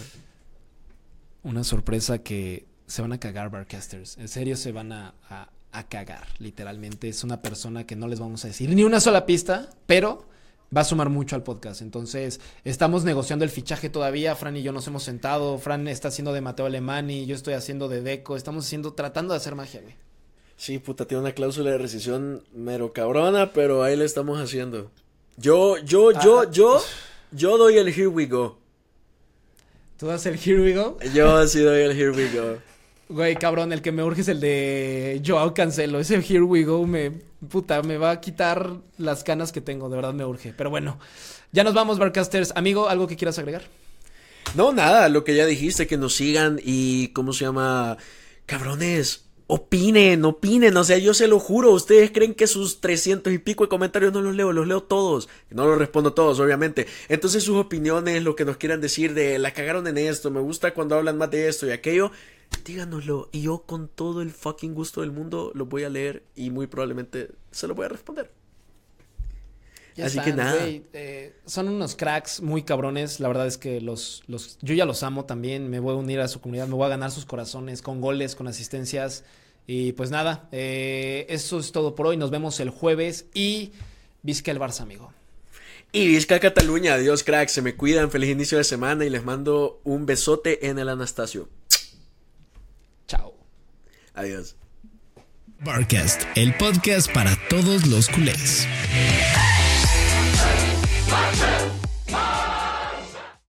Una 1.43 1.63
sorpresa 1.63 2.20
que 2.20 2.65
se 2.88 3.01
van 3.01 3.13
a 3.13 3.20
cagar, 3.20 3.49
Barcasters. 3.51 4.18
En 4.18 4.28
serio 4.28 4.57
se 4.57 4.72
van 4.72 4.91
a, 4.91 5.13
a- 5.30 5.49
a 5.72 5.88
cagar, 5.88 6.28
literalmente. 6.39 7.07
Es 7.09 7.24
una 7.24 7.41
persona 7.41 7.86
que 7.86 7.95
no 7.95 8.07
les 8.07 8.20
vamos 8.20 8.43
a 8.43 8.47
decir 8.47 8.70
ni 8.70 8.84
una 8.84 8.99
sola 8.99 9.26
pista, 9.26 9.70
pero 9.86 10.26
va 10.76 10.82
a 10.82 10.84
sumar 10.84 11.09
mucho 11.09 11.36
al 11.36 11.43
podcast. 11.43 11.82
Entonces, 11.82 12.39
estamos 12.63 13.03
negociando 13.03 13.45
el 13.45 13.51
fichaje 13.51 13.89
todavía. 13.89 14.36
Fran 14.36 14.57
y 14.57 14.63
yo 14.63 14.72
nos 14.72 14.88
hemos 14.88 15.03
sentado. 15.03 15.57
Fran 15.59 15.88
está 15.88 16.09
haciendo 16.09 16.34
de 16.34 16.41
Mateo 16.41 16.65
Alemani, 16.65 17.26
yo 17.26 17.36
estoy 17.36 17.53
haciendo 17.53 17.88
de 17.88 18.01
Deco. 18.01 18.36
Estamos 18.36 18.65
haciendo, 18.65 18.93
tratando 18.93 19.34
de 19.34 19.38
hacer 19.38 19.55
magia, 19.55 19.82
güey. 19.82 19.95
Sí, 20.57 20.80
puta, 20.80 21.05
tiene 21.05 21.22
una 21.22 21.34
cláusula 21.34 21.72
de 21.72 21.78
rescisión 21.78 22.43
mero 22.53 22.91
cabrona, 22.91 23.53
pero 23.53 23.84
ahí 23.84 23.95
le 23.95 24.05
estamos 24.05 24.39
haciendo. 24.39 24.91
Yo, 25.38 25.78
yo, 25.78 26.11
yo, 26.11 26.41
Ah. 26.41 26.47
yo, 26.51 26.82
yo 27.32 27.57
doy 27.57 27.78
el 27.78 27.89
here 27.89 28.07
we 28.07 28.26
go. 28.26 28.57
¿Tú 29.97 30.05
das 30.05 30.26
el 30.28 30.38
Here 30.38 30.61
We 30.61 30.74
Go? 30.76 30.97
Yo 31.11 31.47
sí 31.47 31.59
doy 31.59 31.82
el 31.82 31.91
Here 31.99 32.11
We 32.11 32.30
Go. 32.30 32.57
Güey, 33.10 33.36
cabrón, 33.36 33.72
el 33.72 33.82
que 33.82 33.93
me 33.93 34.03
urge 34.03 34.22
es 34.22 34.28
el 34.28 34.41
de 34.41 35.22
Joao 35.26 35.53
Cancelo. 35.53 35.99
Ese 35.99 36.16
Here 36.16 36.41
We 36.41 36.64
Go 36.64 36.86
me, 36.86 37.12
puta, 37.49 37.82
me 37.82 37.97
va 37.97 38.12
a 38.12 38.20
quitar 38.20 38.74
las 38.97 39.24
canas 39.24 39.51
que 39.51 39.62
tengo. 39.62 39.89
De 39.89 39.95
verdad 39.95 40.14
me 40.14 40.26
urge. 40.26 40.53
Pero 40.55 40.70
bueno, 40.70 40.99
ya 41.53 41.64
nos 41.64 41.74
vamos, 41.74 41.99
Barcasters. 41.99 42.51
Amigo, 42.55 42.89
¿algo 42.89 43.08
que 43.08 43.16
quieras 43.16 43.39
agregar? 43.39 43.64
No, 44.55 44.74
nada, 44.74 45.08
lo 45.08 45.24
que 45.24 45.36
ya 45.36 45.45
dijiste, 45.45 45.88
que 45.88 45.97
nos 45.97 46.16
sigan 46.16 46.60
y, 46.64 47.10
¿cómo 47.10 47.32
se 47.34 47.45
llama? 47.45 47.97
Cabrones, 48.45 49.26
opinen, 49.47 50.26
opinen, 50.26 50.76
o 50.76 50.84
sea, 50.84 50.97
yo 50.97 51.14
se 51.14 51.28
lo 51.28 51.39
juro, 51.39 51.72
ustedes 51.72 52.12
creen 52.12 52.34
que 52.34 52.47
sus 52.47 52.82
300 52.82 53.32
y 53.34 53.38
pico 53.39 53.64
de 53.64 53.70
comentarios 53.70 54.14
no 54.14 54.22
los 54.22 54.36
leo, 54.36 54.51
los 54.51 54.68
leo 54.68 54.84
todos, 54.84 55.30
no 55.49 55.66
los 55.66 55.78
respondo 55.78 56.14
todos, 56.14 56.39
obviamente. 56.39 56.88
Entonces 57.08 57.43
sus 57.43 57.58
opiniones, 57.58 58.24
lo 58.24 58.36
que 58.36 58.45
nos 58.45 58.58
quieran 58.58 58.82
decir 58.82 59.14
de 59.14 59.39
la 59.39 59.51
cagaron 59.53 59.88
en 59.88 59.97
esto, 59.97 60.32
me 60.32 60.41
gusta 60.41 60.74
cuando 60.74 60.95
hablan 60.95 61.18
más 61.18 61.32
de 61.32 61.47
esto 61.47 61.66
y 61.66 61.72
aquello, 61.72 62.12
díganoslo 62.66 63.30
y 63.32 63.43
yo 63.43 63.64
con 63.64 63.88
todo 63.88 64.22
el 64.22 64.32
fucking 64.32 64.74
gusto 64.74 65.02
del 65.02 65.12
mundo 65.12 65.52
lo 65.56 65.66
voy 65.66 65.84
a 65.84 65.89
leer 65.89 66.24
y 66.36 66.50
muy 66.50 66.68
probablemente 66.68 67.32
se 67.52 67.68
lo 67.68 67.76
voy 67.76 67.86
a 67.86 67.89
responder. 67.89 68.32
Así 70.04 70.20
que 70.20 70.34
nada. 70.34 70.64
Eh, 70.68 71.34
son 71.45 71.70
unos 71.70 71.95
cracks 71.95 72.41
muy 72.41 72.64
cabrones. 72.64 73.20
La 73.20 73.28
verdad 73.28 73.48
es 73.48 73.58
que 73.58 73.82
los, 73.82 74.24
los, 74.28 74.60
yo 74.62 74.76
ya 74.76 74.86
los 74.86 75.02
amo 75.04 75.26
también. 75.26 75.70
Me 75.70 75.80
voy 75.80 75.93
a 75.93 75.95
unir 75.95 76.20
a 76.20 76.28
su 76.28 76.39
comunidad, 76.39 76.68
me 76.68 76.76
voy 76.76 76.86
a 76.86 76.89
ganar 76.89 77.12
sus 77.12 77.26
corazones 77.26 77.82
con 77.82 78.00
goles, 78.00 78.36
con 78.36 78.48
asistencias. 78.48 79.24
Y 79.66 79.93
pues 79.93 80.12
nada, 80.12 80.48
eh, 80.52 81.26
eso 81.30 81.60
es 81.60 81.72
todo 81.72 81.95
por 81.95 82.08
hoy. 82.08 82.18
Nos 82.18 82.30
vemos 82.30 82.60
el 82.60 82.70
jueves 82.70 83.26
y 83.34 83.72
Vizca 84.22 84.52
el 84.52 84.60
Barça, 84.60 84.82
amigo. 84.82 85.12
Y 85.91 86.08
Vizca 86.08 86.39
Cataluña, 86.39 86.93
adiós 86.93 87.24
cracks, 87.24 87.54
se 87.54 87.62
me 87.62 87.76
cuidan, 87.76 88.12
feliz 88.12 88.30
inicio 88.30 88.58
de 88.58 88.64
semana 88.64 89.06
y 89.06 89.10
les 89.10 89.24
mando 89.24 89.80
un 89.84 90.06
besote 90.06 90.68
en 90.68 90.80
el 90.80 90.89
Anastasio. 90.89 91.50
Adiós. 94.18 94.55
Barcast, 95.63 96.24
el 96.36 96.53
podcast 96.55 97.11
para 97.11 97.36
todos 97.49 97.86
los 97.86 98.09
culés. 98.09 98.68